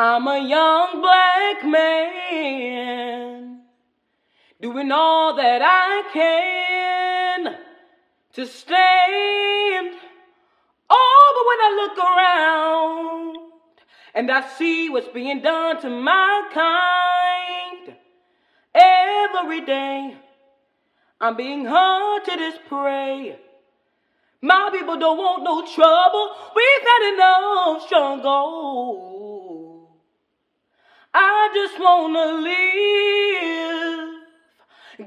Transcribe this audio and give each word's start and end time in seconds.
I'm 0.00 0.28
a 0.28 0.38
young 0.38 1.00
black 1.00 1.64
man 1.64 3.62
doing 4.60 4.92
all 4.92 5.34
that 5.34 5.60
I 5.60 6.04
can 6.12 7.56
to 8.34 8.46
stand. 8.46 9.96
Oh, 10.88 11.32
but 11.34 11.44
when 11.48 11.60
I 11.66 11.70
look 11.82 11.98
around 11.98 13.38
and 14.14 14.30
I 14.30 14.46
see 14.56 14.88
what's 14.88 15.08
being 15.08 15.40
done 15.40 15.80
to 15.80 15.90
my 15.90 16.48
kind 16.54 17.96
every 18.76 19.62
day, 19.62 20.16
I'm 21.20 21.36
being 21.36 21.64
hunted 21.68 22.38
as 22.38 22.54
prey. 22.68 23.36
My 24.42 24.70
people 24.70 24.96
don't 24.96 25.18
want 25.18 25.42
no 25.42 25.66
trouble. 25.66 26.36
We've 26.54 26.86
had 26.86 27.14
enough 27.14 27.84
struggle. 27.84 29.17
I 31.14 31.50
just 31.54 31.80
wanna 31.80 32.26
live. 32.42 34.10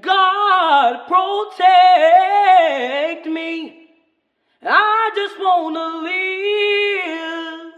God 0.02 1.08
protect 1.08 1.58
me. 3.28 3.90
I 4.64 5.12
just 5.16 5.40
wanna 5.40 5.88
live. 6.04 7.73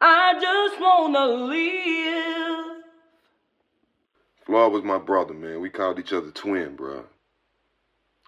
I 0.00 0.38
just 0.40 0.80
wanna 0.80 1.26
live. 1.26 2.82
Floyd 4.46 4.72
was 4.72 4.84
my 4.84 4.98
brother, 4.98 5.34
man. 5.34 5.60
We 5.60 5.70
called 5.70 5.98
each 5.98 6.12
other 6.12 6.30
twin, 6.30 6.76
bro. 6.76 7.04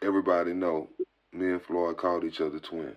Everybody 0.03 0.55
know 0.55 0.89
me 1.33 1.53
and 1.53 1.63
Floyd 1.63 1.97
called 1.99 2.25
each 2.25 2.41
other 2.41 2.59
twin. 2.61 2.97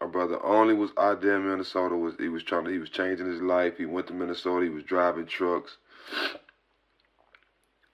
My 0.00 0.06
brother 0.06 0.42
only 0.42 0.72
was 0.72 0.90
out 0.96 1.20
there 1.20 1.36
in 1.36 1.46
Minnesota. 1.46 1.94
Was 1.94 2.14
he 2.18 2.28
was 2.28 2.42
trying 2.42 2.64
to 2.64 2.70
he 2.70 2.78
was 2.78 2.88
changing 2.88 3.26
his 3.26 3.42
life. 3.42 3.74
He 3.76 3.84
went 3.84 4.06
to 4.06 4.14
Minnesota. 4.14 4.64
He 4.64 4.70
was 4.70 4.84
driving 4.84 5.26
trucks. 5.26 5.76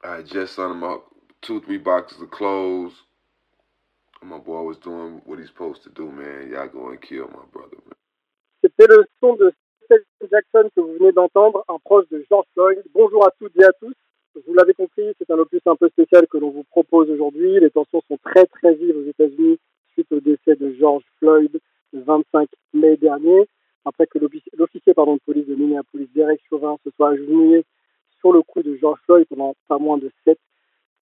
I 0.04 0.22
just 0.22 0.54
sent 0.54 0.70
him 0.70 0.84
out 0.84 1.04
two 1.42 1.60
three 1.62 1.78
boxes 1.78 2.22
of 2.22 2.30
clothes. 2.30 2.92
My 4.22 4.38
boy 4.38 4.62
was 4.62 4.78
doing 4.78 5.20
what 5.24 5.38
he's 5.38 5.48
supposed 5.48 5.82
to 5.82 5.90
do, 5.90 6.10
man. 6.10 6.50
Y'all 6.50 6.68
go 6.68 6.88
and 6.90 7.00
kill 7.00 7.26
my 7.28 7.44
brother, 7.52 7.78
man. 7.84 7.96
C'était 8.62 8.86
le 8.88 9.04
son 9.20 9.36
de 9.36 9.52
Stephen 9.84 10.28
Jackson 10.30 10.70
que 10.74 10.80
vous 10.80 10.96
venez 10.98 11.12
d'entendre, 11.12 11.64
un 11.68 11.78
proche 11.84 12.08
de 12.10 12.24
George 12.28 12.46
Floyd. 12.54 12.82
Bonjour 12.94 13.26
à 13.26 13.30
toutes 13.38 13.56
et 13.60 13.64
à 13.64 13.72
tous. 13.80 13.94
Vous 14.46 14.54
l'avez 14.54 14.74
compris, 14.74 15.12
c'est 15.18 15.30
un 15.30 15.38
opus 15.38 15.60
un 15.66 15.76
peu 15.76 15.88
spécial 15.88 16.26
que 16.26 16.38
l'on 16.38 16.50
vous 16.50 16.64
propose 16.64 17.10
aujourd'hui. 17.10 17.58
Les 17.60 17.70
tensions 17.70 18.02
sont 18.08 18.18
très 18.24 18.44
très 18.46 18.74
vives 18.74 18.96
aux 18.96 19.08
États-Unis 19.08 19.58
suite 19.92 20.12
au 20.12 20.20
décès 20.20 20.56
de 20.56 20.74
George 20.74 21.04
Floyd 21.18 21.58
le 21.92 22.00
25 22.00 22.48
mai 22.74 22.96
dernier, 22.96 23.46
après 23.84 24.06
que 24.06 24.18
l'officier 24.18 24.92
de 24.92 25.24
police 25.24 25.46
de 25.46 25.54
Minneapolis, 25.54 26.08
Derek 26.14 26.40
Chauvin, 26.48 26.76
se 26.84 26.90
soit 26.90 27.10
agenouillé 27.10 27.64
sur 28.18 28.32
le 28.32 28.42
coup 28.42 28.62
de 28.62 28.76
George 28.76 28.98
Floyd 29.04 29.26
pendant 29.28 29.54
pas 29.68 29.78
moins 29.78 29.98
de 29.98 30.10
7 30.24 30.38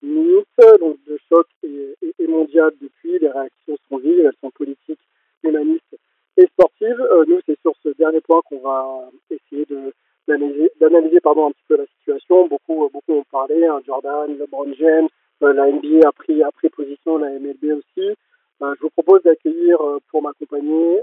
minutes. 0.01 0.47
Donc 0.79 0.97
le 1.07 1.17
choc 1.29 1.47
est, 1.63 2.27
mondial 2.27 2.71
depuis, 2.81 3.19
les 3.19 3.29
réactions 3.29 3.77
sont 3.87 3.97
vives, 3.97 4.25
elles 4.25 4.33
sont 4.41 4.51
politiques, 4.51 4.99
humanistes 5.43 5.97
et 6.37 6.47
sportives. 6.47 6.99
Euh, 6.99 7.25
nous, 7.27 7.39
c'est 7.45 7.59
sur 7.61 7.73
ce 7.83 7.89
dernier 7.89 8.21
point 8.21 8.41
qu'on 8.49 8.59
va 8.59 9.09
essayer 9.29 9.65
de 9.65 9.93
d'analyser 10.25 11.19
pardon 11.19 11.47
un 11.47 11.51
petit 11.51 11.65
peu 11.67 11.77
la 11.77 11.85
situation. 11.97 12.47
Beaucoup 12.47 12.89
beaucoup 12.91 13.13
ont 13.13 13.25
parlé, 13.29 13.65
hein, 13.65 13.81
Jordan, 13.85 14.37
LeBron 14.37 14.73
James, 14.73 15.09
euh, 15.43 15.53
la 15.53 15.69
NBA 15.69 16.07
a 16.07 16.11
pris 16.13 16.41
a 16.41 16.51
pris 16.51 16.69
position, 16.69 17.17
la 17.17 17.29
MLB 17.31 17.73
aussi. 17.73 18.15
Euh, 18.63 18.73
je 18.77 18.81
vous 18.81 18.89
propose 18.91 19.21
d'accueillir 19.23 19.79
euh, 19.81 19.99
pour 20.09 20.21
m'accompagner 20.21 21.01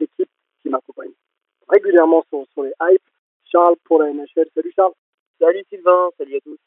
l'équipe 0.00 0.30
qui 0.62 0.70
m'accompagne 0.70 1.12
régulièrement 1.68 2.24
sur, 2.30 2.46
sur 2.52 2.62
les 2.62 2.72
hypes. 2.80 3.02
Charles 3.44 3.76
pour 3.84 4.00
la 4.00 4.12
NHL. 4.12 4.48
Salut 4.54 4.72
Charles. 4.74 4.94
Salut 5.38 5.64
Sylvain, 5.68 6.08
salut 6.16 6.36
à 6.36 6.40
tous. 6.40 6.58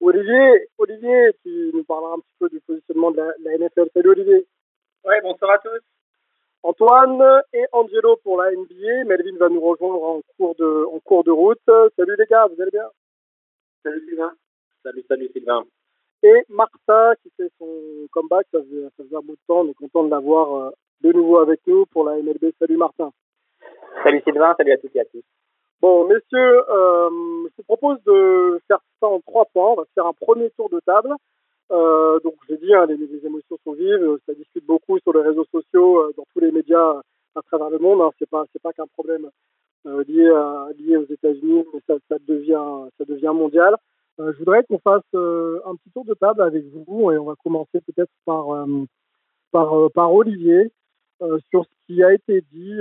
Olivier, 0.00 0.68
Olivier 0.78 1.32
qui 1.42 1.70
nous 1.74 1.84
parlera 1.84 2.14
un 2.14 2.18
petit 2.18 2.36
peu 2.38 2.48
du 2.48 2.60
positionnement 2.60 3.10
de 3.10 3.16
la, 3.18 3.32
la 3.40 3.58
NFL. 3.58 3.88
Salut 3.92 4.10
Olivier. 4.10 4.46
Ouais, 5.04 5.20
bonsoir 5.22 5.52
à 5.52 5.58
tous. 5.58 5.80
Antoine 6.62 7.42
et 7.52 7.64
Angelo 7.72 8.16
pour 8.22 8.40
la 8.40 8.52
NBA. 8.52 9.04
Melvin 9.04 9.36
va 9.38 9.48
nous 9.48 9.60
rejoindre 9.60 10.02
en 10.02 10.20
cours 10.36 10.54
de, 10.54 10.86
en 10.92 11.00
cours 11.00 11.24
de 11.24 11.32
route. 11.32 11.58
Salut 11.96 12.14
les 12.16 12.26
gars, 12.26 12.46
vous 12.46 12.60
allez 12.60 12.70
bien? 12.70 12.88
Salut 13.82 14.04
Sylvain. 14.08 14.32
Salut, 14.84 15.04
salut 15.08 15.28
Sylvain. 15.32 15.64
Et 16.24 16.44
Martha 16.48 17.14
qui 17.22 17.30
fait 17.36 17.50
son 17.58 18.06
comeback, 18.12 18.46
ça 18.52 18.60
faisait, 18.60 18.84
ça 18.96 19.04
faisait 19.04 19.16
un 19.16 19.20
bout 19.20 19.32
de 19.32 19.40
temps, 19.48 19.60
on 19.60 19.68
est 19.68 19.74
content 19.74 20.04
de 20.04 20.10
l'avoir 20.10 20.54
euh, 20.54 20.70
de 21.00 21.12
nouveau 21.12 21.38
avec 21.38 21.60
nous 21.66 21.84
pour 21.86 22.04
la 22.04 22.16
MLB. 22.16 22.52
Salut 22.58 22.76
Martin. 22.76 23.10
Salut 24.04 24.22
Sylvain, 24.24 24.54
salut 24.56 24.72
à 24.72 24.78
toutes 24.78 24.94
et 24.94 25.00
à 25.00 25.04
tous. 25.04 25.22
Bon, 25.82 26.06
messieurs, 26.06 26.62
euh, 26.70 27.10
je 27.10 27.56
vous 27.56 27.64
propose 27.64 27.98
de 28.04 28.60
faire 28.68 28.78
ça 29.00 29.08
en 29.08 29.18
trois 29.18 29.46
points. 29.46 29.72
On 29.72 29.74
va 29.74 29.84
faire 29.96 30.06
un 30.06 30.12
premier 30.12 30.48
tour 30.50 30.70
de 30.70 30.78
table. 30.86 31.12
Euh, 31.72 32.20
donc, 32.20 32.34
j'ai 32.48 32.56
dit, 32.56 32.72
hein, 32.72 32.86
les, 32.86 32.96
les, 32.96 33.26
émotions 33.26 33.58
sont 33.64 33.72
vives, 33.72 34.18
ça 34.24 34.34
discute 34.34 34.64
beaucoup 34.64 35.00
sur 35.00 35.12
les 35.12 35.22
réseaux 35.22 35.46
sociaux, 35.50 36.02
euh, 36.02 36.12
dans 36.16 36.24
tous 36.32 36.38
les 36.38 36.52
médias 36.52 37.00
à 37.34 37.42
travers 37.42 37.70
le 37.70 37.78
monde. 37.78 38.00
Hein. 38.00 38.10
C'est 38.20 38.30
pas, 38.30 38.44
c'est 38.52 38.62
pas 38.62 38.72
qu'un 38.72 38.86
problème 38.86 39.28
lié, 39.84 40.28
à, 40.28 40.68
lié 40.78 40.96
aux 40.96 41.12
États-Unis, 41.12 41.64
mais 41.74 41.80
ça, 41.88 41.94
ça, 42.08 42.16
devient, 42.28 42.88
ça 42.96 43.04
devient 43.04 43.32
mondial. 43.34 43.76
Euh, 44.20 44.32
je 44.32 44.38
voudrais 44.38 44.62
qu'on 44.64 44.78
fasse 44.78 45.02
un 45.14 45.74
petit 45.76 45.90
tour 45.94 46.04
de 46.04 46.14
table 46.14 46.42
avec 46.42 46.64
vous 46.86 47.10
et 47.10 47.18
on 47.18 47.24
va 47.24 47.34
commencer 47.42 47.80
peut-être 47.80 48.10
par, 48.24 48.66
par, 49.50 49.90
par 49.92 50.12
Olivier 50.12 50.70
sur 51.50 51.64
ce 51.64 51.70
qui 51.86 52.02
a 52.02 52.12
été 52.12 52.42
dit. 52.52 52.78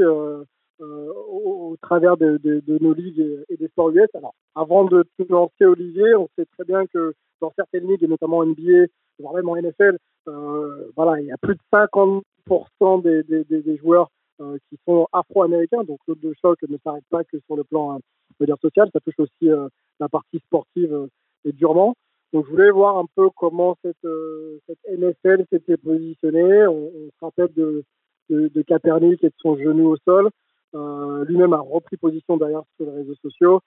Euh, 0.81 1.13
au, 1.29 1.77
travers 1.79 2.17
de, 2.17 2.39
nos 2.81 2.93
ligues 2.93 3.43
et, 3.49 3.57
des 3.57 3.67
sports 3.67 3.91
US. 3.91 4.09
Alors, 4.15 4.33
avant 4.55 4.85
de 4.85 5.03
te 5.15 5.31
lancer, 5.31 5.63
Olivier, 5.65 6.15
on 6.15 6.27
sait 6.35 6.47
très 6.57 6.63
bien 6.63 6.87
que 6.87 7.13
dans 7.39 7.51
certaines 7.55 7.87
ligues, 7.87 8.03
et 8.03 8.07
notamment 8.07 8.43
NBA, 8.43 8.87
voire 9.19 9.35
même 9.35 9.47
en 9.47 9.57
NFL, 9.57 9.97
euh, 10.27 10.89
voilà, 10.95 11.21
il 11.21 11.27
y 11.27 11.31
a 11.31 11.37
plus 11.37 11.53
de 11.53 11.61
50% 11.71 13.03
des, 13.03 13.77
joueurs 13.77 14.09
euh, 14.39 14.57
qui 14.69 14.79
sont 14.87 15.07
afro-américains. 15.13 15.83
Donc, 15.83 15.99
l'autre 16.07 16.21
choc 16.41 16.57
ne 16.67 16.77
s'arrête 16.83 17.05
pas 17.11 17.23
que 17.25 17.37
sur 17.45 17.55
le 17.55 17.63
plan 17.63 17.99
euh, 18.41 18.55
social, 18.59 18.89
ça 18.91 18.99
touche 19.01 19.19
aussi 19.19 19.49
euh, 19.49 19.67
la 19.99 20.09
partie 20.09 20.39
sportive 20.39 20.93
euh, 20.93 21.07
et 21.45 21.51
durement. 21.51 21.95
Donc, 22.33 22.45
je 22.45 22.51
voulais 22.51 22.71
voir 22.71 22.97
un 22.97 23.05
peu 23.15 23.29
comment 23.35 23.77
cette, 23.83 24.07
cette 24.67 24.99
NFL 24.99 25.45
s'était 25.51 25.77
positionnée. 25.77 26.65
On, 26.67 26.87
on, 26.87 27.09
se 27.09 27.25
rappelle 27.25 27.53
de, 27.55 27.83
de, 28.29 28.61
Kaepernick 28.61 29.23
et 29.23 29.29
de 29.29 29.33
son 29.39 29.57
genou 29.57 29.89
au 29.89 29.97
sol. 29.97 30.29
Euh, 30.73 31.25
lui-même 31.25 31.53
a 31.53 31.59
repris 31.59 31.97
position 31.97 32.37
derrière 32.37 32.63
sur 32.77 32.85
les 32.85 32.97
réseaux 32.97 33.15
sociaux. 33.15 33.61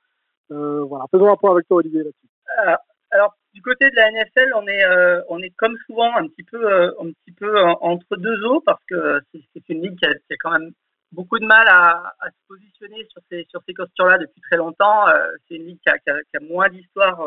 Euh, 0.51 0.83
voilà, 0.85 1.07
faisons 1.11 1.31
un 1.31 1.37
point 1.37 1.53
avec 1.53 1.67
toi, 1.69 1.79
Olivier, 1.79 2.03
là-dessus. 2.03 2.29
Euh, 2.67 2.77
alors, 3.11 3.35
du 3.53 3.62
côté 3.62 3.91
de 3.91 3.97
la 3.97 4.11
NFL, 4.11 4.53
on 4.56 4.67
est, 4.67 4.85
euh, 4.85 5.23
on 5.29 5.41
est 5.41 5.55
comme 5.56 5.77
souvent 5.87 6.17
un 6.17 6.27
petit 6.29 6.43
peu, 6.43 6.65
euh, 6.65 6.91
un 7.01 7.12
petit 7.12 7.33
peu 7.33 7.59
entre 7.81 8.17
deux 8.17 8.45
eaux 8.45 8.61
parce 8.61 8.83
que 8.89 9.21
c'est 9.33 9.69
une 9.69 9.83
ligue 9.83 9.99
qui 9.99 10.06
a, 10.06 10.15
qui 10.15 10.33
a, 10.33 10.37
quand 10.41 10.51
même 10.51 10.73
beaucoup 11.12 11.39
de 11.39 11.47
mal 11.47 11.67
à, 11.69 12.12
se 12.27 12.49
positionner 12.49 13.06
sur 13.11 13.23
ces, 13.31 13.47
sur 13.49 13.61
ces 13.67 13.75
postures-là 13.75 14.19
depuis 14.19 14.41
très 14.41 14.56
longtemps. 14.56 15.06
c'est 15.47 15.55
une 15.55 15.67
ligue 15.67 15.79
qui 15.81 15.89
a 15.89 16.41
moins 16.41 16.69
d'histoire 16.69 17.21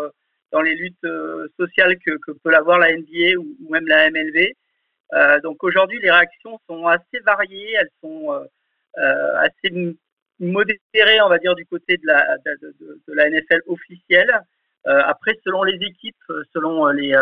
dans 0.57 0.63
les 0.63 0.75
luttes 0.75 1.07
sociales 1.59 1.97
que, 1.99 2.11
peut 2.43 2.49
l'avoir 2.49 2.79
la 2.79 2.91
NBA 2.91 3.37
ou, 3.37 3.55
même 3.69 3.87
la 3.87 4.09
MLB. 4.09 4.53
donc 5.43 5.63
aujourd'hui, 5.63 5.99
les 6.01 6.09
réactions 6.09 6.59
sont 6.67 6.87
assez 6.87 7.19
variées. 7.23 7.73
Elles 7.79 7.91
sont 8.01 8.31
euh, 8.97 9.35
assez 9.35 9.95
modéré, 10.39 11.21
on 11.21 11.29
va 11.29 11.37
dire, 11.37 11.53
du 11.53 11.65
côté 11.67 11.97
de 11.97 12.07
la, 12.07 13.29
NFL 13.29 13.61
officielle. 13.67 14.41
Euh, 14.87 15.01
après, 15.05 15.37
selon 15.43 15.61
les 15.63 15.77
équipes, 15.85 16.15
selon 16.53 16.87
les, 16.87 17.13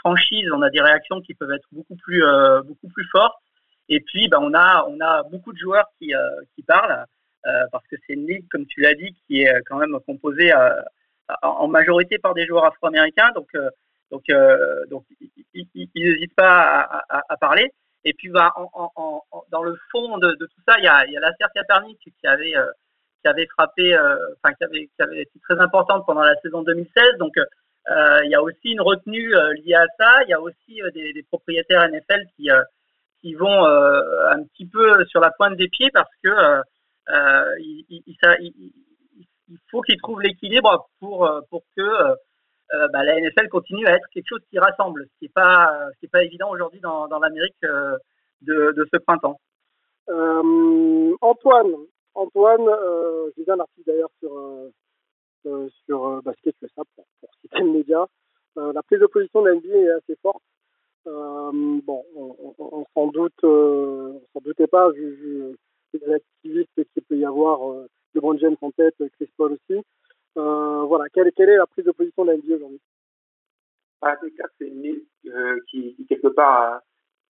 franchises, 0.00 0.50
on 0.52 0.60
a 0.60 0.68
des 0.68 0.82
réactions 0.82 1.22
qui 1.22 1.32
peuvent 1.32 1.52
être 1.52 1.68
beaucoup 1.72 1.96
plus, 1.96 2.22
beaucoup 2.66 2.88
plus 2.88 3.08
fortes. 3.10 3.38
Et 3.88 4.00
puis, 4.00 4.28
ben, 4.28 4.40
on, 4.42 4.52
a, 4.52 5.22
beaucoup 5.30 5.54
de 5.54 5.58
joueurs 5.58 5.86
qui, 5.98 6.12
qui 6.54 6.62
parlent, 6.62 7.06
parce 7.72 7.86
que 7.88 7.96
c'est 8.06 8.12
une 8.12 8.26
ligue, 8.26 8.46
comme 8.50 8.66
tu 8.66 8.82
l'as 8.82 8.94
dit, 8.94 9.16
qui 9.26 9.42
est 9.42 9.62
quand 9.66 9.78
même 9.78 9.96
composée 10.04 10.52
en 11.42 11.68
majorité 11.68 12.18
par 12.18 12.34
des 12.34 12.46
joueurs 12.46 12.64
afro-américains. 12.64 13.30
Donc, 13.34 13.48
donc, 14.10 14.24
donc 14.88 15.04
ils 15.54 15.88
n'hésitent 15.94 16.34
pas 16.34 17.02
à, 17.08 17.36
parler. 17.36 17.70
Et 18.04 18.14
puis, 18.14 18.28
bah, 18.28 18.54
dans 19.50 19.62
le 19.62 19.76
fond 19.90 20.18
de, 20.18 20.32
tout 20.32 20.62
ça, 20.66 20.78
il 20.78 20.84
y 20.84 20.88
a, 20.88 21.06
y 21.06 21.16
a 21.16 21.20
la 21.20 21.64
Pernic 21.64 21.98
qui 21.98 22.26
avait, 22.26 22.56
euh, 22.56 22.66
qui 23.22 23.28
avait 23.28 23.46
frappé, 23.46 23.94
euh, 23.94 24.16
enfin, 24.36 24.54
qui, 24.54 24.64
avait, 24.64 24.86
qui 24.86 25.02
avait 25.02 25.22
été 25.22 25.38
très 25.40 25.58
importante 25.60 26.06
pendant 26.06 26.22
la 26.22 26.36
saison 26.36 26.62
2016. 26.62 27.18
Donc, 27.18 27.34
euh, 27.90 28.20
il 28.24 28.30
y 28.30 28.34
a 28.34 28.42
aussi 28.42 28.72
une 28.72 28.80
retenue 28.80 29.34
euh, 29.34 29.54
liée 29.54 29.74
à 29.74 29.86
ça. 29.98 30.22
Il 30.24 30.30
y 30.30 30.34
a 30.34 30.40
aussi 30.40 30.82
euh, 30.82 30.90
des, 30.90 31.22
propriétaires 31.24 31.88
NFL 31.88 32.26
qui, 32.36 32.50
qui 33.20 33.34
vont 33.34 33.64
un 33.64 34.42
petit 34.44 34.66
peu 34.66 35.04
sur 35.06 35.20
la 35.20 35.30
pointe 35.30 35.56
des 35.56 35.68
pieds 35.68 35.90
parce 35.92 36.10
que 36.22 36.62
il, 39.48 39.58
faut 39.70 39.82
qu'ils 39.82 39.98
trouvent 39.98 40.20
l'équilibre 40.20 40.88
pour, 41.00 41.30
pour 41.50 41.62
que 41.76 42.16
euh, 42.74 42.86
bah, 42.88 43.02
la 43.02 43.18
NFL 43.18 43.48
continue 43.48 43.86
à 43.86 43.94
être 43.94 44.06
quelque 44.12 44.28
chose 44.28 44.42
qui 44.50 44.58
rassemble, 44.58 45.04
ce 45.04 45.18
qui 45.18 45.24
n'est 45.24 45.28
pas, 45.30 45.88
pas 46.12 46.22
évident 46.22 46.50
aujourd'hui 46.50 46.80
dans, 46.80 47.08
dans 47.08 47.18
l'Amérique 47.18 47.56
euh, 47.64 47.96
de, 48.42 48.72
de, 48.76 48.86
ce 48.92 48.98
printemps. 48.98 49.40
Euh, 50.10 51.14
Antoine, 51.22 51.74
Antoine, 52.14 52.66
j'ai 53.36 53.44
lu 53.44 53.52
un 53.52 53.60
article 53.60 53.86
d'ailleurs 53.86 54.10
sur, 54.20 54.70
sur 55.86 56.22
Basket 56.22 56.54
ça 56.60 56.82
pour, 56.94 57.06
pour 57.20 57.30
citer 57.40 57.60
le 57.60 57.70
média. 57.70 58.06
la 58.56 58.82
prise 58.82 59.00
de 59.00 59.06
position 59.06 59.42
de 59.42 59.48
la 59.48 59.54
NBA 59.54 59.68
est 59.68 59.90
assez 59.90 60.16
forte. 60.20 60.42
bon, 61.06 62.04
on, 62.16 62.84
s'en 62.92 63.06
doute, 63.06 63.44
on 63.44 64.20
s'en 64.32 64.40
doutait 64.44 64.66
pas 64.66 64.90
vu, 64.90 65.56
les 65.94 66.12
activistes 66.12 66.84
qu'il 66.92 67.02
peut 67.02 67.16
y 67.16 67.24
avoir, 67.24 67.60
LeBron 68.14 68.38
James 68.38 68.56
en 68.60 68.70
tête, 68.70 68.94
Chris 69.16 69.30
Paul 69.36 69.52
aussi. 69.52 69.82
voilà, 70.34 71.04
quelle, 71.12 71.28
est 71.28 71.56
la 71.56 71.66
prise 71.66 71.84
de 71.84 71.92
position 71.92 72.24
de 72.24 72.30
la 72.30 72.36
NBA 72.36 72.56
aujourd'hui? 72.56 72.80
Ah, 74.00 74.16
c'est 74.58 74.68
une 74.68 74.82
ligue 74.82 75.04
qui, 75.68 75.94
qui, 75.96 76.06
quelque 76.06 76.28
part, 76.28 76.82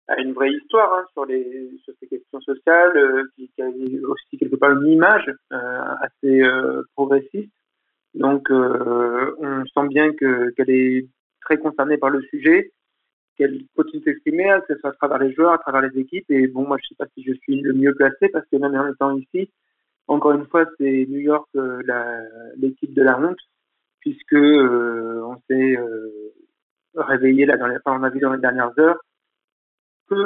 a 0.08 0.20
une 0.20 0.32
vraie 0.32 0.52
histoire 0.52 0.92
hein, 0.92 1.04
sur 1.12 1.24
les 1.24 1.70
ces 2.00 2.06
questions 2.06 2.40
sociales, 2.40 2.96
euh, 2.96 3.24
qui, 3.36 3.50
a 3.60 3.66
aussi 3.66 4.38
quelque 4.38 4.56
part 4.56 4.72
une 4.72 4.88
image 4.88 5.30
euh, 5.52 5.94
assez 6.00 6.42
euh, 6.42 6.82
progressiste. 6.94 7.52
Donc 8.14 8.48
on 8.50 9.64
sent 9.64 9.88
bien 9.88 10.12
que 10.12 10.50
qu'elle 10.50 10.68
est 10.68 11.08
très 11.40 11.56
concernée 11.56 11.96
par 11.96 12.10
le 12.10 12.20
sujet, 12.24 12.70
qu'elle 13.38 13.62
continue 13.74 14.02
d'exprimer, 14.02 14.50
hein, 14.50 14.60
que 14.60 14.74
ce 14.74 14.80
soit 14.80 14.90
à 14.90 14.94
travers 14.94 15.18
les 15.18 15.32
joueurs, 15.32 15.52
à 15.52 15.58
travers 15.58 15.80
les 15.80 15.98
équipes. 15.98 16.30
Et 16.30 16.46
bon, 16.46 16.66
moi 16.66 16.76
je 16.82 16.88
sais 16.88 16.94
pas 16.94 17.06
si 17.14 17.24
je 17.24 17.32
suis 17.32 17.62
le 17.62 17.72
mieux 17.72 17.94
placé 17.94 18.28
parce 18.28 18.44
que 18.50 18.56
même 18.56 18.74
en 18.74 18.92
étant 18.92 19.16
ici, 19.16 19.50
encore 20.12 20.32
une 20.32 20.46
fois, 20.46 20.64
c'est 20.78 21.06
New 21.08 21.18
York 21.18 21.48
l'équipe 22.56 22.94
de 22.94 23.02
la 23.02 23.18
honte, 23.18 23.40
puisque 24.00 24.34
on 24.34 25.36
s'est 25.48 25.78
réveillé 26.94 27.46
là 27.46 27.56
dans 27.56 27.66
les, 27.66 27.76
enfin, 27.76 27.98
on 27.98 28.02
a 28.02 28.10
vu 28.10 28.20
dans 28.20 28.32
les 28.32 28.40
dernières 28.40 28.78
heures 28.78 29.00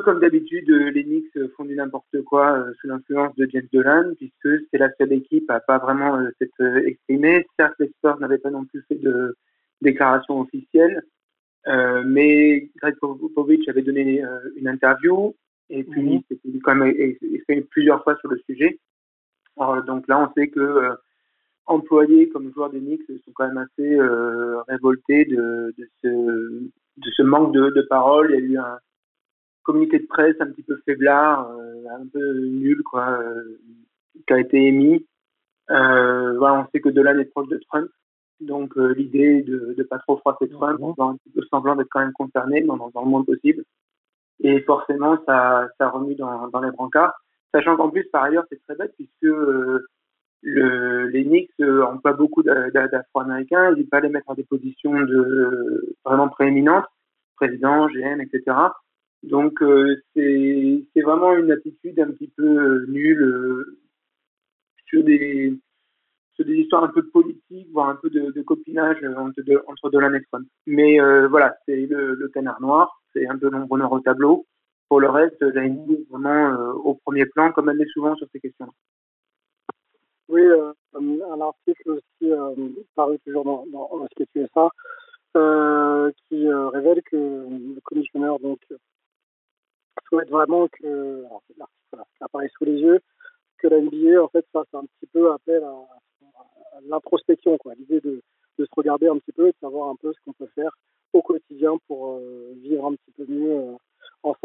comme 0.04 0.20
d'habitude, 0.20 0.68
euh, 0.70 0.90
les 0.90 1.04
Knicks 1.04 1.38
font 1.56 1.64
du 1.64 1.74
n'importe 1.74 2.22
quoi 2.24 2.58
euh, 2.58 2.72
sous 2.80 2.88
l'influence 2.88 3.34
de 3.36 3.48
James 3.50 3.68
Dolan, 3.72 4.14
puisque 4.16 4.64
c'est 4.70 4.78
la 4.78 4.90
seule 4.98 5.12
équipe 5.12 5.50
à 5.50 5.60
pas 5.60 5.78
vraiment 5.78 6.18
euh, 6.18 6.30
s'être 6.38 6.86
exprimée. 6.86 7.46
Certes, 7.58 7.74
les 7.78 7.88
Spurs 7.88 8.18
n'avaient 8.20 8.38
pas 8.38 8.50
non 8.50 8.64
plus 8.64 8.82
fait 8.88 8.96
de 8.96 9.36
déclaration 9.82 10.40
officielle, 10.40 11.02
mais 11.66 12.70
Greg 12.76 12.94
Popovich 13.00 13.68
avait 13.68 13.82
donné 13.82 14.22
une 14.56 14.68
interview 14.68 15.34
et 15.68 15.82
puis 15.82 16.02
mhm. 16.02 16.22
il 16.30 16.52
s'est 16.54 16.60
quand 16.62 16.76
même 16.76 16.94
exprimé 16.96 17.62
plusieurs 17.62 18.02
fois 18.04 18.16
sur 18.20 18.30
le 18.30 18.38
sujet. 18.48 18.78
Donc 19.56 20.06
là, 20.08 20.20
on 20.20 20.32
sait 20.34 20.48
que 20.48 20.96
employés 21.66 22.28
comme 22.28 22.52
joueurs 22.52 22.70
des 22.70 22.80
Knicks 22.80 23.06
sont 23.24 23.32
quand 23.34 23.48
même 23.48 23.58
assez 23.58 23.98
révoltés 24.68 25.24
de, 25.24 25.74
ce, 26.02 26.08
de 26.08 27.10
ce 27.16 27.22
manque 27.22 27.52
de, 27.52 27.70
de 27.70 27.82
parole. 27.82 28.30
Il 28.30 28.34
y 28.34 28.36
a 28.36 28.52
eu 28.52 28.58
un 28.58 28.78
communiqué 29.66 29.98
de 29.98 30.06
presse 30.06 30.36
un 30.40 30.46
petit 30.46 30.62
peu 30.62 30.80
faiblard, 30.86 31.50
euh, 31.50 31.84
un 31.90 32.06
peu 32.06 32.38
nul, 32.38 32.82
quoi, 32.84 33.18
euh, 33.20 33.58
qui 34.26 34.32
a 34.32 34.38
été 34.38 34.56
émis. 34.56 35.04
Euh, 35.70 36.38
voilà, 36.38 36.60
on 36.60 36.70
sait 36.70 36.80
que 36.80 36.88
Dolan 36.88 37.18
est 37.18 37.24
proche 37.24 37.48
de 37.48 37.60
Trump, 37.68 37.90
donc 38.40 38.76
l'idée 38.76 39.42
de 39.42 39.74
ne 39.76 39.82
pas 39.82 39.98
trop 39.98 40.16
froisser 40.18 40.48
Trump, 40.48 40.80
en 40.80 40.94
faisant 40.94 41.10
un 41.10 41.16
petit 41.16 41.30
peu 41.30 41.42
semblant 41.50 41.74
d'être 41.74 41.88
quand 41.90 42.00
même 42.00 42.12
concerné 42.12 42.62
dans, 42.62 42.76
dans, 42.76 43.02
le 43.02 43.10
monde 43.10 43.26
possible. 43.26 43.64
Et 44.40 44.60
forcément, 44.60 45.18
ça, 45.26 45.68
ça 45.78 45.88
remue 45.88 46.14
dans, 46.14 46.46
dans 46.48 46.60
les 46.60 46.70
brancards. 46.70 47.20
Sachant 47.56 47.76
qu'en 47.76 47.88
plus, 47.88 48.04
par 48.12 48.24
ailleurs, 48.24 48.44
c'est 48.50 48.62
très 48.64 48.74
bête 48.76 48.92
puisque 48.96 49.34
le, 50.42 51.06
les 51.08 51.24
Knicks 51.24 51.58
n'ont 51.58 51.98
pas 51.98 52.12
beaucoup 52.12 52.42
d'Afro-Américains, 52.42 53.72
ils 53.76 53.84
ne 53.84 53.88
pas 53.88 54.00
les 54.00 54.10
mettre 54.10 54.28
en 54.28 54.34
des 54.34 54.44
positions 54.44 54.92
vraiment 56.04 56.28
prééminentes, 56.28 56.84
président, 57.36 57.88
GM, 57.88 58.20
etc. 58.20 58.54
Donc 59.22 59.62
euh, 59.62 59.96
c'est 60.14 61.02
vraiment 61.02 61.34
une 61.34 61.50
attitude 61.50 61.98
un 61.98 62.10
petit 62.12 62.30
peu 62.36 62.44
euh, 62.44 62.86
nulle 62.88 63.22
euh, 63.22 63.78
sur 64.86 65.02
des 65.02 65.58
histoires 66.38 66.84
un 66.84 66.88
peu 66.88 67.00
de 67.00 67.08
politique, 67.08 67.68
voire 67.72 67.88
un 67.88 67.96
peu 67.96 68.10
de, 68.10 68.42
copinage 68.42 68.98
entre, 69.16 69.42
de, 69.42 69.62
entre 69.66 69.88
Dolan 69.90 70.12
Trump. 70.30 70.46
Mais 70.66 70.98
voilà, 71.28 71.56
c'est 71.64 71.86
le, 71.86 72.28
canard 72.28 72.60
noir, 72.60 73.00
c'est 73.14 73.26
un 73.26 73.38
peu 73.38 73.48
l'ombre 73.48 73.90
au 73.90 74.00
tableau. 74.00 74.46
Pour 74.88 75.00
le 75.00 75.10
reste, 75.10 75.40
la 75.40 75.64
est 75.64 76.10
vraiment 76.10 76.72
au 76.84 76.94
premier 76.94 77.26
plan, 77.26 77.52
comme 77.52 77.68
elle 77.68 77.76
l'est 77.76 77.92
souvent 77.92 78.14
sur 78.16 78.28
ces 78.32 78.40
questions. 78.40 78.72
Oui, 80.28 80.42
un 80.94 81.40
article 81.40 81.90
aussi 81.90 82.32
paru 82.94 83.18
toujours 83.24 83.44
dans, 83.44 83.64
dans, 83.66 84.06
ça, 84.54 84.68
qui 86.28 86.48
révèle 86.48 87.02
que 87.02 87.16
le 87.16 87.80
commissionneur 87.84 88.38
donc 88.38 88.60
souhaite 90.08 90.30
vraiment 90.30 90.68
que, 90.68 91.24
l'article 91.56 92.08
apparaît 92.20 92.50
sous 92.56 92.64
les 92.64 92.80
yeux, 92.80 93.00
que 93.58 93.68
la 93.68 93.80
NBA 93.80 94.22
en 94.22 94.28
fait 94.28 94.46
fasse 94.52 94.72
un 94.74 94.84
petit 94.84 95.06
peu 95.12 95.32
appel 95.32 95.62
à, 95.64 95.74
l'introspection, 96.88 97.56
quoi, 97.56 97.74
l'idée 97.74 98.00
de, 98.00 98.22
de, 98.58 98.64
se 98.64 98.70
regarder 98.76 99.08
un 99.08 99.18
petit 99.18 99.32
peu 99.32 99.48
et 99.48 99.52
de 99.52 99.56
savoir 99.60 99.88
un 99.88 99.96
peu 99.96 100.12
ce 100.12 100.18
qu'on 100.24 100.34
peut 100.34 100.50
faire 100.54 100.76
au 101.14 101.22
quotidien 101.22 101.78
pour 101.86 102.18
euh, 102.18 102.52
vivre 102.58 102.86
un 102.86 102.94
petit 102.94 103.12
peu 103.16 103.24
mieux 103.26 103.50
euh, 103.50 103.72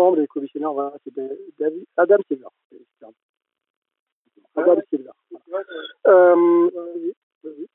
ensemble. 0.02 0.22
Et 0.22 0.28
commissionnaire, 0.28 0.74
voilà, 0.74 0.94
c'est 1.04 1.74
Adam 1.98 2.18
Silver. 2.28 2.48
Adam 4.56 4.82
Silver. 4.90 5.12
Euh, 6.08 7.12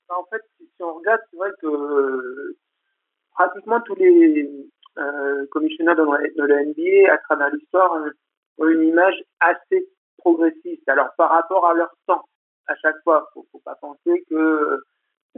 en 0.08 0.25
fait, 0.25 0.43
si 0.58 0.82
on 0.82 0.94
regarde, 0.94 1.20
c'est 1.31 1.37
vrai 1.37 1.50
que 1.61 2.56
pratiquement 3.32 3.81
tous 3.81 3.94
les 3.96 4.49
euh, 4.99 5.46
commissionnaires 5.50 5.96
de, 5.96 6.43
la 6.43 6.64
NBA, 6.64 7.12
à 7.12 7.19
travers 7.19 7.50
l'histoire, 7.50 7.93
ont 8.58 8.69
une 8.69 8.88
image 8.88 9.23
assez 9.40 9.88
progressiste. 10.19 10.88
Alors, 10.88 11.08
par 11.17 11.31
rapport 11.31 11.67
à 11.67 11.75
leur 11.75 11.94
temps, 12.06 12.25
à 12.67 12.75
chaque 12.76 12.96
fois, 13.05 13.28
faut, 13.32 13.46
faut 13.52 13.61
pas 13.61 13.76
penser 13.76 14.25
que 14.28 14.81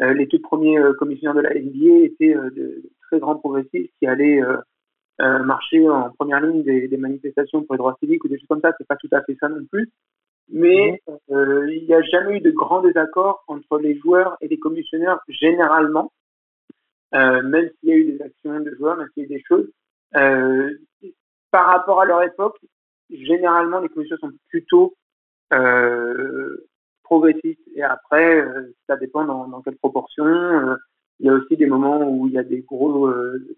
euh, 0.00 0.14
les 0.14 0.28
tout 0.28 0.40
premiers 0.40 0.78
euh, 0.78 0.92
commissionnaires 0.94 1.34
de 1.34 1.40
la 1.40 1.54
NBA 1.54 2.04
étaient 2.04 2.34
euh, 2.34 2.50
de, 2.50 2.82
très 3.02 3.18
grands 3.18 3.36
progressistes 3.36 3.92
qui 3.98 4.06
allaient 4.06 4.40
marcher 5.18 5.88
en 5.88 6.10
première 6.10 6.40
ligne 6.40 6.62
des, 6.62 6.96
manifestations 6.96 7.62
pour 7.64 7.74
les 7.74 7.78
droits 7.78 7.96
civiques 8.00 8.24
ou 8.24 8.28
des 8.28 8.38
choses 8.38 8.48
comme 8.48 8.60
ça. 8.60 8.72
C'est 8.78 8.86
pas 8.86 8.96
tout 8.96 9.08
à 9.12 9.22
fait 9.22 9.36
ça 9.40 9.48
non 9.48 9.64
plus. 9.70 9.90
Mais 10.50 11.00
mhm. 11.06 11.68
il 11.68 11.84
n'y 11.86 11.94
a 11.94 12.02
jamais 12.02 12.38
eu 12.38 12.40
de 12.40 12.50
grand 12.50 12.80
désaccord 12.82 13.44
entre 13.48 13.78
les 13.78 13.98
joueurs 13.98 14.36
et 14.40 14.48
les 14.48 14.58
commissionnaires 14.58 15.18
généralement. 15.28 16.12
Euh, 17.14 17.42
même 17.42 17.70
s'il 17.80 17.88
y 17.88 17.92
a 17.92 17.96
eu 17.96 18.04
des 18.12 18.22
actions 18.22 18.60
de 18.60 18.74
joueurs, 18.76 18.96
même 18.96 19.08
s'il 19.14 19.24
y 19.24 19.26
a 19.26 19.28
eu 19.28 19.38
des 19.38 19.44
choses. 19.46 19.68
Euh, 20.16 20.78
par 21.50 21.66
rapport 21.66 22.00
à 22.00 22.04
leur 22.04 22.22
époque, 22.22 22.58
généralement, 23.10 23.80
les 23.80 23.88
commissions 23.88 24.18
sont 24.18 24.32
plutôt 24.48 24.94
euh, 25.52 26.68
progressistes. 27.02 27.60
Et 27.74 27.82
après, 27.82 28.40
euh, 28.40 28.74
ça 28.86 28.96
dépend 28.96 29.24
dans, 29.24 29.48
dans 29.48 29.62
quelle 29.62 29.76
proportion. 29.76 30.76
Euh, 31.20 31.24
il 31.24 31.26
y 31.26 31.28
a 31.28 31.34
aussi 31.34 31.56
des 31.56 31.66
moments 31.66 32.08
où 32.08 32.26
il 32.26 32.34
y 32.34 32.38
a 32.38 32.42
des, 32.42 32.64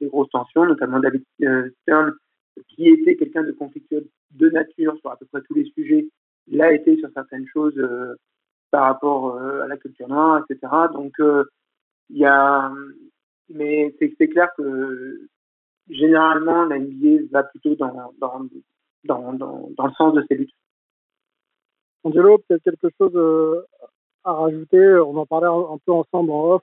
des 0.01 0.07
grosses 0.09 0.31
tensions, 0.31 0.65
notamment 0.65 1.01
David 1.01 1.25
Stern, 1.83 2.15
qui 2.69 2.89
était 2.89 3.17
quelqu'un 3.17 3.43
de 3.43 3.53
conflictuel 3.53 4.07
de 4.33 4.51
nature 4.51 4.97
sur 5.01 5.11
à 5.11 5.17
peu 5.17 5.27
près 5.27 5.43
tous 5.43 5.55
les 5.55 5.71
sujets, 5.77 6.09
l'a 6.49 6.73
été 6.73 6.97
sur 6.99 7.11
certaines 7.15 7.47
choses 7.49 7.81
par 8.71 8.85
rapport 8.85 9.39
à 9.39 9.67
la 9.67 9.77
culture 9.77 10.09
noire, 10.09 10.43
etc. 10.49 10.73
Donc, 10.93 11.15
il 12.11 12.19
y 12.19 12.25
a, 12.25 12.73
mais 13.51 13.95
c'est 13.99 14.29
clair 14.29 14.49
que 14.57 15.29
généralement, 15.91 16.65
la 16.65 16.79
NBA 16.79 17.27
va 17.31 17.43
plutôt 17.45 17.75
dans, 17.75 18.13
dans, 18.19 18.41
dans, 19.05 19.33
dans, 19.33 19.87
le 19.87 19.93
sens 19.97 20.15
de 20.15 20.25
ses 20.29 20.37
luttes. 20.37 20.55
Angelo, 22.05 22.39
peut-être 22.39 22.63
quelque 22.63 22.89
chose 22.97 23.13
euh, 23.15 23.63
à 24.25 24.33
rajouter? 24.33 24.99
On 25.07 25.17
en 25.17 25.27
parlait 25.27 25.49
un 25.49 25.79
peu 25.85 25.93
ensemble 25.93 26.31
en 26.31 26.55
off. 26.55 26.63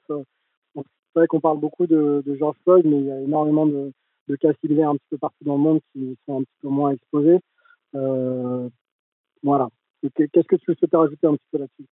C'est 1.17 1.21
vrai 1.21 1.27
qu'on 1.29 1.39
parle 1.39 1.59
beaucoup 1.59 1.87
de, 1.87 2.21
George 2.37 2.57
Floyd, 2.63 2.85
mais 2.85 2.99
il 2.99 3.05
y 3.05 3.11
a 3.11 3.19
énormément 3.19 3.65
de, 3.65 3.91
cas 4.39 4.53
similaires 4.61 4.91
un 4.91 4.97
petit 4.97 5.07
peu 5.09 5.17
partout 5.17 5.43
dans 5.45 5.55
le 5.55 5.61
monde 5.61 5.79
qui 5.91 6.15
sont 6.27 6.41
un 6.41 6.43
petit 6.43 6.57
peu 6.61 6.67
moins 6.67 6.91
exposés. 6.91 7.39
Euh, 7.95 8.69
voilà. 9.41 9.67
Qu'est-ce 10.13 10.47
que 10.47 10.57
tu 10.57 10.75
souhaitais 10.75 10.95
rajouter 10.95 11.25
un 11.25 11.33
petit 11.33 11.47
peu 11.51 11.57
là-dessus? 11.57 11.87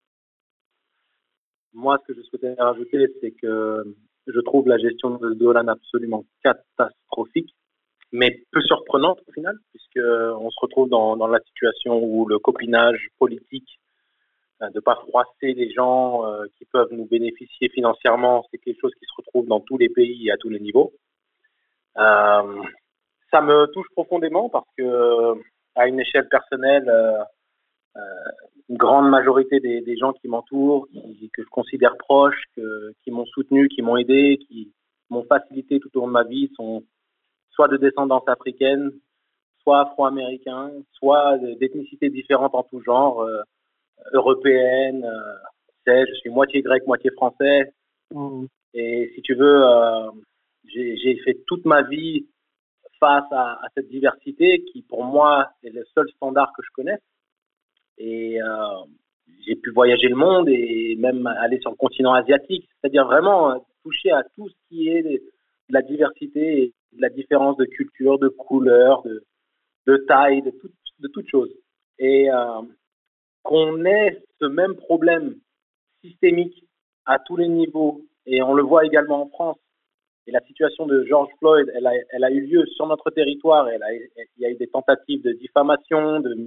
Moi, 1.71 1.97
ce 2.01 2.11
que 2.11 2.19
je 2.19 2.25
souhaitais 2.25 2.53
rajouter, 2.55 3.07
c'est 3.21 3.31
que 3.31 3.95
je 4.27 4.39
trouve 4.41 4.67
la 4.67 4.77
gestion 4.77 5.11
de 5.11 5.33
Dolan 5.35 5.69
absolument 5.69 6.25
catastrophique, 6.43 7.55
mais 8.11 8.43
peu 8.51 8.59
surprenante 8.59 9.21
au 9.25 9.31
final, 9.31 9.55
puisqu'on 9.69 10.49
se 10.49 10.59
retrouve 10.59 10.89
dans, 10.89 11.15
dans, 11.15 11.27
la 11.27 11.39
situation 11.39 11.97
où 12.03 12.25
le 12.27 12.39
copinage 12.39 13.07
politique, 13.19 13.79
euh, 13.79 13.82
de 14.69 14.75
ne 14.75 14.81
pas 14.81 14.95
froisser 14.95 15.53
les 15.53 15.71
gens 15.71 16.25
euh, 16.25 16.45
qui 16.57 16.65
peuvent 16.65 16.91
nous 16.91 17.05
bénéficier 17.05 17.69
financièrement, 17.69 18.45
c'est 18.51 18.57
quelque 18.57 18.79
chose 18.79 18.93
qui 18.99 19.05
se 19.05 19.13
retrouve 19.17 19.47
dans 19.47 19.59
tous 19.59 19.77
les 19.77 19.89
pays 19.89 20.27
et 20.27 20.31
à 20.31 20.37
tous 20.37 20.49
les 20.49 20.59
niveaux. 20.59 20.93
Euh, 21.97 22.63
ça 23.31 23.41
me 23.41 23.65
touche 23.67 23.87
profondément 23.93 24.49
parce 24.49 24.67
que, 24.77 25.33
à 25.75 25.87
une 25.87 25.99
échelle 25.99 26.27
personnelle, 26.29 26.87
euh, 26.89 28.01
une 28.69 28.77
grande 28.77 29.09
majorité 29.09 29.59
des, 29.59 29.97
gens 29.97 30.13
qui 30.13 30.27
m'entourent, 30.27 30.87
que 31.33 31.43
je 31.43 31.49
considère 31.49 31.97
proches, 31.97 32.41
que, 32.55 32.93
qui 33.03 33.11
m'ont 33.11 33.25
soutenu, 33.25 33.67
qui 33.67 33.81
m'ont 33.81 33.97
aidé, 33.97 34.39
qui 34.47 34.71
m'ont 35.09 35.25
facilité 35.25 35.79
tout 35.79 35.89
au 35.95 36.01
long 36.01 36.07
de 36.07 36.13
ma 36.13 36.23
vie, 36.23 36.51
sont 36.55 36.83
soit 37.51 37.67
de 37.67 37.77
descendance 37.77 38.23
africaine, 38.27 38.91
soit 39.61 39.81
afro-américains, 39.81 40.71
soit 40.93 41.37
d'ethnicités 41.59 42.09
différentes 42.09 42.55
en 42.55 42.63
tout 42.63 42.81
genre. 42.81 43.21
Euh, 43.21 43.41
européenne. 44.13 45.05
Euh, 45.05 46.05
je 46.07 46.13
suis 46.15 46.29
moitié 46.29 46.61
grec, 46.61 46.85
moitié 46.87 47.11
français. 47.11 47.73
Mmh. 48.11 48.45
Et 48.73 49.11
si 49.15 49.21
tu 49.21 49.35
veux, 49.35 49.63
euh, 49.63 50.09
j'ai 50.65 51.17
fait 51.23 51.37
toute 51.45 51.65
ma 51.65 51.81
vie 51.83 52.25
face 52.99 53.31
à, 53.31 53.59
cette 53.75 53.89
diversité 53.89 54.63
qui, 54.71 54.81
pour 54.83 55.03
moi, 55.03 55.49
est 55.63 55.69
le 55.69 55.83
seul 55.93 56.09
standard 56.15 56.51
que 56.55 56.63
je 56.63 56.69
connais. 56.73 56.97
Et 57.97 58.39
j'ai 59.45 59.55
pu 59.55 59.71
voyager 59.71 60.07
le 60.07 60.15
monde 60.15 60.47
et 60.49 60.95
même 60.97 61.27
aller 61.27 61.59
sur 61.59 61.69
le 61.69 61.75
continent 61.75 62.13
asiatique, 62.13 62.67
c'est-à-dire 62.81 63.05
vraiment 63.05 63.63
toucher 63.83 64.11
à 64.11 64.23
tout 64.35 64.49
ce 64.49 64.55
qui 64.69 64.87
est 64.89 65.03
de 65.03 65.21
la 65.69 65.81
diversité 65.81 66.63
et 66.63 66.73
de 66.93 67.01
la 67.01 67.09
différence 67.09 67.57
de 67.57 67.65
culture, 67.65 68.19
de 68.19 68.29
couleur, 68.29 69.03
de, 69.03 69.23
de 69.87 69.97
taille, 70.07 70.41
de, 70.41 70.51
tout, 70.51 70.69
de 70.99 71.07
toutes 71.07 71.29
choses. 71.29 71.51
Et 71.99 72.31
euh, 72.31 72.61
qu'on 73.43 73.85
ait 73.85 74.21
ce 74.39 74.45
même 74.45 74.75
problème 74.75 75.35
systémique 76.03 76.65
à 77.05 77.19
tous 77.19 77.37
les 77.37 77.47
niveaux, 77.47 78.01
et 78.25 78.41
on 78.41 78.53
le 78.53 78.63
voit 78.63 78.85
également 78.85 79.23
en 79.23 79.29
France, 79.29 79.57
et 80.25 80.31
la 80.31 80.39
situation 80.41 80.85
de 80.85 81.03
George 81.03 81.29
Floyd, 81.39 81.69
elle 81.75 82.23
a, 82.23 82.31
eu 82.31 82.41
lieu 82.41 82.65
sur 82.67 82.87
notre 82.87 83.11
territoire, 83.11 83.67
il 83.69 84.09
y 84.37 84.45
a 84.45 84.49
eu 84.49 84.55
des 84.55 84.67
tentatives 84.67 85.21
de 85.21 85.33
diffamation, 85.33 86.21
de, 86.21 86.37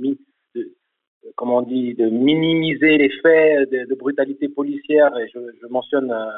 comment 1.34 1.58
on 1.58 1.62
dit, 1.62 1.94
de 1.94 2.08
minimiser 2.08 2.96
les 2.96 3.10
faits 3.20 3.70
de, 3.70 3.94
brutalité 3.94 4.48
policière, 4.48 5.16
et 5.18 5.28
je, 5.28 5.66
mentionne 5.68 6.10
euh, 6.10 6.30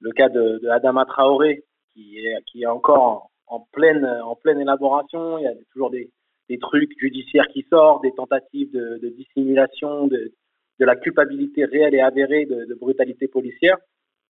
le 0.00 0.12
cas 0.12 0.30
de, 0.30 0.60
de, 0.62 0.68
Adama 0.68 1.04
Traoré, 1.04 1.62
qui 1.92 2.18
est, 2.18 2.42
qui 2.46 2.62
est 2.62 2.66
encore 2.66 3.30
en, 3.46 3.60
pleine, 3.72 4.06
en 4.24 4.34
pleine 4.34 4.60
élaboration, 4.60 5.36
il 5.38 5.44
y 5.44 5.46
a 5.46 5.54
toujours 5.72 5.90
des, 5.90 6.10
des 6.48 6.58
trucs 6.58 6.98
judiciaires 6.98 7.46
qui 7.48 7.64
sortent, 7.70 8.02
des 8.02 8.12
tentatives 8.12 8.72
de, 8.72 9.08
dissimulation, 9.16 10.06
de, 10.06 10.32
la 10.78 10.96
culpabilité 10.96 11.64
réelle 11.64 11.94
et 11.94 12.00
avérée 12.00 12.44
de, 12.46 12.74
brutalité 12.74 13.28
policière. 13.28 13.76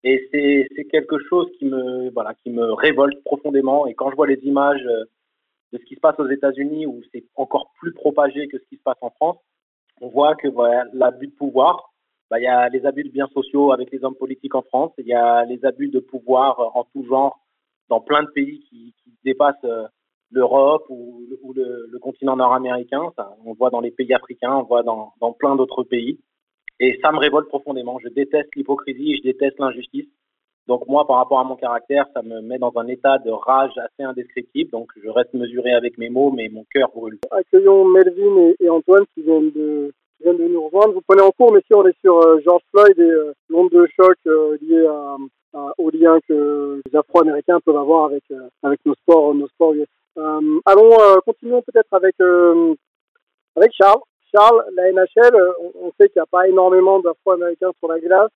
Et 0.04 0.28
c'est 0.32 0.84
quelque 0.86 1.16
chose 1.28 1.48
qui 1.58 1.64
me, 1.64 2.10
voilà, 2.10 2.34
qui 2.42 2.50
me 2.50 2.72
révolte 2.72 3.22
profondément. 3.24 3.86
Et 3.86 3.94
quand 3.94 4.10
je 4.10 4.16
vois 4.16 4.26
les 4.26 4.40
images 4.42 4.84
euh, 4.84 5.04
de 5.72 5.78
ce 5.78 5.84
qui 5.84 5.94
se 5.94 6.00
passe 6.00 6.18
aux 6.18 6.28
États-Unis, 6.28 6.86
où 6.86 7.00
c'est 7.12 7.24
encore 7.36 7.72
plus 7.78 7.92
propagé 7.92 8.48
que 8.48 8.58
ce 8.58 8.64
qui 8.64 8.76
se 8.76 8.82
passe 8.82 8.98
en 9.00 9.10
France, 9.10 9.38
on 10.00 10.08
voit 10.08 10.34
que 10.34 10.48
voilà, 10.48 10.84
l'abus 10.92 11.28
de 11.28 11.34
pouvoir, 11.34 11.92
bah, 12.30 12.40
il 12.40 12.42
y 12.42 12.48
a 12.48 12.68
les 12.68 12.84
abus 12.84 13.04
de 13.04 13.10
biens 13.10 13.28
sociaux 13.32 13.72
avec 13.72 13.92
les 13.92 14.02
hommes 14.04 14.16
politiques 14.16 14.54
en 14.54 14.62
France, 14.62 14.92
il 14.98 15.06
y 15.06 15.14
a 15.14 15.44
les 15.44 15.64
abus 15.64 15.88
de 15.88 16.00
pouvoir 16.00 16.76
en 16.76 16.84
tout 16.92 17.04
genre 17.04 17.38
dans 17.88 18.00
plein 18.00 18.22
de 18.22 18.30
pays 18.30 18.60
qui, 18.68 18.94
qui 19.04 19.12
dépassent 19.22 19.54
euh, 19.64 19.86
l'Europe 20.32 20.84
ou, 20.88 21.22
le, 21.54 21.98
continent 22.00 22.36
nord-américain. 22.36 23.12
On 23.44 23.50
le 23.50 23.56
voit 23.56 23.70
dans 23.70 23.80
les 23.80 23.90
pays 23.90 24.12
africains, 24.12 24.56
on 24.56 24.60
le 24.60 24.66
voit 24.66 24.82
dans, 24.82 25.12
plein 25.38 25.54
d'autres 25.54 25.84
pays. 25.84 26.18
Et 26.80 26.98
ça 27.02 27.12
me 27.12 27.18
révolte 27.18 27.48
profondément. 27.48 27.98
Je 28.00 28.08
déteste 28.08 28.48
l'hypocrisie, 28.56 29.18
je 29.18 29.22
déteste 29.22 29.58
l'injustice. 29.60 30.06
Donc 30.66 30.86
moi, 30.88 31.06
par 31.06 31.16
rapport 31.16 31.38
à 31.38 31.44
mon 31.44 31.56
caractère, 31.56 32.06
ça 32.14 32.22
me 32.22 32.40
met 32.40 32.58
dans 32.58 32.72
un 32.76 32.86
état 32.88 33.18
de 33.18 33.30
rage 33.30 33.76
assez 33.76 34.02
indescriptible. 34.02 34.70
Donc 34.70 34.90
je 35.02 35.08
reste 35.08 35.34
mesuré 35.34 35.72
avec 35.72 35.98
mes 35.98 36.08
mots, 36.08 36.30
mais 36.30 36.48
mon 36.48 36.64
cœur 36.72 36.90
brûle. 36.94 37.18
Accueillons 37.30 37.84
Melvin 37.84 38.52
et, 38.58 38.68
Antoine 38.68 39.04
qui 39.14 39.22
viennent 39.22 39.50
de 39.50 39.92
nous 40.24 40.64
rejoindre. 40.64 40.94
Vous 40.94 41.02
prenez 41.06 41.22
en 41.22 41.30
cours, 41.30 41.52
mais 41.52 41.60
si 41.66 41.74
on 41.74 41.86
est 41.86 41.98
sur 42.00 42.18
euh, 42.18 42.40
George 42.44 42.62
Floyd 42.70 42.98
et 42.98 43.02
euh, 43.02 43.32
l'onde 43.48 43.70
de 43.70 43.86
choc 43.96 44.16
euh, 44.26 44.56
liée 44.60 44.88
au 45.78 45.90
lien 45.90 46.18
que 46.26 46.80
les 46.86 46.96
Afro-Américains 46.96 47.60
peuvent 47.64 47.76
avoir 47.76 48.10
avec 48.62 48.80
nos 48.86 48.94
sports, 48.94 49.34
nos 49.34 49.48
allons, 50.16 51.00
euh, 51.00 51.20
continuons 51.24 51.62
peut-être 51.62 51.92
avec, 51.92 52.14
euh, 52.20 52.74
avec 53.56 53.72
Charles. 53.72 54.00
Charles, 54.34 54.64
la 54.74 54.90
NHL, 54.90 55.36
on, 55.80 55.92
sait 56.00 56.08
qu'il 56.08 56.16
n'y 56.16 56.22
a 56.22 56.26
pas 56.26 56.48
énormément 56.48 57.00
d'Afro-Américains 57.00 57.72
sur 57.78 57.88
la 57.88 58.00
glace. 58.00 58.30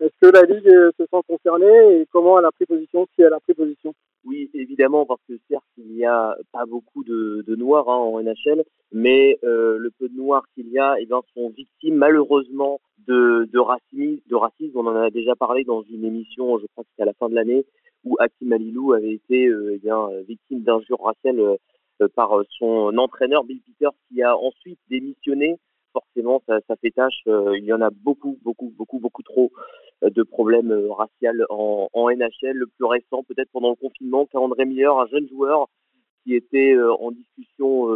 Est-ce 0.00 0.14
que 0.20 0.32
la 0.32 0.42
Ligue 0.42 0.70
se 0.98 1.04
sent 1.06 1.22
concernée 1.28 2.00
et 2.00 2.06
comment 2.12 2.38
elle 2.38 2.44
a 2.44 2.52
pris 2.52 2.66
position, 2.66 3.06
si 3.14 3.22
elle 3.22 3.32
a 3.32 3.40
pris 3.40 3.54
position? 3.54 3.94
Oui, 4.24 4.50
évidemment, 4.54 5.06
parce 5.06 5.20
que 5.28 5.34
certes, 5.48 5.64
il 5.76 5.92
n'y 5.94 6.04
a 6.04 6.36
pas 6.52 6.66
beaucoup 6.66 7.04
de, 7.04 7.44
noirs 7.56 7.88
hein, 7.88 7.96
en 7.96 8.20
NHL, 8.20 8.64
mais 8.92 9.38
le 9.42 9.90
peu 9.98 10.08
de 10.08 10.16
noirs 10.16 10.44
qu'il 10.54 10.68
y 10.70 10.78
a 10.78 10.96
eh 10.98 11.06
bien, 11.06 11.20
sont 11.34 11.50
victimes 11.50 11.96
malheureusement 11.96 12.80
de, 13.06 13.48
de, 13.52 13.58
racisme, 13.58 14.20
de 14.28 14.34
racisme. 14.36 14.78
On 14.78 14.86
en 14.86 14.96
a 14.96 15.10
déjà 15.10 15.34
parlé 15.34 15.64
dans 15.64 15.82
une 15.82 16.04
émission, 16.04 16.58
je 16.58 16.66
crois 16.66 16.84
que 16.84 16.90
c'était 16.90 17.02
à 17.02 17.06
la 17.06 17.14
fin 17.14 17.28
de 17.28 17.34
l'année, 17.34 17.64
où 18.04 18.16
Hakim 18.18 18.52
Alilou 18.52 18.92
avait 18.92 19.12
été 19.12 19.46
euh, 19.46 19.78
eh 19.82 19.90
euh, 19.90 20.22
victime 20.26 20.62
d'injures 20.62 21.00
raciales 21.00 21.40
euh, 21.40 22.08
par 22.14 22.30
son 22.58 22.96
entraîneur 22.96 23.44
Bill 23.44 23.60
Peters 23.60 23.92
qui 24.08 24.22
a 24.22 24.36
ensuite 24.36 24.78
démissionné. 24.88 25.58
Forcément, 25.92 26.42
ça, 26.46 26.60
fait 26.80 26.90
tâche. 26.90 27.22
il 27.26 27.64
y 27.64 27.72
en 27.72 27.80
a 27.80 27.90
beaucoup, 27.90 28.38
beaucoup, 28.44 28.72
beaucoup, 28.76 29.00
beaucoup 29.00 29.22
trop 29.22 29.50
de 30.02 30.22
problèmes 30.22 30.70
raciaux 30.90 31.44
en, 31.50 32.10
NHL. 32.10 32.52
Le 32.52 32.66
plus 32.66 32.84
récent, 32.84 33.24
peut-être 33.24 33.50
pendant 33.52 33.70
le 33.70 33.74
confinement, 33.74 34.26
qu'André 34.26 34.64
Miller, 34.64 34.96
un 34.96 35.06
jeune 35.06 35.28
joueur 35.28 35.66
qui 36.22 36.34
était 36.34 36.76
en 37.00 37.10
discussion 37.10 37.88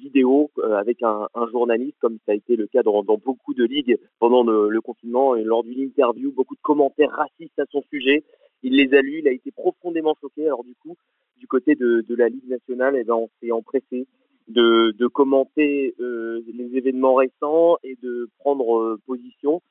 vidéo 0.00 0.50
avec 0.62 1.02
un, 1.02 1.28
journaliste, 1.50 1.98
comme 2.00 2.18
ça 2.24 2.32
a 2.32 2.36
été 2.36 2.56
le 2.56 2.66
cas 2.66 2.82
dans, 2.82 3.02
dans 3.02 3.18
beaucoup 3.18 3.52
de 3.52 3.64
ligues 3.64 3.98
pendant 4.20 4.42
le, 4.42 4.70
le, 4.70 4.80
confinement. 4.80 5.36
Et 5.36 5.42
lors 5.42 5.64
d'une 5.64 5.80
interview, 5.80 6.32
beaucoup 6.32 6.54
de 6.54 6.62
commentaires 6.62 7.10
racistes 7.10 7.58
à 7.58 7.66
son 7.70 7.82
sujet 7.90 8.24
il 8.62 8.76
les 8.76 8.96
a 8.96 9.02
lus, 9.02 9.20
il 9.20 9.28
a 9.28 9.32
été 9.32 9.50
profondément 9.50 10.16
choqué. 10.20 10.46
Alors 10.46 10.64
du 10.64 10.74
coup, 10.76 10.96
du 11.38 11.46
côté 11.46 11.74
de, 11.74 12.04
la 12.14 12.28
Ligue 12.28 12.48
nationale, 12.48 12.96
eh 12.96 13.04
ben, 13.04 13.14
on 13.14 13.30
s'est 13.40 13.52
empressé 13.52 14.06
de, 14.48 15.06
commenter 15.08 15.94
euh, 16.00 16.40
les 16.52 16.76
événements 16.76 17.14
récents 17.14 17.76
et 17.82 17.96
de 18.02 18.28
prendre 18.38 18.78
euh, 18.78 19.00
position. 19.06 19.62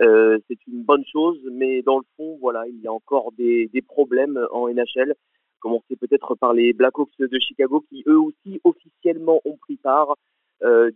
Euh, 0.00 0.38
c'est 0.48 0.66
une 0.66 0.82
bonne 0.82 1.04
chose, 1.10 1.38
mais 1.52 1.82
dans 1.82 1.98
le 1.98 2.04
fond, 2.16 2.38
voilà, 2.40 2.66
il 2.66 2.80
y 2.80 2.86
a 2.86 2.92
encore 2.92 3.32
des, 3.36 3.68
problèmes 3.86 4.40
en 4.50 4.68
NHL. 4.68 5.14
Commencer 5.60 5.96
peut-être 5.96 6.34
par 6.34 6.54
les 6.54 6.72
Blackhawks 6.72 7.10
de 7.18 7.38
Chicago, 7.38 7.84
qui 7.88 8.02
eux 8.08 8.18
aussi 8.18 8.60
officiellement 8.64 9.40
ont 9.44 9.56
pris 9.56 9.76
part 9.76 10.16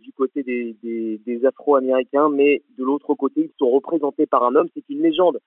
du 0.01 0.13
côté 0.13 0.43
des 0.43 1.45
Afro-Américains, 1.45 2.29
mais 2.29 2.61
de 2.77 2.85
l'autre 2.85 3.13
côté, 3.15 3.41
ils 3.41 3.57
sont 3.57 3.69
représentés 3.69 4.25
par 4.25 4.43
un 4.43 4.55
homme. 4.55 4.69
C'est 4.73 4.89
une 4.89 5.01
légende 5.01 5.39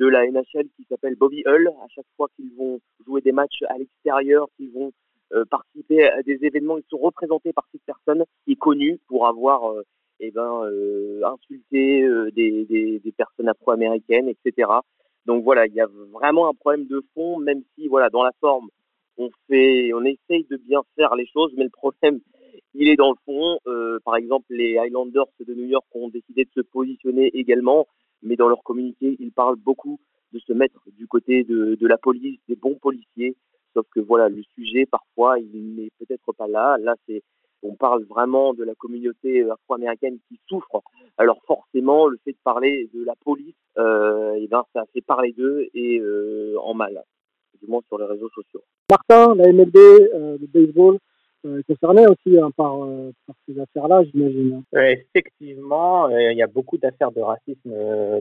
de 0.00 0.06
la 0.06 0.26
NHL 0.26 0.66
qui 0.76 0.84
s'appelle 0.88 1.14
Bobby 1.14 1.42
Hull. 1.46 1.68
À 1.68 1.86
chaque 1.94 2.06
fois 2.16 2.28
qu'ils 2.34 2.52
vont 2.56 2.80
jouer 3.06 3.20
des 3.20 3.32
matchs 3.32 3.62
à 3.68 3.76
l'extérieur, 3.76 4.48
qu'ils 4.56 4.72
vont 4.72 4.92
euh, 5.34 5.44
participer 5.44 6.08
à 6.08 6.22
des 6.22 6.38
événements, 6.42 6.78
ils 6.78 6.84
sont 6.88 6.98
représentés 6.98 7.52
par 7.52 7.66
cette 7.70 7.84
personne 7.84 8.24
qui 8.44 8.52
est 8.52 8.98
pour 9.06 9.28
avoir 9.28 9.70
euh, 9.70 9.82
eh 10.20 10.30
ben, 10.30 10.64
euh, 10.64 11.20
insulté 11.24 12.08
des, 12.34 12.64
des, 12.64 12.98
des, 12.98 13.12
personnes 13.12 13.48
afro-américaines, 13.48 14.28
etc. 14.28 14.68
Donc 15.26 15.44
voilà, 15.44 15.66
il 15.66 15.74
y 15.74 15.80
a 15.80 15.88
vraiment 16.12 16.48
un 16.48 16.54
problème 16.54 16.86
de 16.86 17.04
fond, 17.14 17.38
même 17.38 17.62
si 17.74 17.86
voilà, 17.86 18.08
dans 18.08 18.22
la 18.22 18.32
forme, 18.40 18.70
on 19.18 19.30
fait, 19.48 19.92
on 19.92 20.04
essaye 20.04 20.46
de 20.50 20.56
bien 20.56 20.82
faire 20.96 21.14
les 21.14 21.26
choses, 21.26 21.52
mais 21.56 21.64
le 21.64 21.70
problème, 21.70 22.20
il 22.74 22.88
est 22.88 22.96
dans 22.96 23.10
le 23.10 23.18
fond. 23.26 23.58
par 24.04 24.16
exemple, 24.16 24.46
les 24.50 24.78
Highlanders 24.78 25.28
de 25.46 25.54
New 25.54 25.66
York 25.66 25.86
ont 25.92 26.08
décidé 26.08 26.44
de 26.44 26.50
se 26.54 26.60
positionner 26.60 27.30
également 27.34 27.86
mais 28.22 28.36
dans 28.36 28.48
leur 28.48 28.62
communiqué, 28.62 29.16
ils 29.18 29.32
parlent 29.32 29.56
beaucoup 29.56 29.98
de 30.32 30.38
se 30.38 30.52
mettre 30.52 30.80
du 30.96 31.06
côté 31.06 31.44
de, 31.44 31.74
de 31.74 31.86
la 31.86 31.98
police, 31.98 32.38
des 32.48 32.56
bons 32.56 32.76
policiers. 32.76 33.36
Sauf 33.74 33.86
que 33.94 34.00
voilà, 34.00 34.28
le 34.28 34.42
sujet, 34.54 34.86
parfois, 34.86 35.38
il 35.38 35.74
n'est 35.76 35.90
peut-être 35.98 36.32
pas 36.32 36.48
là. 36.48 36.76
Là, 36.78 36.94
c'est, 37.06 37.22
on 37.62 37.74
parle 37.74 38.04
vraiment 38.04 38.54
de 38.54 38.64
la 38.64 38.74
communauté 38.74 39.48
afro-américaine 39.48 40.18
qui 40.28 40.40
souffre. 40.48 40.82
Alors 41.18 41.40
forcément, 41.46 42.06
le 42.08 42.18
fait 42.24 42.32
de 42.32 42.38
parler 42.42 42.88
de 42.94 43.04
la 43.04 43.14
police, 43.24 43.54
euh, 43.78 44.34
eh 44.38 44.48
ben, 44.48 44.64
ça 44.72 44.84
fait 44.92 45.02
parler 45.02 45.32
d'eux 45.32 45.68
et 45.74 45.98
euh, 46.00 46.56
en 46.62 46.74
mal, 46.74 47.02
du 47.60 47.68
moins 47.68 47.82
sur 47.88 47.98
les 47.98 48.06
réseaux 48.06 48.30
sociaux. 48.30 48.62
Martin, 48.90 49.34
la 49.34 49.52
MLB, 49.52 49.76
euh, 49.76 50.38
le 50.40 50.46
baseball, 50.46 50.98
concerné 51.66 52.06
aussi 52.06 52.38
hein, 52.38 52.50
par, 52.56 52.82
euh, 52.84 53.12
par, 53.26 53.36
ces 53.46 53.58
affaires-là, 53.58 54.02
j'imagine. 54.04 54.62
effectivement, 54.74 56.06
euh, 56.06 56.32
il 56.32 56.38
y 56.38 56.42
a 56.42 56.46
beaucoup 56.46 56.78
d'affaires 56.78 57.12
de 57.12 57.20
racisme 57.20 57.72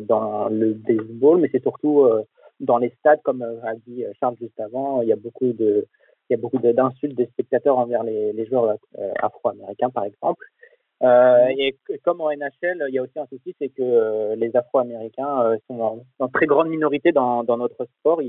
dans 0.01 0.49
le 0.49 0.73
baseball, 0.73 1.39
mais 1.39 1.49
c'est 1.51 1.61
surtout 1.61 2.07
dans 2.59 2.77
les 2.77 2.89
stades, 2.99 3.21
comme 3.23 3.41
a 3.41 3.75
dit 3.87 4.03
Charles 4.19 4.35
juste 4.39 4.59
avant, 4.59 5.01
il 5.01 5.09
y 5.09 5.13
a 5.13 5.17
beaucoup 5.17 5.53
de 5.53 5.85
il 6.29 6.33
y 6.33 6.37
a 6.37 6.41
beaucoup 6.41 6.59
d'insultes 6.59 7.15
des 7.15 7.25
spectateurs 7.25 7.79
envers 7.79 8.03
les, 8.03 8.45
joueurs 8.45 8.77
afro-américains, 9.19 9.89
par 9.89 10.03
exemple. 10.03 10.45
Euh, 11.01 11.47
et 11.57 11.75
comme 12.03 12.21
en 12.21 12.29
NHL, 12.29 12.85
il 12.89 12.93
y 12.93 12.99
a 12.99 13.01
aussi 13.01 13.17
un 13.17 13.25
souci, 13.25 13.55
c'est 13.57 13.69
que 13.69 14.35
les 14.35 14.55
Afro-Américains 14.55 15.57
sont 15.67 15.79
en, 15.79 16.05
en, 16.19 16.27
très 16.27 16.45
grande 16.45 16.67
minorité 16.67 17.11
dans, 17.11 17.43
notre 17.43 17.87
sport. 17.99 18.21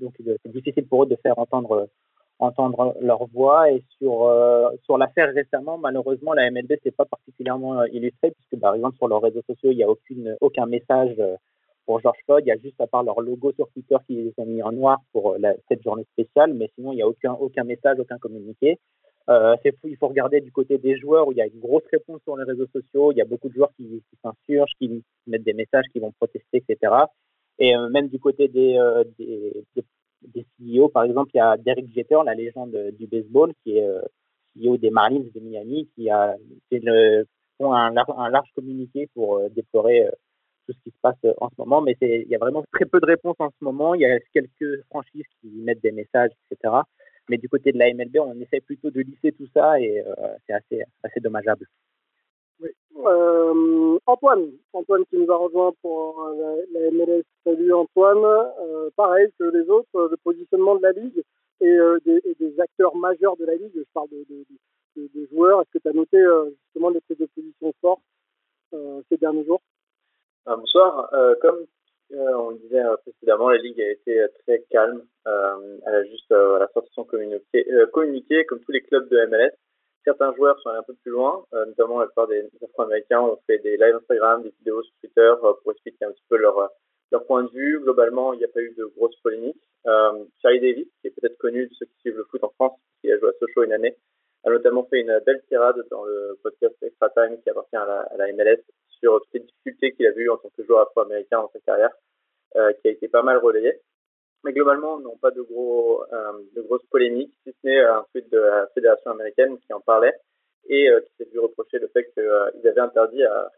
Donc 0.00 0.14
c'est 0.18 0.52
difficile 0.52 0.86
pour 0.86 1.04
eux 1.04 1.06
de 1.06 1.16
faire 1.22 1.38
entendre 1.38 1.88
entendre 2.38 2.96
leur 3.00 3.26
voix. 3.26 3.70
Et 3.70 3.82
sur, 3.98 4.24
euh, 4.26 4.70
sur 4.84 4.98
l'affaire 4.98 5.32
récemment, 5.32 5.78
malheureusement, 5.78 6.32
la 6.32 6.50
MLB 6.50 6.74
s'est 6.82 6.90
pas 6.90 7.04
particulièrement 7.04 7.80
euh, 7.80 7.86
illustrée, 7.92 8.30
puisque 8.30 8.60
par 8.60 8.74
exemple 8.74 8.96
sur 8.96 9.08
leurs 9.08 9.22
réseaux 9.22 9.42
sociaux, 9.46 9.70
il 9.70 9.76
n'y 9.76 9.84
a 9.84 9.88
aucune, 9.88 10.36
aucun 10.40 10.66
message 10.66 11.14
euh, 11.18 11.36
pour 11.86 12.00
George 12.00 12.18
Floyd. 12.24 12.44
Il 12.46 12.48
y 12.48 12.52
a 12.52 12.58
juste 12.58 12.80
à 12.80 12.86
part 12.86 13.02
leur 13.02 13.20
logo 13.20 13.52
sur 13.52 13.68
Twitter 13.70 13.96
qui 14.06 14.32
ont 14.36 14.46
mis 14.46 14.62
en 14.62 14.72
noir 14.72 14.98
pour 15.12 15.36
cette 15.68 15.82
journée 15.82 16.06
spéciale, 16.12 16.52
mais 16.54 16.70
sinon 16.74 16.92
il 16.92 16.96
n'y 16.96 17.02
a 17.02 17.08
aucun, 17.08 17.32
aucun 17.32 17.64
message, 17.64 17.98
aucun 17.98 18.18
communiqué. 18.18 18.78
Il 19.84 19.96
faut 19.98 20.08
regarder 20.08 20.40
du 20.40 20.52
côté 20.52 20.78
des 20.78 20.98
joueurs 20.98 21.28
où 21.28 21.32
il 21.32 21.38
y 21.38 21.42
a 21.42 21.46
une 21.46 21.60
grosse 21.60 21.84
réponse 21.90 22.20
sur 22.24 22.36
les 22.36 22.44
réseaux 22.44 22.66
sociaux. 22.72 23.12
Il 23.12 23.18
y 23.18 23.22
a 23.22 23.26
beaucoup 23.26 23.48
de 23.48 23.54
joueurs 23.54 23.70
qui, 23.76 24.02
s'insurgent, 24.22 24.72
qui 24.78 25.02
mettent 25.26 25.44
des 25.44 25.52
messages, 25.52 25.84
qui 25.92 25.98
vont 25.98 26.12
protester, 26.12 26.62
etc. 26.66 26.92
Et 27.58 27.74
même 27.90 28.08
du 28.08 28.18
côté 28.18 28.48
des, 28.48 28.78
CEO, 30.60 30.88
par 30.88 31.04
exemple, 31.04 31.30
il 31.34 31.38
y 31.38 31.40
a 31.40 31.56
Derek 31.56 31.86
Jeter, 31.94 32.18
la 32.24 32.34
légende 32.34 32.76
du 32.98 33.06
baseball, 33.06 33.52
qui 33.62 33.78
est 33.78 33.88
CEO 34.56 34.76
des 34.76 34.90
Marlins 34.90 35.24
de 35.34 35.40
Miami, 35.40 35.88
qui 35.94 36.10
a 36.10 36.36
fait 36.70 36.80
font 37.58 37.72
un, 37.72 37.90
large 37.90 38.48
communiqué 38.54 39.08
pour 39.14 39.40
déplorer 39.50 40.08
tout 40.66 40.72
ce 40.72 40.78
qui 40.84 40.90
se 40.90 41.00
passe 41.00 41.16
en 41.40 41.48
ce 41.48 41.54
moment. 41.58 41.80
Mais 41.80 41.96
il 42.00 42.28
y 42.28 42.34
a 42.34 42.38
vraiment 42.38 42.64
très 42.72 42.84
peu 42.84 43.00
de 43.00 43.06
réponses 43.06 43.36
en 43.38 43.50
ce 43.50 43.64
moment. 43.64 43.94
Il 43.94 44.02
y 44.02 44.06
a 44.06 44.18
quelques 44.32 44.84
franchises 44.90 45.26
qui 45.40 45.48
mettent 45.48 45.82
des 45.82 45.92
messages, 45.92 46.30
etc. 46.50 46.74
Mais 47.28 47.36
du 47.36 47.48
côté 47.48 47.72
de 47.72 47.78
la 47.78 47.92
MLB, 47.92 48.16
on 48.20 48.40
essaie 48.40 48.60
plutôt 48.60 48.90
de 48.90 49.00
lisser 49.00 49.32
tout 49.32 49.48
ça 49.52 49.80
et 49.80 50.00
euh, 50.00 50.56
c'est 50.68 50.82
assez 51.02 51.20
dommageable. 51.20 51.66
Oui. 52.60 52.70
Euh, 52.96 53.98
Antoine, 54.06 54.50
Antoine 54.72 55.04
qui 55.06 55.16
nous 55.16 55.30
a 55.30 55.36
rejoint 55.36 55.72
pour 55.82 56.28
la, 56.72 56.90
MLS. 56.90 57.24
Salut 57.44 57.72
Antoine. 57.72 58.24
Euh, 58.24 58.90
pareil 58.96 59.28
que 59.38 59.44
les 59.44 59.68
autres, 59.68 60.08
le 60.10 60.16
positionnement 60.16 60.76
de 60.76 60.82
la 60.82 60.92
Ligue 60.92 61.22
et, 61.60 61.78
des, 62.04 62.60
acteurs 62.60 62.96
majeurs 62.96 63.36
de 63.36 63.44
la 63.44 63.54
Ligue, 63.54 63.72
je 63.74 63.82
parle 63.94 64.08
de, 64.10 65.28
joueurs, 65.30 65.62
est-ce 65.62 65.78
que 65.78 65.82
tu 65.82 65.88
as 65.88 65.92
noté 65.92 66.18
justement 66.64 66.90
des 66.90 67.00
prises 67.00 67.18
de 67.18 67.26
position 67.26 67.72
fortes 67.80 68.02
ces 69.08 69.16
derniers 69.16 69.44
jours? 69.44 69.60
Bonsoir. 70.46 71.10
comme 71.40 71.66
euh, 72.12 72.32
on 72.38 72.50
le 72.50 72.58
disait 72.58 72.82
euh, 72.82 72.96
précédemment, 72.96 73.50
la 73.50 73.58
Ligue 73.58 73.80
a 73.80 73.90
été 73.90 74.18
euh, 74.20 74.28
très 74.46 74.64
calme. 74.70 75.02
elle 75.26 75.94
a 75.94 76.04
juste 76.04 76.30
la 76.30 76.68
sorti 76.72 76.90
son 76.94 77.04
communiqué, 77.04 78.44
comme 78.46 78.60
tous 78.60 78.72
les 78.72 78.80
clubs 78.80 79.08
de 79.08 79.26
MLS. 79.26 79.52
Certains 80.08 80.34
joueurs 80.36 80.58
sont 80.60 80.70
allés 80.70 80.78
un 80.78 80.84
peu 80.84 80.94
plus 80.94 81.12
loin, 81.12 81.44
notamment 81.52 82.00
la 82.00 82.06
plupart 82.06 82.28
des 82.28 82.48
Afro-Américains 82.64 83.20
ont 83.20 83.38
fait 83.46 83.58
des 83.58 83.76
lives 83.76 83.94
Instagram, 83.94 84.42
des 84.42 84.54
vidéos 84.58 84.82
sur 84.82 84.94
Twitter 85.02 85.34
pour 85.62 85.72
expliquer 85.72 86.06
un 86.06 86.12
petit 86.12 86.24
peu 86.30 86.38
leur, 86.38 86.70
leur 87.12 87.26
point 87.26 87.42
de 87.42 87.50
vue. 87.50 87.78
Globalement, 87.80 88.32
il 88.32 88.38
n'y 88.38 88.44
a 88.46 88.48
pas 88.48 88.60
eu 88.60 88.72
de 88.74 88.86
grosses 88.96 89.20
polémiques. 89.22 89.60
Charlie 90.40 90.60
Davis, 90.60 90.88
qui 91.02 91.08
est 91.08 91.10
peut-être 91.10 91.36
connu 91.36 91.66
de 91.66 91.74
ceux 91.74 91.84
qui 91.84 92.00
suivent 92.00 92.16
le 92.16 92.24
foot 92.24 92.42
en 92.42 92.48
France, 92.48 92.80
qui 93.02 93.12
a 93.12 93.18
joué 93.18 93.28
à 93.28 93.32
Sochaux 93.38 93.64
une 93.64 93.72
année, 93.72 93.96
a 94.44 94.50
notamment 94.50 94.84
fait 94.84 95.00
une 95.00 95.20
belle 95.26 95.42
tirade 95.48 95.84
dans 95.90 96.04
le 96.04 96.38
podcast 96.42 96.74
Extra 96.80 97.10
Time 97.10 97.36
qui 97.42 97.50
appartient 97.50 97.76
à 97.76 98.08
la, 98.16 98.32
MLS 98.32 98.62
sur 99.00 99.20
toutes 99.20 99.34
les 99.34 99.40
difficultés 99.40 99.92
qu'il 99.92 100.06
a 100.06 100.12
vues 100.12 100.30
en 100.30 100.38
tant 100.38 100.48
que 100.56 100.64
joueur 100.64 100.88
afro-américain 100.88 101.42
dans 101.42 101.50
sa 101.52 101.60
carrière, 101.60 101.92
euh, 102.56 102.72
qui 102.80 102.88
a 102.88 102.92
été 102.92 103.08
pas 103.08 103.22
mal 103.22 103.36
relayé. 103.38 103.78
Mais 104.44 104.52
globalement, 104.52 105.00
non 105.00 105.16
pas 105.16 105.30
de, 105.30 105.42
gros, 105.42 106.02
euh, 106.12 106.32
de 106.54 106.62
grosses 106.62 106.86
polémiques, 106.90 107.34
si 107.44 107.52
ce 107.52 107.66
n'est 107.66 107.80
un 107.80 108.04
tweet 108.12 108.30
de 108.30 108.38
la 108.38 108.68
Fédération 108.74 109.10
américaine 109.10 109.58
qui 109.58 109.72
en 109.72 109.80
parlait 109.80 110.14
et 110.68 110.88
euh, 110.88 111.00
qui 111.00 111.12
s'est 111.16 111.28
vu 111.32 111.40
reprocher 111.40 111.78
le 111.78 111.88
fait 111.88 112.04
qu'ils 112.12 112.68
avaient 112.68 112.80
interdit 112.80 113.24
à, 113.24 113.50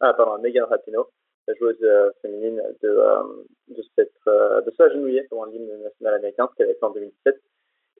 ah, 0.00 0.38
Megan 0.42 0.64
Rapinoe, 0.64 1.08
la 1.46 1.54
joueuse 1.54 1.84
féminine, 2.22 2.62
de, 2.82 2.88
de, 3.68 4.60
de 4.64 4.70
s'agenouiller 4.76 5.26
devant 5.30 5.44
l'hymne 5.44 5.82
national 5.82 6.14
américain, 6.14 6.48
ce 6.50 6.56
qu'elle 6.56 6.66
avait 6.68 6.78
fait 6.78 6.84
en 6.84 6.90
2017. 6.90 7.40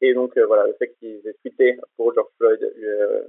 Et 0.00 0.14
donc, 0.14 0.38
voilà, 0.38 0.66
le 0.66 0.74
fait 0.74 0.94
qu'ils 0.98 1.26
aient 1.26 1.36
tweeté 1.42 1.78
pour 1.96 2.14
George 2.14 2.30
Floyd, 2.36 2.60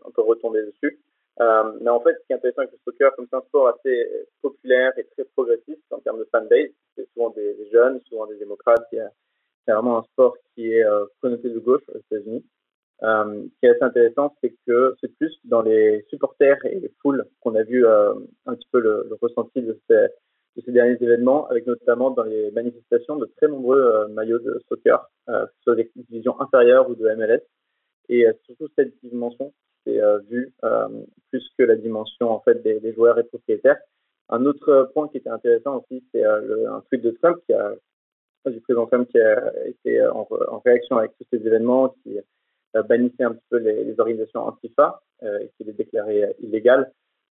on 0.06 0.12
peut 0.12 0.22
retomber 0.22 0.62
dessus. 0.64 1.00
Euh, 1.41 1.72
mais 1.81 1.89
en 1.89 2.01
fait, 2.01 2.15
ce 2.15 2.27
qui 2.27 2.34
est 2.34 2.36
intéressant 2.36 2.62
avec 2.62 2.74
le 2.74 2.79
soccer, 2.84 3.15
comme 3.15 3.27
c'est 3.29 3.38
un 3.38 3.41
sport 3.41 3.69
assez 3.69 4.27
populaire 4.41 4.91
et 4.98 5.05
très 5.05 5.24
progressiste 5.24 5.81
en 5.91 6.00
termes 6.00 6.19
de 6.19 6.27
fanbase, 6.31 6.72
c'est 6.96 7.08
souvent 7.13 7.29
des, 7.29 7.55
jeunes, 7.72 8.01
souvent 8.10 8.27
des 8.27 8.38
démocrates. 8.38 8.86
C'est 8.91 9.72
vraiment 9.72 10.00
un 10.00 10.03
sport 10.03 10.36
qui 10.53 10.74
est 10.74 10.84
euh, 10.84 11.05
de 11.24 11.60
gauche 11.60 11.84
aux 11.93 11.98
États-Unis. 11.98 12.43
Euh, 13.03 13.43
ce 13.43 13.60
qui 13.60 13.65
est 13.65 13.69
assez 13.69 13.84
intéressant, 13.84 14.36
c'est 14.41 14.53
que 14.67 14.96
c'est 15.00 15.15
plus 15.17 15.34
dans 15.46 15.62
les 15.62 16.05
supporters 16.10 16.58
et 16.65 16.79
les 16.79 16.91
foules 17.01 17.25
qu'on 17.39 17.55
a 17.55 17.63
vu 17.63 17.86
euh, 17.86 18.13
un 18.46 18.55
petit 18.55 18.67
peu 18.72 18.79
le, 18.79 19.08
ressenti 19.22 19.62
de 19.62 19.79
ces, 19.89 20.08
de 20.58 20.62
ces, 20.65 20.72
derniers 20.72 20.98
événements, 21.01 21.48
avec 21.48 21.65
notamment 21.65 22.12
dans 22.12 22.24
les 22.24 22.51
manifestations 22.51 23.15
de 23.15 23.25
très 23.38 23.48
nombreux 23.48 23.79
euh, 23.79 24.08
maillots 24.10 24.39
de 24.39 24.62
soccer, 24.67 25.10
euh, 25.30 25.45
que 25.45 25.52
ce 25.58 25.63
soit 25.63 25.75
des 25.75 25.89
divisions 25.95 26.39
inférieures 26.41 26.89
ou 26.89 26.95
de 26.95 27.08
MLS. 27.15 27.41
Et 28.10 28.25
surtout 28.45 28.67
cette 28.75 28.91
dimension 29.04 29.54
c'est 29.86 30.02
euh, 30.02 30.20
vu 30.30 30.54
euh, 30.63 30.88
plus 31.30 31.48
que 31.58 31.63
la 31.63 31.76
dimension 31.76 32.30
en 32.32 32.39
fait 32.42 32.62
des, 32.63 32.94
joueurs 32.94 33.20
et 33.20 33.24
propriétaires. 33.24 33.80
Un 34.30 34.46
autre 34.46 34.92
point 34.94 35.08
qui 35.08 35.18
était 35.18 35.30
intéressant 35.30 35.78
aussi, 35.78 36.04
c'est 36.13 36.24
euh, 36.24 36.72
un 36.72 36.82
tweet 36.89 37.02
de 37.02 37.12
Trump 37.12 37.38
qui 37.46 37.54
a 37.54 37.74
du 38.46 38.62
président 38.62 38.88
Trump 38.88 39.08
qui 39.10 39.20
a 39.20 39.68
été 39.68 40.02
en, 40.08 40.28
réaction 40.65 40.98
avec 40.98 41.12
tous 41.18 41.26
ces 41.32 41.46
événements, 41.46 41.89
qui 42.02 42.18
bannissait 42.88 43.24
un 43.24 43.34
petit 43.34 43.46
peu 43.50 43.58
les, 43.58 44.00
organisations 44.00 44.48
antifa 44.48 45.02
et 45.22 45.52
qui 45.56 45.65
les 45.65 45.74
déclarait 45.74 46.36
illégales. 46.39 46.92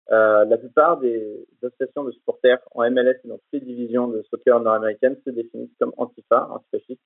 la 0.09 0.57
plupart 0.57 0.99
des 0.99 1.47
associations 1.63 2.05
de 2.05 2.11
supporters 2.13 2.59
en 2.75 2.91
MLS 2.91 3.21
et 3.23 3.29
dans 3.29 3.37
toutes 3.37 3.53
les 3.53 3.61
divisions 3.61 4.09
de 4.09 4.23
soccer 4.23 4.59
nord-américaines 4.61 5.17
se 5.25 5.31
définissent 5.31 5.77
comme 5.79 5.93
antifa, 5.99 6.49
antifascistes. 6.51 7.03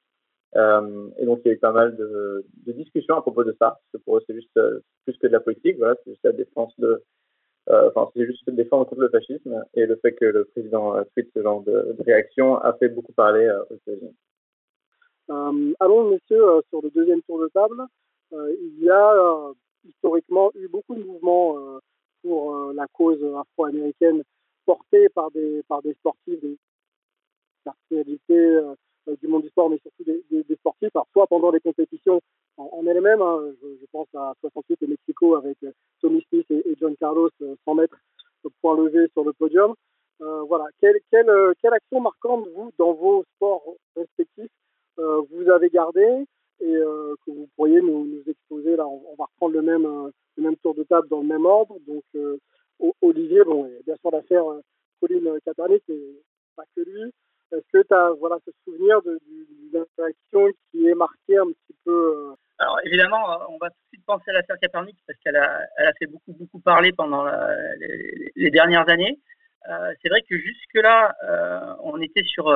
Euh, 0.57 1.11
et 1.19 1.27
donc, 1.27 1.41
il 1.45 1.49
y 1.49 1.51
a 1.51 1.55
eu 1.55 1.59
pas 1.59 1.73
mal 1.73 1.97
de, 1.97 2.45
discussions 2.67 3.17
à 3.17 3.23
propos 3.23 3.45
de 3.45 3.53
ça, 3.53 3.71
parce 3.71 3.91
que 3.93 3.99
pour 3.99 4.17
eux, 4.17 4.23
c'est 4.27 4.35
juste 4.35 4.57
euh, 4.57 4.81
plus 5.05 5.17
que 5.19 5.27
de 5.27 5.33
la 5.33 5.41
politique, 5.41 5.77
voilà, 5.79 5.95
c'est 5.97 6.11
juste 6.11 6.25
la 6.25 6.33
défense 6.33 6.73
de, 6.79 7.03
euh, 7.71 7.91
enfin, 7.95 8.11
c'est 8.15 8.27
juste 8.27 8.49
défendre 8.51 8.87
contre 8.87 9.03
le 9.03 9.11
fascisme, 9.11 9.63
et 9.75 9.87
le 9.87 9.97
fait 9.97 10.13
que 10.13 10.25
le 10.25 10.45
président 10.47 10.95
tweet 11.15 11.29
ce 11.35 11.43
genre 11.43 11.63
de, 11.63 11.97
de 11.99 12.03
réaction 12.05 12.57
a 12.59 12.73
fait 12.75 12.89
beaucoup 12.89 13.13
parler 13.13 13.51
aux 13.69 13.75
États-Unis. 13.75 14.17
allons, 15.81 16.11
messieurs, 16.11 16.63
sur 16.71 16.83
le 16.83 16.91
deuxième 16.91 17.23
tour 17.23 17.41
de 17.41 17.49
table. 17.49 17.83
il 18.33 18.85
y 18.85 18.91
a 18.91 19.53
historiquement 19.87 20.51
eu 20.55 20.69
beaucoup 20.69 20.95
de 20.95 21.05
mouvements 21.05 21.57
pour 22.23 22.73
la 22.73 22.87
cause 22.89 23.23
afro-américaine 23.37 24.23
portés 24.65 25.09
par 25.11 25.31
des, 25.31 25.63
par 25.69 25.83
des 25.83 25.95
sportifs, 25.95 26.41
des 26.41 26.59
personnalités 27.65 28.61
du 29.21 29.29
monde 29.29 29.43
du 29.43 29.49
sport, 29.49 29.71
mais 29.71 29.79
surtout 29.79 30.05
des, 30.05 30.23
des, 30.31 30.43
des 30.43 30.57
sportifs, 30.57 30.93
soit 31.13 31.27
pendant 31.27 31.51
les 31.51 31.61
compétitions 31.61 32.21
en, 32.57 32.69
en 32.73 32.87
elles-mêmes. 32.87 33.23
Hein, 33.23 33.53
je, 33.63 33.87
pense 33.91 34.09
à 34.15 34.35
68 34.41 34.83
et 34.83 34.87
Mexico 34.87 35.37
avec 35.37 35.57
euh, 35.65 35.73
Tommy 36.01 36.25
Smith 36.29 36.47
et, 36.51 36.69
et 36.69 36.77
John 36.79 36.95
Carlos 36.97 37.31
100 37.41 37.47
euh, 37.47 37.75
mètres 37.75 37.99
au 38.45 38.51
point 38.61 38.77
levé 38.77 39.09
sur 39.15 39.25
le 39.25 39.33
podium. 39.33 39.75
Euh, 40.21 40.43
voilà. 40.43 40.67
Quelle, 40.81 40.99
quelle, 41.11 41.31
quelle, 41.63 41.75
action 41.75 42.01
marquante, 42.01 42.47
vous, 42.55 42.71
dans 42.79 42.93
vos 42.93 43.25
sports 43.37 43.63
respectifs, 43.97 44.51
euh, 44.99 45.23
vous 45.31 45.49
avez 45.51 45.71
gardé 45.71 46.25
et 46.61 46.75
euh, 46.75 47.15
que 47.25 47.31
vous 47.31 47.49
pourriez 47.57 47.81
nous, 47.81 48.05
nous 48.05 48.23
exposer? 48.27 48.77
Là, 48.77 48.87
on, 48.87 49.15
va 49.17 49.27
reprendre 49.27 49.55
le 49.55 49.63
même, 49.63 50.11
le 50.37 50.43
même 50.43 50.57
tour 50.57 50.75
de 50.75 50.83
table 50.85 51.09
dans 51.09 51.21
le 51.21 51.27
même 51.27 51.47
ordre. 51.47 51.77
Donc, 51.87 52.05
Olivier, 53.03 53.45
bon, 53.45 53.71
bien 53.87 53.97
sûr 53.97 54.11
l'affaire 54.11 54.45
Colin 55.01 55.39
Kaepernick, 55.45 55.83
mais 55.89 55.99
pas 56.57 56.65
que 56.75 56.81
lui. 56.83 57.13
Est-ce 57.53 57.73
que 57.73 57.87
tu 57.87 57.95
as 57.95 58.11
voilà, 58.19 58.37
ce 58.45 58.51
souvenir 58.65 59.01
d'une 59.03 59.81
interaction 59.81 60.49
qui 60.71 60.87
est 60.87 60.95
marquée 60.95 61.39
un 61.39 61.47
petit 61.47 61.77
peu 61.85 61.91
euh, 62.31 62.35
Alors 62.59 62.79
évidemment, 62.85 63.33
euh, 63.33 63.45
on 63.49 63.59
va 63.59 63.71
tout 63.71 63.77
de 63.77 63.89
suite 63.95 64.05
penser 64.05 64.31
à 64.31 64.35
l'affaire 64.35 64.59
Capernic 64.61 64.97
parce 65.07 65.19
qu'elle 65.21 65.37
a, 65.37 65.67
elle 65.79 65.87
a 65.87 65.93
fait 65.95 66.07
beaucoup, 66.07 66.33
beaucoup 66.33 66.61
parler 66.61 66.93
pendant 66.93 67.25
les, 68.37 68.51
dernières 68.51 68.89
années. 68.89 69.19
Euh, 69.69 69.95
c'est 70.03 70.09
vrai 70.09 70.23
que 70.29 70.37
jusque-là, 70.39 71.15
on 71.83 72.01
était 72.03 72.25
sur, 72.25 72.55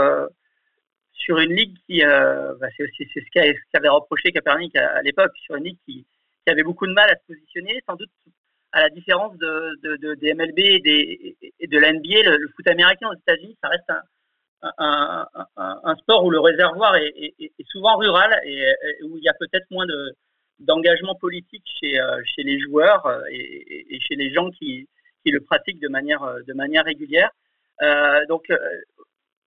sur 1.12 1.38
une 1.38 1.54
ligue 1.54 1.76
qui, 1.86 2.02
bah 2.02 2.68
c'est, 2.76 2.86
c'est 2.98 3.20
ce 3.20 3.60
qu'avait 3.72 3.88
reproché 3.88 4.30
Capernic 4.30 4.76
à, 4.76 4.96
à, 4.96 5.02
l'époque, 5.02 5.32
sur 5.36 5.56
une 5.56 5.64
ligue 5.64 5.78
qui, 5.86 6.04
qui, 6.44 6.50
avait 6.50 6.64
beaucoup 6.64 6.86
de 6.86 6.92
mal 6.92 7.08
à 7.08 7.16
se 7.16 7.24
positionner, 7.26 7.80
sans 7.88 7.96
doute 7.96 8.10
à 8.72 8.80
la 8.80 8.90
différence 8.90 9.36
de, 9.36 9.78
de, 9.82 9.96
de 9.96 10.14
des 10.14 10.32
MLB 10.34 10.58
et, 10.58 10.80
des, 10.80 11.36
et 11.60 11.66
de 11.66 11.78
la 11.78 11.92
NBA, 11.92 12.22
le, 12.24 12.36
le 12.38 12.48
foot 12.56 12.66
américain 12.66 13.08
aux 13.10 13.18
États-Unis, 13.18 13.56
ça 13.62 13.68
reste 13.68 13.88
un, 13.90 14.00
un, 14.78 15.96
sport 15.98 16.24
où 16.24 16.30
le 16.30 16.40
réservoir 16.40 16.96
est, 16.96 17.34
souvent 17.66 17.96
rural 17.96 18.40
et, 18.44 18.74
où 19.04 19.16
il 19.18 19.24
y 19.24 19.28
a 19.28 19.34
peut-être 19.34 19.70
moins 19.70 19.86
de 19.86 20.14
d'engagement 20.62 21.14
politique 21.14 21.64
chez, 21.80 22.00
euh, 22.00 22.22
chez 22.24 22.42
les 22.42 22.60
joueurs 22.60 23.04
euh, 23.06 23.20
et, 23.30 23.98
chez 24.00 24.14
les 24.14 24.32
gens 24.32 24.50
qui, 24.50 24.88
qui 25.24 25.32
le 25.32 25.40
pratiquent 25.40 25.80
de 25.80 25.88
manière, 25.88 26.22
euh, 26.22 26.40
de 26.46 26.52
manière 26.52 26.84
régulière. 26.84 27.30
Donc, 28.28 28.46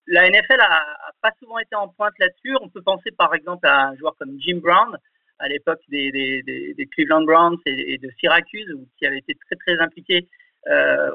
la 0.07 0.29
NFL 0.29 0.59
a, 0.59 0.73
a, 1.07 1.11
pas 1.21 1.31
souvent 1.39 1.57
été 1.57 1.73
en 1.75 1.87
pointe 1.87 2.13
là-dessus. 2.19 2.57
On 2.61 2.67
peut 2.67 2.81
penser 2.81 3.11
par 3.11 3.33
exemple 3.33 3.65
à 3.65 3.87
un 3.87 3.95
joueur 3.95 4.13
comme 4.17 4.37
Jim 4.41 4.59
Brown, 4.61 4.97
à 5.39 5.47
l'époque 5.47 5.79
des, 5.87 6.11
des, 6.11 6.73
des, 6.73 6.85
Cleveland 6.87 7.21
Browns 7.23 7.57
et, 7.65 7.97
de 7.97 8.09
Syracuse, 8.19 8.67
qui 8.97 9.05
avait 9.05 9.19
été 9.19 9.35
très 9.35 9.55
très 9.55 9.79
impliqué 9.81 10.27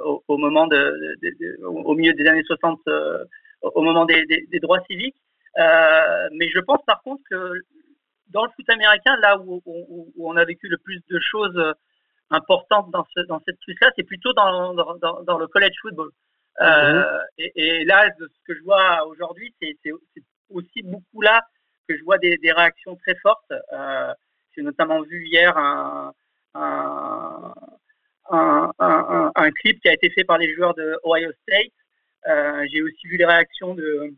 au, 0.05 0.39
milieu 0.39 2.15
des 2.15 2.27
années 2.27 2.43
60 2.43 2.81
euh, 2.89 3.25
au 3.63 3.83
moment 3.83 4.05
des, 4.05 4.25
des, 4.27 4.47
des 4.51 4.61
droits 4.61 4.81
civiques. 4.91 5.21
Euh, 5.59 6.29
mais 6.33 6.49
je 6.49 6.61
pense 6.61 6.83
par 6.87 7.03
contre 7.03 7.23
que 7.29 7.53
dans 8.29 8.45
le 8.45 8.51
foot 8.55 8.69
américain, 8.71 9.17
là 9.21 9.39
où, 9.39 9.61
où, 9.67 10.13
où, 10.17 10.31
on 10.31 10.37
a 10.37 10.45
vécu 10.45 10.69
le 10.69 10.79
plus 10.79 11.01
de 11.11 11.19
choses 11.19 11.75
importantes 12.31 12.91
dans, 12.91 13.07
ce, 13.17 13.23
dans 13.23 13.41
cette 13.47 13.59
crise-là, 13.61 13.91
c'est 13.97 14.05
plutôt 14.05 14.33
dans, 14.33 14.75
dans, 14.75 15.23
dans, 15.23 15.39
le 15.39 15.47
college 15.49 15.75
football. 15.83 16.11
Euh, 16.61 16.65
mm-hmm. 16.65 17.25
et, 17.39 17.53
et, 17.57 17.85
là, 17.85 18.09
ce 18.19 18.25
que 18.47 18.57
je 18.57 18.63
vois 18.63 19.05
aujourd'hui, 19.07 19.53
c'est 19.61 19.93
aussi 20.51 20.83
beaucoup 20.83 21.23
là 21.23 21.43
que 21.89 21.97
je 21.97 22.05
vois 22.05 22.19
des, 22.19 22.37
des 22.39 22.53
réactions 22.53 22.97
très 22.97 23.17
fortes. 23.17 23.53
Euh, 23.73 24.13
j'ai 24.55 24.63
notamment 24.63 25.03
vu 25.03 25.27
hier 25.27 25.57
un, 25.57 26.13
un, 26.55 27.53
un, 28.31 29.33
un, 29.35 29.51
clip 29.51 29.81
qui 29.81 29.89
a 29.89 29.93
été 29.93 30.11
fait 30.11 30.25
par 30.25 30.39
les 30.39 30.55
joueurs 30.55 30.75
de 30.75 30.99
Ohio 31.05 31.31
State. 31.43 31.73
Euh, 32.29 32.67
j'ai 32.71 32.83
aussi 32.83 33.07
vu 33.07 33.17
les 33.17 33.25
réactions 33.25 33.75
de, 33.75 34.15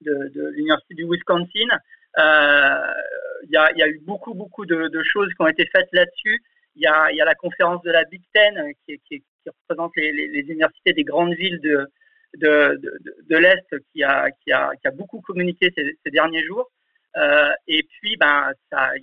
l'université 0.00 0.94
du 0.94 1.04
Wisconsin. 1.04 1.68
Il 2.16 3.50
y, 3.50 3.56
a, 3.56 3.72
y, 3.72 3.82
a, 3.82 3.88
eu 3.88 4.00
beaucoup, 4.02 4.34
beaucoup 4.34 4.66
de, 4.66 5.02
choses 5.02 5.28
qui 5.28 5.40
ont 5.42 5.48
été 5.48 5.66
faites 5.66 5.88
là-dessus. 5.92 6.42
Il 6.76 6.82
y 6.82 6.86
a, 6.86 7.10
la 7.12 7.34
conférence 7.34 7.82
de 7.82 7.90
la 7.90 8.04
Big 8.04 8.22
Ten 8.32 8.72
qui, 8.86 8.98
qui, 9.08 9.22
représente 9.46 9.92
les, 9.96 10.44
universités 10.48 10.92
des 10.92 11.04
grandes 11.04 11.34
villes 11.34 11.60
de, 11.60 11.88
de, 12.34 13.36
l'Est 13.36 13.66
qui 13.92 14.02
a, 14.02 14.30
qui, 14.30 14.52
a, 14.52 14.72
qui 14.80 14.88
a 14.88 14.90
beaucoup 14.90 15.20
communiqué 15.20 15.72
ces, 15.76 16.10
derniers 16.10 16.44
jours. 16.44 16.70
Euh, 17.16 17.52
et 17.66 17.82
puis, 17.84 18.16
ben, 18.16 18.52
il 18.96 19.02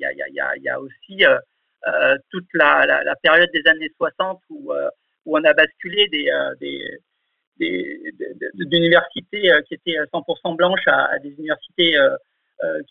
y 0.62 0.70
a, 0.70 0.80
aussi 0.80 1.26
euh, 1.26 1.38
euh, 1.88 2.18
toute 2.30 2.48
la, 2.54 3.16
période 3.22 3.50
des 3.54 3.66
années 3.68 3.92
60 3.98 4.42
où, 4.50 4.74
où 5.26 5.38
on 5.38 5.44
a 5.44 5.54
basculé 5.54 6.08
des, 6.10 7.00
d'universités 8.54 9.52
qui 9.68 9.74
étaient 9.76 9.98
100% 10.14 10.56
blanches 10.56 10.88
à, 10.88 11.06
à, 11.14 11.20
des 11.20 11.30
universités 11.30 11.98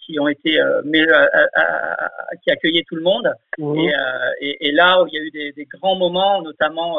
qui 0.04 0.18
ont 0.18 0.28
été 0.28 0.59
mais, 0.85 1.04
qui 2.42 2.50
accueillaient 2.50 2.85
tout 2.88 2.96
le 2.96 3.02
monde. 3.02 3.33
Mmh. 3.59 3.78
Et, 3.78 3.92
et, 4.40 4.68
et, 4.68 4.72
là 4.72 5.02
où 5.02 5.06
il 5.06 5.14
y 5.14 5.18
a 5.18 5.22
eu 5.22 5.30
des, 5.30 5.52
des 5.52 5.64
grands 5.64 5.96
moments, 5.96 6.42
notamment 6.42 6.98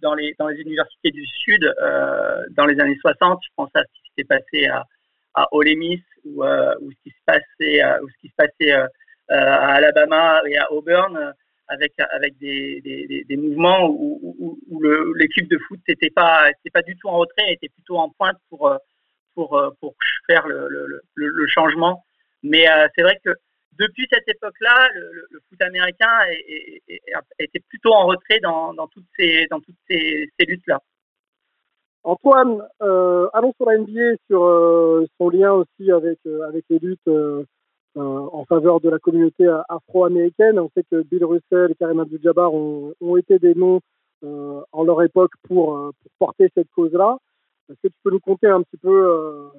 dans 0.00 0.14
les 0.14 0.34
dans 0.38 0.48
les 0.48 0.60
universités 0.60 1.10
du 1.10 1.24
Sud 1.26 1.62
dans 2.50 2.66
les 2.66 2.78
années 2.80 2.98
60, 3.00 3.40
je 3.42 3.48
pense 3.56 3.70
à 3.74 3.80
ce 3.80 3.86
qui 3.86 4.10
s'était 4.10 4.28
passé 4.28 4.66
à, 4.66 4.84
à 5.34 5.48
Ole 5.52 5.76
Miss 5.76 6.00
ou, 6.24 6.44
euh, 6.44 6.74
ou, 6.80 6.90
ce 6.90 6.96
qui 7.02 7.10
se 7.10 7.24
passait, 7.26 7.82
euh, 7.82 8.00
ou 8.02 8.08
ce 8.08 8.14
qui 8.20 8.28
se 8.28 8.34
passait 8.36 8.72
euh, 8.72 8.86
à 9.28 9.74
Alabama 9.74 10.40
et 10.46 10.56
à 10.56 10.70
Auburn 10.72 11.34
avec 11.68 11.92
avec 11.98 12.38
des, 12.38 12.80
des, 12.82 13.24
des 13.24 13.36
mouvements 13.36 13.88
où, 13.88 14.58
où, 14.68 14.82
l'équipe 15.14 15.48
de 15.48 15.58
foot 15.66 15.80
n'était 15.88 16.10
pas 16.10 16.50
était 16.50 16.70
pas 16.70 16.82
du 16.82 16.96
tout 16.96 17.08
en 17.08 17.18
retrait, 17.18 17.52
était 17.52 17.68
plutôt 17.68 17.96
en 17.98 18.10
pointe 18.10 18.38
pour 18.50 18.72
pour 19.34 19.60
pour 19.80 19.94
faire 20.26 20.46
le, 20.46 20.68
le, 20.68 21.00
le, 21.14 21.46
changement. 21.48 22.04
Mais 22.42 22.66
c'est 22.94 23.02
vrai 23.02 23.18
que 23.24 23.30
depuis 23.78 24.06
cette 24.10 24.28
époque-là, 24.28 24.88
le, 24.94 25.40
foot 25.48 25.62
américain 25.62 26.20
était 27.38 27.60
plutôt 27.68 27.92
en 27.92 28.06
retrait 28.06 28.40
dans, 28.40 28.74
dans 28.74 28.88
toutes 28.88 29.06
ces 29.16 29.46
dans 29.50 29.60
toutes 29.60 29.78
ces, 29.88 30.28
ces 30.38 30.46
luttes-là. 30.46 30.80
Antoine, 32.04 32.62
euh, 32.82 33.28
allons 33.32 33.54
sur 33.56 33.64
la 33.66 33.78
NBA, 33.78 34.16
sur 34.26 34.44
euh, 34.44 35.06
son 35.16 35.30
lien 35.30 35.52
aussi 35.52 35.90
avec, 35.90 36.18
euh, 36.26 36.46
avec 36.46 36.64
les 36.68 36.78
luttes 36.78 37.00
euh, 37.08 37.42
euh, 37.42 37.44
en 37.96 38.44
faveur 38.46 38.80
de 38.80 38.90
la 38.90 38.98
communauté 38.98 39.46
afro-américaine. 39.68 40.58
On 40.58 40.70
sait 40.74 40.84
que 40.90 41.02
Bill 41.02 41.24
Russell 41.24 41.70
et 41.70 41.74
Karim 41.74 42.00
Abdul-Jabbar 42.00 42.52
ont, 42.52 43.16
été 43.16 43.38
des 43.38 43.54
noms 43.54 43.80
en 44.22 44.84
leur 44.84 45.02
époque 45.02 45.32
pour, 45.46 45.92
pour 46.02 46.12
porter 46.18 46.48
cette 46.54 46.70
cause-là. 46.74 47.18
Est-ce 47.70 47.80
que 47.82 47.88
tu 47.88 47.98
peux 48.02 48.10
nous 48.10 48.20
conter 48.20 48.48
un 48.48 48.62
petit 48.62 48.76
peu, 48.76 49.50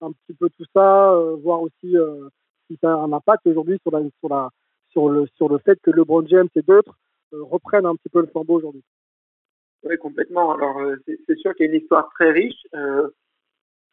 peu 0.00 0.48
tout 0.50 0.64
ça, 0.74 1.14
voir 1.42 1.62
aussi 1.62 1.96
si 2.68 2.78
ça 2.80 2.94
a 2.94 2.96
un 2.96 3.12
impact 3.12 3.46
aujourd'hui 3.46 3.78
sur, 3.82 5.08
le, 5.08 5.58
fait 5.58 5.78
que 5.82 5.90
LeBron 5.90 6.26
James 6.26 6.48
et 6.56 6.62
d'autres 6.62 6.96
reprennent 7.32 7.86
un 7.86 7.96
petit 7.96 8.08
peu 8.08 8.20
le 8.20 8.26
flambeau 8.26 8.54
aujourd'hui? 8.54 8.82
Oui, 9.84 9.96
complètement. 9.98 10.52
Alors, 10.52 10.78
euh, 10.78 10.96
c'est 11.26 11.36
sûr 11.38 11.54
qu'il 11.54 11.66
y 11.66 11.68
a 11.68 11.72
une 11.72 11.80
histoire 11.80 12.08
très 12.14 12.30
riche. 12.30 12.66
Euh, 12.74 13.08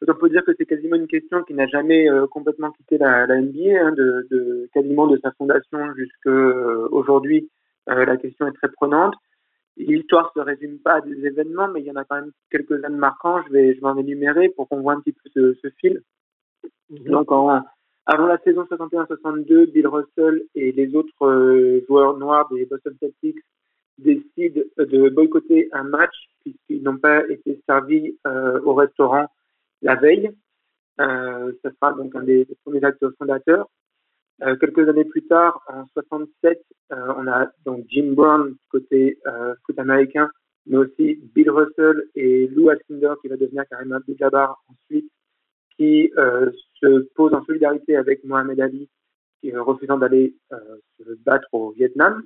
on 0.08 0.14
peut 0.14 0.30
dire 0.30 0.44
que 0.44 0.52
c'est 0.56 0.66
quasiment 0.66 0.96
une 0.96 1.06
question 1.06 1.42
qui 1.42 1.54
n'a 1.54 1.66
jamais 1.66 2.08
euh, 2.08 2.26
complètement 2.26 2.70
quitté 2.72 2.98
la, 2.98 3.26
la 3.26 3.40
NBA, 3.40 3.80
hein, 3.80 3.92
de, 3.92 4.26
de, 4.30 4.68
quasiment 4.72 5.06
de 5.06 5.18
sa 5.18 5.32
fondation 5.32 5.94
jusqu'à 5.94 6.30
euh, 6.30 6.88
aujourd'hui. 6.90 7.50
Euh, 7.88 8.04
la 8.04 8.16
question 8.16 8.46
est 8.46 8.52
très 8.52 8.70
prenante. 8.70 9.14
L'histoire 9.76 10.32
se 10.34 10.40
résume 10.40 10.78
pas 10.78 10.94
à 10.94 11.00
des 11.00 11.26
événements, 11.26 11.68
mais 11.68 11.80
il 11.80 11.86
y 11.86 11.90
en 11.90 11.96
a 11.96 12.04
quand 12.04 12.16
même 12.16 12.32
quelques-uns 12.50 12.90
marquants. 12.90 13.42
Je 13.46 13.52
vais, 13.52 13.74
je 13.74 13.80
vais 13.80 13.86
en 13.86 13.98
énumérer 13.98 14.48
pour 14.50 14.68
qu'on 14.68 14.80
voit 14.80 14.94
un 14.94 15.00
petit 15.00 15.12
peu 15.12 15.30
ce, 15.34 15.54
ce 15.62 15.68
fil. 15.78 16.02
Mm-hmm. 16.92 17.10
Donc, 17.10 17.32
en, 17.32 17.62
avant 18.06 18.26
la 18.26 18.38
saison 18.38 18.64
61-62, 18.64 19.70
Bill 19.70 19.86
Russell 19.86 20.42
et 20.54 20.72
les 20.72 20.94
autres 20.94 21.82
joueurs 21.86 22.18
noirs 22.18 22.48
des 22.50 22.64
Boston 22.66 22.94
Celtics 23.00 23.38
décident 23.98 24.62
de 24.78 25.08
boycotter 25.10 25.68
un 25.72 25.84
match 25.84 26.14
puisqu'ils 26.42 26.82
n'ont 26.82 26.96
pas 26.96 27.26
été 27.28 27.60
servis 27.66 28.16
euh, 28.26 28.60
au 28.64 28.74
restaurant 28.74 29.26
la 29.82 29.96
veille. 29.96 30.30
Euh, 31.00 31.52
ça 31.62 31.70
sera 31.70 31.92
donc 31.94 32.14
un 32.14 32.22
des, 32.22 32.44
des 32.44 32.56
premiers 32.64 32.84
actes 32.84 33.04
fondateurs. 33.18 33.68
Euh, 34.42 34.56
quelques 34.56 34.88
années 34.88 35.04
plus 35.04 35.26
tard, 35.26 35.62
en 35.68 35.84
67, 35.92 36.64
euh, 36.92 37.14
on 37.18 37.26
a 37.28 37.48
donc 37.66 37.84
Jim 37.88 38.12
Brown 38.14 38.56
côté 38.70 39.18
euh, 39.26 39.54
foot 39.66 39.78
américain, 39.78 40.30
mais 40.66 40.78
aussi 40.78 41.20
Bill 41.34 41.50
Russell 41.50 42.04
et 42.14 42.46
Lou 42.48 42.70
Alcindor 42.70 43.20
qui 43.20 43.28
va 43.28 43.36
devenir 43.36 43.64
Karim 43.68 43.92
Abdul-Jabbar 43.92 44.56
ensuite, 44.68 45.10
qui 45.76 46.10
se 46.80 47.00
pose 47.14 47.34
en 47.34 47.44
solidarité 47.44 47.96
avec 47.96 48.24
Mohamed 48.24 48.60
Ali, 48.60 48.88
qui 49.40 49.54
refusant 49.54 49.98
d'aller 49.98 50.34
se 50.50 51.14
battre 51.24 51.48
au 51.52 51.70
Vietnam. 51.72 52.22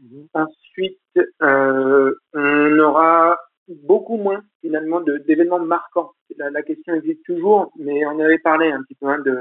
Mmh. 0.00 0.24
Ensuite, 0.34 1.00
on 1.40 2.78
aura 2.78 3.38
beaucoup 3.68 4.16
moins 4.16 4.42
finalement 4.60 5.00
d'événements 5.00 5.60
marquants. 5.60 6.12
La, 6.36 6.50
la, 6.50 6.62
question 6.62 6.94
existe 6.94 7.24
toujours, 7.24 7.72
mais 7.78 8.04
on 8.06 8.18
avait 8.18 8.38
parlé 8.38 8.70
un 8.70 8.82
petit 8.82 8.94
peu 8.94 9.06
hein, 9.06 9.18
de, 9.24 9.36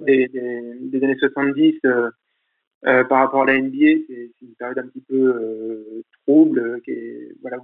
des, 0.00 0.28
des, 0.28 0.74
des, 0.80 1.04
années 1.04 1.18
70 1.18 1.74
euh, 1.84 2.10
euh, 2.86 3.04
par 3.04 3.20
rapport 3.20 3.42
à 3.42 3.46
la 3.46 3.60
NBA. 3.60 4.04
C'est 4.08 4.30
une 4.42 4.54
période 4.58 4.78
un 4.78 4.88
petit 4.88 5.04
peu 5.08 5.16
euh, 5.16 6.02
trouble, 6.22 6.80
qui 6.82 6.92
est, 6.92 7.32
voilà, 7.40 7.58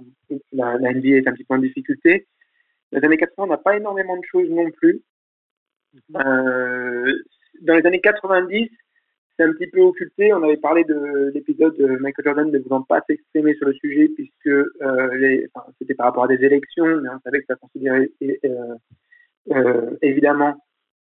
la, 0.51 0.77
la, 0.77 0.93
NBA 0.93 1.17
est 1.17 1.27
un 1.27 1.33
petit 1.33 1.43
peu 1.43 1.55
en 1.55 1.59
difficulté. 1.59 2.27
Dans 2.91 2.99
les 2.99 3.05
années 3.05 3.17
80, 3.17 3.43
on 3.43 3.47
n'a 3.47 3.57
pas 3.57 3.77
énormément 3.77 4.17
de 4.17 4.23
choses 4.29 4.49
non 4.49 4.69
plus. 4.71 5.01
Mmh. 6.09 6.17
Euh, 6.17 7.23
dans 7.61 7.75
les 7.75 7.85
années 7.85 8.01
90, 8.01 8.69
c'est 9.37 9.43
un 9.43 9.53
petit 9.53 9.67
peu 9.67 9.81
occulté. 9.81 10.33
On 10.33 10.43
avait 10.43 10.57
parlé 10.57 10.83
de 10.83 11.31
l'épisode 11.33 11.75
de 11.77 11.87
Michael 11.97 12.25
Jordan 12.25 12.51
ne 12.51 12.59
voulant 12.59 12.83
pas 12.83 13.01
s'exprimer 13.07 13.55
sur 13.55 13.67
le 13.67 13.73
sujet 13.73 14.09
puisque 14.09 14.47
euh, 14.47 15.47
enfin, 15.53 15.71
c'était 15.79 15.95
par 15.95 16.07
rapport 16.07 16.25
à 16.25 16.27
des 16.27 16.43
élections, 16.43 17.01
mais 17.01 17.09
on 17.09 17.19
savait 17.23 17.39
que 17.39 17.47
ça 17.47 17.55
considérait 17.55 18.09
euh, 18.21 18.75
euh, 19.51 19.91
évidemment 20.01 20.55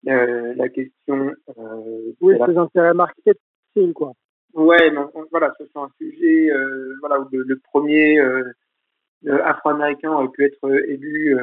la 0.03 0.69
question. 0.69 1.33
Oui, 2.21 2.35
ses 2.45 2.53
la... 2.53 2.61
intérêts 2.61 2.93
marketing, 2.93 3.93
quoi. 3.93 4.13
Ouais, 4.53 4.89
mais 4.91 5.01
voilà, 5.31 5.53
c'est 5.57 5.67
un 5.75 5.89
sujet 5.99 6.51
voilà, 7.01 7.19
où 7.19 7.27
le, 7.31 7.43
le 7.43 7.59
premier 7.59 8.19
afro-américain 9.23 10.11
aurait 10.11 10.29
pu 10.29 10.45
être 10.45 10.69
élu 10.87 11.37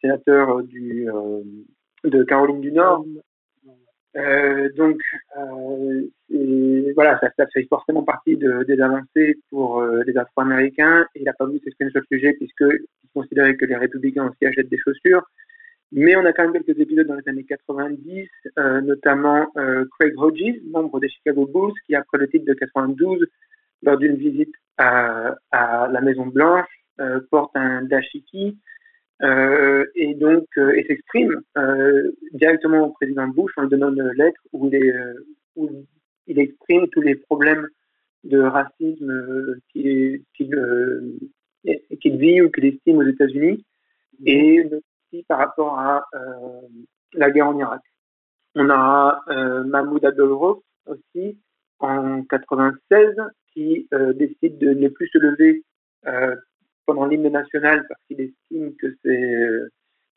sénateur 0.00 0.62
du, 0.62 1.08
de 2.04 2.22
Caroline 2.22 2.60
du 2.60 2.70
Nord. 2.72 3.04
Euh, 4.16 4.68
donc, 4.76 5.00
euh, 5.38 6.02
voilà, 6.94 7.18
ça, 7.20 7.46
fait 7.52 7.66
forcément 7.68 8.02
partie 8.02 8.36
de, 8.36 8.62
des 8.64 8.80
avancées 8.80 9.38
pour 9.50 9.80
euh, 9.80 10.02
les 10.06 10.16
Afro-Américains. 10.16 11.06
Il 11.14 11.24
n'a 11.24 11.32
pas 11.32 11.46
voulu 11.46 11.60
s'exprimer 11.60 11.90
sur 11.90 12.00
le 12.00 12.16
sujet 12.16 12.34
puisqu'il 12.34 13.08
considérait 13.14 13.56
que 13.56 13.64
les 13.64 13.76
républicains 13.76 14.28
aussi 14.28 14.46
achètent 14.46 14.68
des 14.68 14.78
chaussures. 14.78 15.22
Mais 15.92 16.16
on 16.16 16.24
a 16.24 16.32
quand 16.32 16.44
même 16.44 16.52
quelques 16.52 16.78
épisodes 16.78 17.06
dans 17.06 17.16
les 17.16 17.28
années 17.28 17.44
90, 17.44 18.28
euh, 18.58 18.80
notamment 18.80 19.46
Craig 19.98 20.14
Hodges, 20.16 20.60
membre 20.70 21.00
des 21.00 21.08
Chicago 21.08 21.46
Bulls, 21.46 21.74
qui 21.86 21.94
après 21.94 22.18
le 22.18 22.28
titre 22.28 22.46
de 22.46 22.54
92, 22.54 23.26
lors 23.82 23.98
d'une 23.98 24.16
visite 24.16 24.54
à, 24.78 25.36
à 25.50 25.88
la 25.88 26.00
Maison 26.00 26.26
Blanche, 26.26 26.68
porte 27.30 27.50
un 27.56 27.82
dashiki 27.82 28.56
euh, 29.22 29.86
et 29.94 30.14
donc 30.14 30.46
euh, 30.58 30.72
et 30.74 30.84
s'exprime 30.84 31.42
euh, 31.56 32.10
directement 32.32 32.88
au 32.88 32.90
président 32.90 33.28
Bush 33.28 33.52
en 33.56 33.62
lui 33.62 33.70
donnant 33.70 33.92
une 33.92 34.10
lettre 34.16 34.40
où 34.52 34.66
il, 34.66 34.74
est, 34.74 34.94
où 35.54 35.70
il 36.26 36.40
exprime 36.40 36.88
tous 36.88 37.02
les 37.02 37.14
problèmes 37.14 37.68
de 38.24 38.40
racisme 38.40 39.60
qu'il 39.68 40.22
qu'il 40.34 42.16
vit 42.16 42.42
ou 42.42 42.50
qu'il 42.50 42.64
estime 42.64 42.98
aux 42.98 43.06
États-Unis 43.06 43.64
mmh. 44.18 44.24
et 44.26 44.64
aussi 44.64 45.22
par 45.28 45.38
rapport 45.38 45.78
à 45.78 46.04
la 47.14 47.30
guerre 47.30 47.48
en 47.48 47.58
Irak. 47.58 47.80
On 48.56 48.70
a 48.70 49.20
Mahmoud 49.64 50.04
Abdelrouf 50.04 50.62
aussi 50.86 51.38
en 51.78 52.22
96 52.24 53.14
qui 53.52 53.88
décide 54.14 54.58
de 54.58 54.70
ne 54.70 54.88
plus 54.88 55.08
se 55.08 55.18
lever 55.18 55.64
pendant 56.86 57.06
l'hymne 57.06 57.28
national 57.28 57.86
parce 57.88 58.00
qu'il 58.06 58.20
estime 58.20 58.74
que 58.76 58.96
c'est 59.04 59.68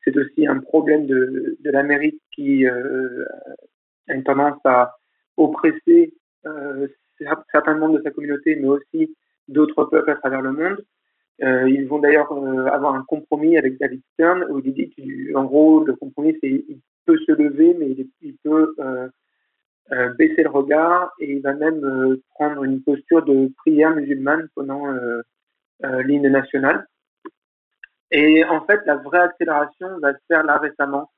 c'est 0.05 0.15
aussi 0.17 0.47
un 0.47 0.59
problème 0.59 1.07
de, 1.07 1.57
de 1.59 1.71
l'Amérique 1.71 2.21
qui 2.33 2.65
euh, 2.65 3.25
a 4.07 4.13
une 4.13 4.23
tendance 4.23 4.59
à 4.63 4.95
oppresser 5.35 6.13
euh, 6.45 6.87
certains 7.51 7.75
membres 7.75 7.97
de 7.97 8.03
sa 8.03 8.11
communauté, 8.11 8.55
mais 8.55 8.67
aussi 8.67 9.15
d'autres 9.47 9.85
peuples 9.85 10.11
à 10.11 10.15
travers 10.15 10.41
le 10.41 10.51
monde. 10.51 10.85
Euh, 11.43 11.69
ils 11.69 11.87
vont 11.87 11.99
d'ailleurs 11.99 12.31
avoir 12.71 12.95
un 12.95 13.03
compromis 13.03 13.57
avec 13.57 13.77
David 13.77 14.01
Stern 14.13 14.45
où 14.49 14.59
il 14.59 14.73
dit 14.73 14.93
qu'en 15.33 15.43
gros 15.43 15.83
le 15.83 15.93
compromis 15.93 16.37
c'est 16.41 16.49
il 16.49 16.79
peut 17.05 17.17
se 17.27 17.33
lever 17.33 17.75
mais 17.77 17.89
il, 18.21 18.37
peut 18.37 18.73
baisser 20.17 20.43
le 20.43 20.49
regard 20.49 21.11
et 21.19 21.33
il 21.33 21.41
va 21.41 21.53
même 21.53 22.17
prendre 22.35 22.63
une 22.63 22.81
posture 22.81 23.25
de 23.25 23.51
prière 23.57 23.93
musulmane 23.93 24.47
pendant 24.55 24.85
l'hymne 25.83 26.29
national. 26.29 26.87
Et 28.11 28.43
en 28.45 28.65
fait, 28.65 28.79
la 28.85 28.95
vraie 28.95 29.19
accélération 29.19 29.99
va 29.99 30.13
se 30.13 30.19
faire 30.27 30.43
là 30.43 30.57
récemment, 30.57 31.09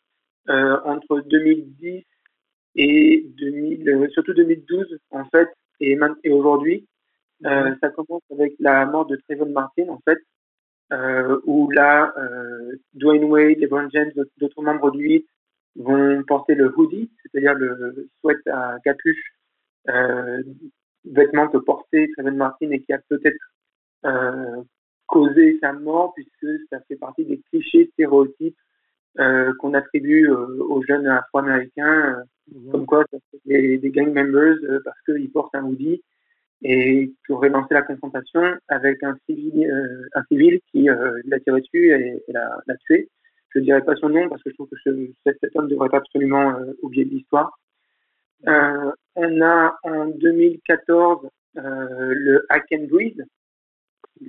entre 0.48 1.22
2010 1.22 2.04
et 2.76 3.26
2000, 3.38 4.10
surtout 4.12 4.34
2012 4.34 4.98
en 5.12 5.26
fait, 5.26 5.50
et, 5.80 5.98
et 6.24 6.32
aujourd'hui. 6.32 6.88
Euh, 7.46 7.76
ça 7.82 7.90
commence 7.90 8.24
avec 8.32 8.54
la 8.60 8.86
mort 8.86 9.06
de 9.06 9.16
Trayvon 9.18 9.50
Martin, 9.52 9.90
en 9.90 10.00
fait, 10.08 10.18
euh, 10.92 11.40
où 11.46 11.70
là, 11.72 12.14
euh, 12.18 12.76
Dwayne 12.94 13.26
Wade, 13.26 13.60
LeBron 13.60 13.90
James, 13.92 14.12
d'autres 14.38 14.62
membres 14.64 14.92
du 14.92 15.04
8 15.04 15.28
vont 15.76 16.24
porter 16.24 16.56
le 16.56 16.74
hoodie, 16.76 17.12
c'est-à-dire 17.22 17.54
le 17.54 18.10
sweat 18.20 18.40
à 18.48 18.78
capuche, 18.84 19.34
euh, 19.90 20.42
vêtement 21.06 21.48
que 21.48 21.58
portait 21.58 22.10
Trayvon 22.14 22.36
Martin 22.36 22.72
et 22.72 22.82
qui 22.82 22.92
a 22.94 23.00
peut-être 23.08 23.36
euh, 23.36 23.57
causé 25.08 25.58
sa 25.62 25.74
mort, 25.74 26.14
puisque 26.14 26.48
ça 26.70 26.80
fait 26.88 26.96
partie 26.98 27.26
des 27.26 27.40
clichés 27.50 27.90
stéréotypes 27.94 28.58
euh, 29.20 29.54
qu'on 29.60 29.74
attribue 29.74 30.30
aux 30.30 30.84
jeunes 30.84 31.08
afro-américains, 31.08 32.24
mhm. 32.52 32.72
comme 32.72 32.86
quoi 32.86 33.04
ça 33.12 33.18
des, 33.46 33.78
des 33.78 33.90
gang 33.90 34.14
members 34.14 34.58
parce 34.84 35.00
qu'ils 35.06 35.32
portent 35.32 35.56
un 35.56 35.64
hoodie 35.64 36.02
et 36.64 37.12
qui 37.26 37.32
aurait 37.32 37.50
lancé 37.50 37.74
la 37.74 37.84
confrontation 37.84 38.42
avec 38.68 39.04
un 39.04 39.16
civil, 39.28 39.70
euh, 39.70 40.08
un 40.16 40.24
civil 40.26 40.60
qui 40.72 40.90
euh, 40.90 41.22
l'a 41.26 41.40
tiré 41.40 41.62
dessus 41.62 41.92
et, 41.92 42.24
l'a, 42.30 42.76
tué. 42.86 43.10
Je 43.50 43.60
ne 43.60 43.66
dirais 43.66 43.84
pas 43.84 43.96
son 43.96 44.10
nom 44.10 44.28
parce 44.30 44.42
que 44.44 44.50
je 44.50 44.56
trouve 44.56 44.70
que 44.70 44.78
ce, 44.84 45.12
cet 45.24 45.56
homme 45.56 45.68
devrait 45.68 45.90
absolument 45.94 46.56
euh, 46.56 46.74
oublier 46.82 47.06
l'histoire. 47.06 47.58
Euh, 48.48 48.92
on 49.16 49.42
a 49.42 49.78
en 49.84 50.08
2014 50.08 51.28
le 51.56 52.46
Hack 52.50 52.66
and 52.72 52.86
Breed, 52.88 53.26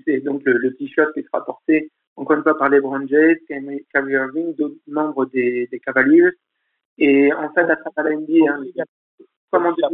c'est 0.04 0.20
donc 0.20 0.42
le, 0.44 0.74
t-shirt 0.76 1.12
qui 1.14 1.22
sera 1.22 1.44
porté 1.44 1.90
encore 2.16 2.36
une 2.36 2.42
fois 2.42 2.58
par 2.58 2.68
LeBron 2.68 3.06
James, 3.06 3.36
Kyrie 3.46 4.12
Irving, 4.12 4.54
d'autres 4.56 4.74
membres 4.86 5.26
des, 5.26 5.68
des, 5.70 5.78
Cavaliers. 5.78 6.30
Et 6.98 7.32
en 7.32 7.52
fait, 7.52 7.60
à 7.60 7.76
travers 7.76 8.04
la 8.04 8.16
NBA, 8.16 8.52
hein, 8.52 8.84
comment 9.50 9.72
dire, 9.72 9.88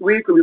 oui, 0.00 0.22
comme 0.22 0.40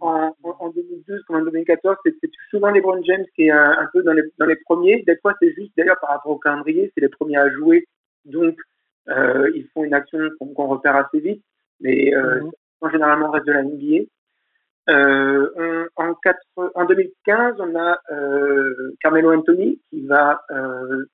en, 0.00 0.34
en, 0.42 0.68
2012 0.70 1.22
comme 1.26 1.36
en 1.36 1.44
2014, 1.44 1.96
c'est 2.04 2.30
souvent 2.50 2.70
LeBron 2.70 3.02
James 3.04 3.24
qui 3.34 3.44
est 3.44 3.50
un, 3.50 3.88
peu 3.92 4.02
dans 4.02 4.12
les, 4.12 4.22
dans 4.38 4.46
les 4.46 4.56
premiers. 4.56 5.02
Des 5.06 5.16
fois, 5.18 5.34
c'est 5.40 5.54
juste, 5.54 5.72
d'ailleurs, 5.76 6.00
par 6.00 6.10
rapport 6.10 6.32
au 6.32 6.38
calendrier, 6.38 6.90
c'est 6.94 7.00
les 7.00 7.08
premiers 7.08 7.38
à 7.38 7.50
jouer. 7.50 7.86
Donc, 8.24 8.58
euh, 9.08 9.48
ils 9.54 9.68
font 9.68 9.84
une 9.84 9.94
action 9.94 10.18
qu'on 10.38 10.66
repère 10.66 10.96
assez 10.96 11.20
vite. 11.20 11.42
Mais 11.80 12.14
euh, 12.14 12.42
mm 12.42 12.50
généralement, 12.90 13.30
reste 13.30 13.46
de 13.46 13.52
la 13.52 13.62
NBA. 13.62 14.04
Euh, 14.88 15.88
en, 15.96 16.14
4, 16.14 16.38
en 16.74 16.84
2015, 16.84 17.54
on 17.58 17.74
a 17.76 17.98
euh, 18.12 18.94
Carmelo 19.00 19.32
Anthony 19.32 19.80
qui 19.90 20.06
va 20.06 20.42
euh, 20.50 21.04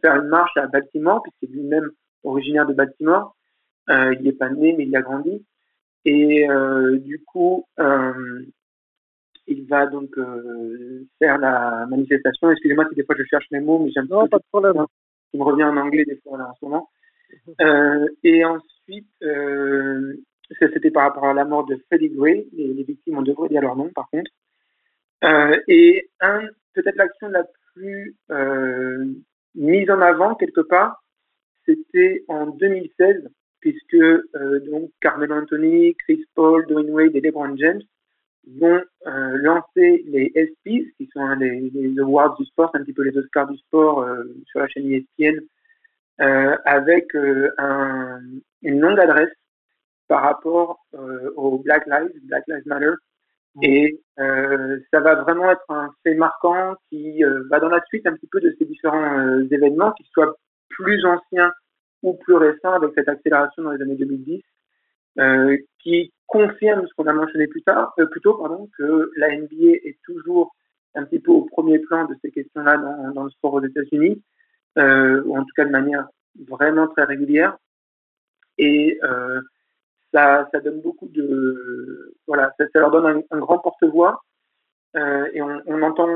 faire 0.00 0.16
une 0.16 0.28
marche 0.28 0.56
à 0.56 0.66
Baltimore, 0.66 1.22
puisqu'il 1.22 1.50
est 1.50 1.62
lui-même 1.62 1.90
originaire 2.24 2.66
de 2.66 2.74
Baltimore. 2.74 3.36
il 3.88 4.20
n'est 4.22 4.32
pas 4.32 4.50
né, 4.50 4.74
mais 4.76 4.86
il 4.86 4.96
a 4.96 5.02
grandi. 5.02 5.44
Et 6.04 6.48
euh, 6.50 6.98
du 6.98 7.22
coup, 7.24 7.66
euh, 7.78 8.44
il 9.46 9.66
va 9.66 9.86
donc 9.86 10.16
euh, 10.18 11.06
faire 11.18 11.38
la 11.38 11.86
manifestation. 11.88 12.50
Excusez-moi 12.50 12.86
si 12.88 12.94
des 12.94 13.04
fois 13.04 13.14
je 13.18 13.24
cherche 13.24 13.46
mes 13.50 13.60
mots, 13.60 13.78
mais 13.78 13.90
j'aime 13.90 14.08
Non, 14.08 14.28
pas 14.28 14.38
de 14.38 14.44
problème. 14.50 14.84
Il 15.32 15.40
me 15.40 15.44
revient 15.44 15.64
en 15.64 15.76
anglais 15.76 16.04
des 16.04 16.16
fois 16.16 16.38
là, 16.38 16.48
en 16.50 16.54
ce 16.54 16.64
moment. 16.64 16.88
Euh, 17.60 18.06
et 18.22 18.44
ensuite, 18.44 19.08
euh, 20.50 20.68
c'était 20.72 20.90
par 20.90 21.04
rapport 21.04 21.26
à 21.26 21.34
la 21.34 21.44
mort 21.44 21.64
de 21.66 21.76
Freddie 21.86 22.10
Gray. 22.10 22.46
Les, 22.52 22.82
victimes, 22.82 23.18
on 23.18 23.22
devrait 23.22 23.48
dire 23.48 23.62
leur 23.62 23.76
nom 23.76 23.90
par 23.94 24.08
contre. 24.10 24.30
Euh, 25.24 25.58
et 25.68 26.08
peut-être 26.74 26.96
l'action 26.96 27.28
la 27.28 27.44
plus 27.74 28.16
mise 29.54 29.90
en 29.90 30.00
avant 30.00 30.34
quelque 30.34 30.60
part, 30.60 31.02
c'était 31.64 32.24
en 32.28 32.46
2016 32.46 33.28
puisque 33.64 33.94
euh, 33.94 34.60
donc 34.70 34.90
Carmelo 35.00 35.36
Anthony, 35.36 35.94
Chris 35.94 36.22
Paul, 36.34 36.66
Dwayne 36.66 36.90
Wade 36.90 37.16
et 37.16 37.20
LeBron 37.22 37.56
James 37.56 37.80
vont 38.60 38.82
euh, 39.06 39.36
lancer 39.38 40.04
les 40.06 40.30
ESPYs, 40.34 40.92
qui 40.98 41.08
sont 41.14 41.26
les, 41.36 41.70
les, 41.72 41.98
awards 41.98 42.36
du 42.36 42.44
sport, 42.44 42.70
un 42.74 42.84
petit 42.84 42.92
peu 42.92 43.02
les 43.02 43.16
Oscars 43.16 43.50
du 43.50 43.56
sport 43.56 44.02
euh, 44.02 44.24
sur 44.44 44.60
la 44.60 44.68
chaîne 44.68 44.92
ESPN, 44.92 45.40
avec 46.18 47.12
un, 47.56 48.20
une 48.62 48.80
longue 48.80 49.00
adresse 49.00 49.32
par 50.14 50.22
rapport 50.22 50.86
au 51.36 51.58
Black 51.58 51.86
Lives, 51.86 52.12
Black 52.22 52.44
Lives 52.46 52.66
Matter. 52.66 52.94
Mmh. 53.56 53.64
Et 53.64 54.00
ça 54.16 55.00
va 55.00 55.16
vraiment 55.16 55.50
être 55.50 55.68
un 55.70 55.90
fait 56.04 56.14
marquant 56.14 56.76
qui 56.88 57.22
va 57.50 57.58
dans 57.58 57.68
la 57.68 57.82
suite 57.88 58.06
un 58.06 58.12
petit 58.12 58.28
peu 58.30 58.40
de 58.40 58.54
ces 58.56 58.64
différents 58.64 59.40
événements, 59.50 59.90
qui 59.92 60.04
soient 60.12 60.36
plus 60.68 61.04
anciens 61.04 61.52
ou 62.04 62.14
plus 62.14 62.34
récent 62.34 62.74
avec 62.74 62.92
cette 62.94 63.08
accélération 63.08 63.62
dans 63.62 63.72
les 63.72 63.82
années 63.82 63.96
2010, 63.96 64.42
euh, 65.18 65.56
qui 65.82 66.12
confirme 66.26 66.86
ce 66.86 66.94
qu'on 66.94 67.06
a 67.06 67.12
mentionné 67.12 67.46
plus 67.46 67.62
tard, 67.62 67.94
euh, 67.98 68.06
plus 68.06 68.20
tôt, 68.20 68.34
pardon, 68.34 68.68
que 68.78 69.10
la 69.16 69.34
NBA 69.34 69.72
est 69.84 69.98
toujours 70.04 70.54
un 70.94 71.04
petit 71.04 71.18
peu 71.18 71.32
au 71.32 71.42
premier 71.42 71.78
plan 71.78 72.04
de 72.04 72.14
ces 72.22 72.30
questions-là 72.30 72.76
dans, 72.76 73.12
dans, 73.12 73.24
le 73.24 73.30
sport 73.30 73.54
aux 73.54 73.64
États-Unis, 73.64 74.22
euh, 74.78 75.22
ou 75.24 75.36
en 75.36 75.42
tout 75.42 75.54
cas 75.56 75.64
de 75.64 75.70
manière 75.70 76.06
vraiment 76.48 76.88
très 76.88 77.04
régulière. 77.04 77.56
Et 78.58 78.98
euh, 79.02 79.40
ça, 80.14 80.48
leur 82.74 82.90
donne 82.90 83.22
un, 83.30 83.38
grand 83.38 83.58
porte-voix. 83.58 84.20
Euh, 84.96 85.28
et 85.32 85.42
on, 85.42 85.82
entend 85.82 86.08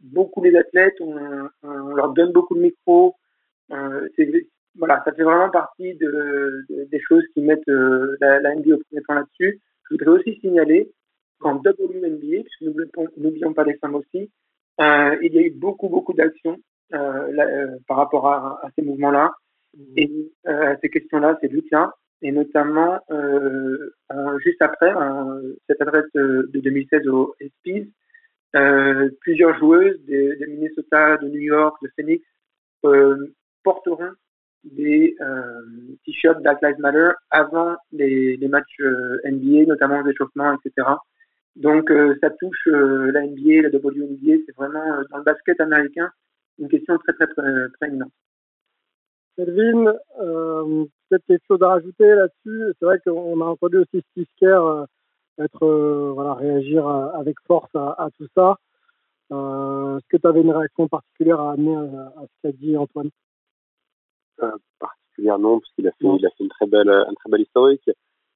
beaucoup 0.00 0.42
les 0.42 0.56
athlètes, 0.56 0.96
on, 1.00 1.94
leur 1.94 2.12
donne 2.12 2.32
beaucoup 2.32 2.54
de 2.54 2.60
micros. 2.60 3.14
Euh, 3.72 4.08
voilà, 4.76 5.02
ça 5.04 5.12
fait 5.12 5.22
vraiment 5.22 5.50
partie 5.50 5.94
de, 5.94 6.64
de, 6.70 6.84
des 6.84 7.00
choses 7.00 7.24
qui 7.34 7.42
mettent 7.42 7.68
euh, 7.68 8.16
la, 8.20 8.54
NBA 8.54 8.74
au 8.74 8.78
premier 8.78 9.02
plan 9.02 9.16
là-dessus. 9.16 9.60
Je 9.84 9.94
voudrais 9.94 10.18
aussi 10.18 10.40
signaler 10.40 10.90
qu'en 11.40 11.56
WNBA, 11.56 12.44
puisque 12.44 12.74
n'oublions 13.18 13.52
pas 13.52 13.64
les 13.64 13.76
femmes 13.78 13.96
aussi, 13.96 14.30
il 14.78 15.30
y 15.32 15.38
a 15.38 15.42
eu 15.42 15.50
beaucoup, 15.50 15.88
beaucoup 15.88 16.14
d'actions 16.14 16.58
par 16.90 17.96
rapport 17.96 18.28
à, 18.28 18.60
à 18.62 18.70
ces 18.74 18.82
mouvements-là. 18.82 19.32
Et 19.96 20.32
euh, 20.46 20.76
ces 20.82 20.90
questions-là, 20.90 21.38
c'est 21.40 21.48
cas. 21.70 21.92
Et 22.22 22.30
notamment, 22.30 23.00
juste 24.44 24.62
après, 24.62 24.92
cette 25.66 25.80
adresse 25.82 26.06
de, 26.14 26.48
de 26.52 26.60
2016 26.60 27.08
au 27.08 27.34
ESPYs, 27.40 27.92
plusieurs 29.20 29.58
joueuses 29.58 30.00
de, 30.06 30.46
Minnesota, 30.46 31.16
de 31.16 31.28
New 31.28 31.40
York, 31.40 31.76
de 31.82 31.90
Phoenix 31.96 32.24
porteront 33.64 34.12
des 34.64 35.16
euh, 35.20 35.96
t-shirts 36.04 36.40
Black 36.42 36.62
Lives 36.62 36.78
Matter 36.78 37.10
avant 37.30 37.76
les, 37.92 38.38
matchs 38.48 38.80
euh, 38.80 39.18
NBA, 39.24 39.66
notamment 39.66 40.02
les 40.02 40.12
échauffements, 40.12 40.56
etc. 40.64 40.88
Donc 41.56 41.90
euh, 41.90 42.16
ça 42.22 42.30
touche 42.30 42.68
euh, 42.68 43.10
la 43.12 43.26
NBA, 43.26 43.62
la 43.62 43.68
WNBA, 43.68 44.42
c'est 44.46 44.56
vraiment 44.56 44.94
euh, 44.94 45.02
dans 45.10 45.18
le 45.18 45.24
basket 45.24 45.60
américain 45.60 46.10
une 46.58 46.68
question 46.68 46.96
très 46.98 47.12
très 47.14 47.26
très, 47.26 47.68
très 47.78 47.88
éminente. 47.88 48.12
Peut-être 51.12 51.26
quelque 51.26 51.46
chose 51.46 51.62
à 51.62 51.68
rajouter 51.68 52.06
là-dessus. 52.06 52.74
C'est 52.78 52.84
vrai 52.84 52.98
qu'on 53.04 53.40
a 53.40 53.44
entendu 53.44 53.78
aussi 53.78 54.02
Steve 54.10 54.26
Kerr 54.38 54.86
être 55.38 55.66
voilà 56.14 56.34
réagir 56.34 56.86
avec 56.86 57.36
force 57.46 57.74
à, 57.74 57.94
à 57.98 58.08
tout 58.16 58.28
ça. 58.34 58.56
Est-ce 59.30 60.06
que 60.08 60.16
tu 60.16 60.26
avais 60.26 60.40
une 60.40 60.52
réaction 60.52 60.88
particulière 60.88 61.40
à 61.40 61.52
amener 61.52 61.74
à, 61.74 62.20
à 62.20 62.22
ce 62.26 62.42
qu'a 62.42 62.52
dit 62.52 62.76
Antoine? 62.76 63.10
Particulièrement 64.78 65.60
parce 65.60 65.72
qu'il 65.74 65.88
a 65.88 65.92
fait, 65.92 66.06
il 66.06 66.26
a 66.26 66.30
fait 66.30 66.44
une 66.44 66.50
très 66.50 66.66
belle, 66.66 66.90
un 66.90 67.14
très 67.14 67.30
bel 67.30 67.42
historique. 67.42 67.90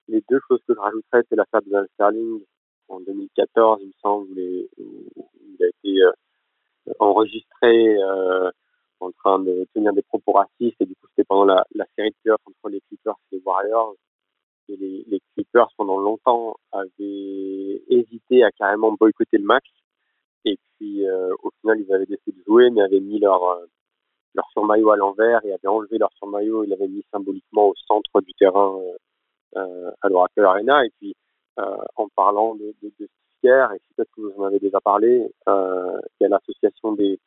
Les 0.08 0.22
deux 0.30 0.40
choses 0.48 0.60
que 0.66 0.74
je 0.74 0.78
rajouterais, 0.78 1.22
c'est 1.28 1.36
l'affaire 1.36 1.62
de 1.62 1.70
Van 1.70 1.84
Sterling 1.94 2.40
en 2.88 3.00
2014, 3.00 3.80
il 3.82 3.88
me 3.88 3.92
semble, 4.00 4.28
où 4.78 5.26
il 5.58 5.64
a 5.64 5.68
été 5.68 6.02
euh, 6.02 6.12
enregistré 7.00 7.98
euh, 7.98 8.50
en 9.00 9.10
train 9.12 9.38
de 9.40 9.66
tenir 9.74 9.92
des 9.92 10.02
propos 10.02 10.32
racistes 10.32 10.80
et 10.80 10.86
du 10.86 10.94
coup 10.94 11.06
c'était 11.08 11.24
pendant 11.24 11.44
la, 11.44 11.66
la 11.74 11.84
série 11.96 12.10
de 12.10 12.16
playoffs 12.22 12.40
entre 12.46 12.68
les 12.70 12.80
Clippers 12.88 13.14
et 13.32 13.36
les 13.36 13.42
Et 14.68 14.76
les, 14.76 15.20
Clippers 15.34 15.68
pendant 15.76 15.98
longtemps 15.98 16.56
avaient 16.72 17.82
hésité 17.88 18.42
à 18.42 18.50
carrément 18.50 18.92
boycotter 18.92 19.38
le 19.38 19.44
match. 19.44 19.66
Et 20.44 20.58
puis 20.76 21.06
euh, 21.06 21.32
au 21.42 21.50
final 21.60 21.80
ils 21.80 21.92
avaient 21.92 22.06
décidé 22.06 22.32
de 22.32 22.44
jouer 22.44 22.70
mais 22.70 22.82
avaient 22.82 23.00
mis 23.00 23.18
leur 23.18 23.42
euh, 23.42 23.66
leur 24.34 24.48
surmaillot 24.52 24.90
à 24.90 24.96
l'envers 24.96 25.44
et 25.44 25.52
avait 25.52 25.68
enlevé 25.68 25.98
leur 25.98 26.12
surmaillot 26.14 26.64
et 26.64 26.66
l'avait 26.66 26.88
mis 26.88 27.04
symboliquement 27.12 27.68
au 27.68 27.74
centre 27.86 28.20
du 28.20 28.32
terrain 28.34 28.78
euh, 29.56 29.90
à 30.02 30.08
l'Oracle 30.08 30.44
Arena. 30.44 30.84
Et 30.84 30.90
puis, 30.98 31.16
en 31.96 32.08
parlant 32.14 32.54
de, 32.54 32.74
de, 32.82 32.92
de 33.00 33.08
Pierre, 33.40 33.72
et 33.72 33.80
peut-être 33.96 34.10
que 34.14 34.20
vous 34.20 34.34
en 34.38 34.44
avez 34.44 34.58
déjà 34.58 34.78
parlé, 34.78 35.26
il 35.46 36.00
y 36.20 36.24
a 36.24 36.28
l'association 36.28 36.92
des, 36.92 37.18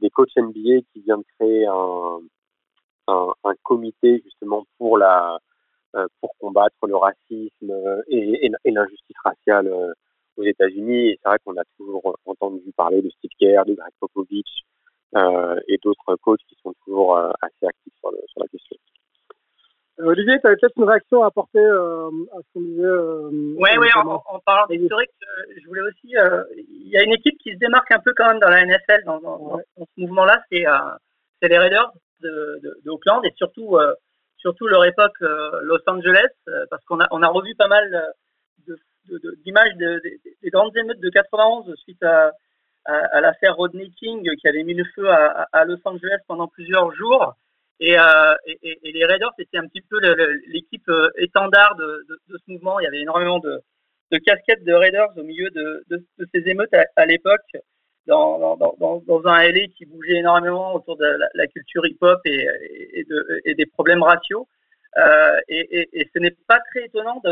des 0.00 0.10
coachs 0.10 0.36
NBA 0.36 0.82
qui 0.92 1.00
vient 1.00 1.16
de 1.16 1.24
créer 1.38 1.64
un, 1.64 2.20
un 3.08 3.54
comité 3.62 4.20
justement 4.22 4.66
pour 4.76 4.98
la 4.98 5.38
pour 6.20 6.36
combattre 6.38 6.76
le 6.86 6.96
racisme 6.96 8.02
et, 8.08 8.46
et, 8.46 8.70
l'injustice 8.70 9.16
raciale 9.24 9.72
aux 10.36 10.42
États-Unis. 10.42 11.10
Et 11.10 11.20
c'est 11.22 11.28
vrai 11.28 11.38
qu'on 11.44 11.56
a 11.56 11.64
toujours 11.76 12.16
entendu 12.26 12.60
parler 12.76 13.02
de 13.02 13.10
Steve 13.10 13.30
Kerr, 13.38 13.64
de 13.66 13.74
Greg 13.74 13.92
Popovich 14.00 14.64
et 15.16 15.78
d'autres 15.82 16.16
coachs 16.16 16.40
qui 16.48 16.56
sont 16.62 16.74
toujours 16.84 17.16
assez 17.16 17.66
actifs 17.66 17.94
sur, 18.00 18.10
le, 18.10 18.18
sur 18.26 18.40
la 18.40 18.48
question. 18.48 18.76
Olivier, 20.00 20.38
tu 20.40 20.46
avais 20.46 20.56
peut-être 20.56 20.76
une 20.76 20.88
réaction 20.88 21.24
à 21.24 21.26
apporter 21.26 21.58
euh, 21.58 22.08
à 22.32 22.38
ce 22.38 22.52
qu'on 22.54 22.60
disait. 22.60 22.82
Euh, 22.82 23.30
oui, 23.32 23.70
oui, 23.78 23.88
en, 23.96 24.38
parlant 24.46 24.66
d'historique, 24.68 25.10
euh, 25.22 25.54
je 25.60 25.66
voulais 25.66 25.82
aussi. 25.82 26.14
Il 26.56 26.88
y 26.88 26.96
a 26.96 27.02
une 27.02 27.12
équipe 27.12 27.36
qui 27.38 27.52
se 27.52 27.58
démarque 27.58 27.90
un 27.90 27.98
peu 27.98 28.12
quand 28.16 28.28
même 28.28 28.38
dans 28.38 28.48
la 28.48 28.64
NFL, 28.64 29.04
dans, 29.04 29.20
dans, 29.20 29.60
ce 29.76 30.00
mouvement-là, 30.00 30.40
c'est 30.50 30.64
les 31.48 31.58
Raiders 31.58 31.92
de, 32.20 32.60
de, 32.62 32.80
de, 32.84 32.90
Oakland 32.90 33.24
et 33.24 33.32
surtout, 33.36 33.76
surtout 34.38 34.66
leur 34.66 34.84
époque 34.84 35.18
Los 35.20 35.80
Angeles, 35.86 36.28
parce 36.70 36.84
qu'on 36.84 37.00
a, 37.00 37.08
on 37.10 37.22
a 37.22 37.28
revu 37.28 37.54
pas 37.54 37.68
mal 37.68 38.14
d'images 39.44 39.74
de, 39.76 40.00
des 40.42 40.50
grandes 40.50 40.76
émeutes 40.76 41.00
de 41.00 41.10
91 41.10 41.74
suite 41.76 42.02
à, 42.02 42.32
l'affaire 43.20 43.56
Rodney 43.56 43.90
King 43.90 44.28
qui 44.36 44.48
avait 44.48 44.62
mis 44.62 44.74
le 44.74 44.84
feu 44.94 45.08
à, 45.10 45.64
Los 45.64 45.78
Angeles 45.84 46.18
pendant 46.26 46.48
plusieurs 46.48 46.92
jours. 46.94 47.34
Euh, 47.80 48.34
et, 48.46 48.78
et, 48.82 48.92
les 48.92 49.04
Raiders, 49.04 49.30
c'était 49.38 49.58
un 49.58 49.66
petit 49.68 49.82
peu 49.82 50.00
l'équipe 50.48 50.88
euh, 50.88 51.10
étendard 51.16 51.76
de, 51.76 52.06
ce 52.28 52.50
mouvement. 52.50 52.80
Il 52.80 52.84
y 52.84 52.86
avait 52.86 53.00
énormément 53.00 53.38
de, 53.38 53.62
casquettes 54.24 54.64
de 54.64 54.72
Raiders 54.72 55.10
au 55.16 55.22
milieu 55.22 55.50
de 55.50 55.84
ces 56.34 56.48
émeutes 56.48 56.74
à, 56.96 57.06
l'époque, 57.06 57.56
dans, 58.08 59.22
un 59.26 59.42
LA 59.42 59.66
qui 59.76 59.84
bougeait 59.84 60.16
énormément 60.16 60.74
autour 60.74 60.96
de 60.96 61.06
la, 61.34 61.46
culture 61.46 61.86
hip-hop 61.86 62.20
et, 62.24 63.54
des 63.54 63.66
problèmes 63.66 64.02
raciaux. 64.02 64.48
Euh, 64.96 65.38
et, 65.48 66.08
ce 66.14 66.18
n'est 66.18 66.34
pas 66.46 66.58
très 66.70 66.86
étonnant 66.86 67.22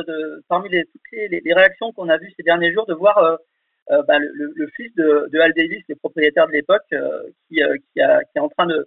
parmi 0.48 0.70
toutes 0.70 1.00
les, 1.12 1.54
réactions 1.54 1.92
qu'on 1.92 2.08
a 2.08 2.18
vues 2.18 2.32
ces 2.36 2.42
derniers 2.42 2.72
jours 2.72 2.86
de 2.86 2.94
voir 2.94 3.18
euh, 3.18 3.36
euh 3.90 4.02
bah, 4.02 4.18
le, 4.18 4.66
fils 4.76 4.94
de, 4.94 5.28
de 5.32 5.38
Al 5.38 5.52
Davis, 5.54 5.82
le 5.88 5.96
propriétaire 5.96 6.46
de 6.46 6.52
l'époque, 6.52 6.86
qui, 7.48 7.60
est 7.60 8.38
en 8.38 8.48
train 8.48 8.66
de 8.66 8.86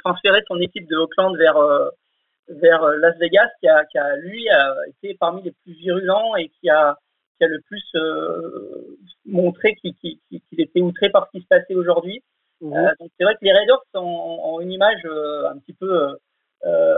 transférer 0.00 0.42
son 0.48 0.60
équipe 0.60 0.88
de 0.88 0.96
Oakland 0.96 1.36
vers 2.48 2.82
Las 2.98 3.16
Vegas, 3.18 3.48
qui 3.60 3.68
a, 3.68 4.16
lui 4.16 4.48
été 4.88 5.16
parmi 5.18 5.42
les 5.42 5.52
plus 5.62 5.74
virulents 5.74 6.34
et 6.36 6.48
qui 6.48 6.68
a 6.68 6.98
qui 7.38 7.44
a 7.44 7.48
le 7.48 7.60
plus 7.66 7.84
euh, 7.94 8.96
montré 9.26 9.74
qu'il 9.76 10.18
était 10.58 10.80
outré 10.80 11.10
par 11.10 11.26
ce 11.26 11.38
qui 11.38 11.42
se 11.42 11.48
passait 11.48 11.74
aujourd'hui. 11.74 12.22
Mmh. 12.60 12.74
donc 12.98 13.10
c'est 13.16 13.22
vrai 13.22 13.34
que 13.34 13.44
les 13.44 13.52
Raiders 13.52 13.80
ont, 13.94 14.00
ont 14.00 14.60
une 14.60 14.72
image 14.72 15.04
un 15.04 15.56
petit 15.58 15.74
peu 15.74 16.16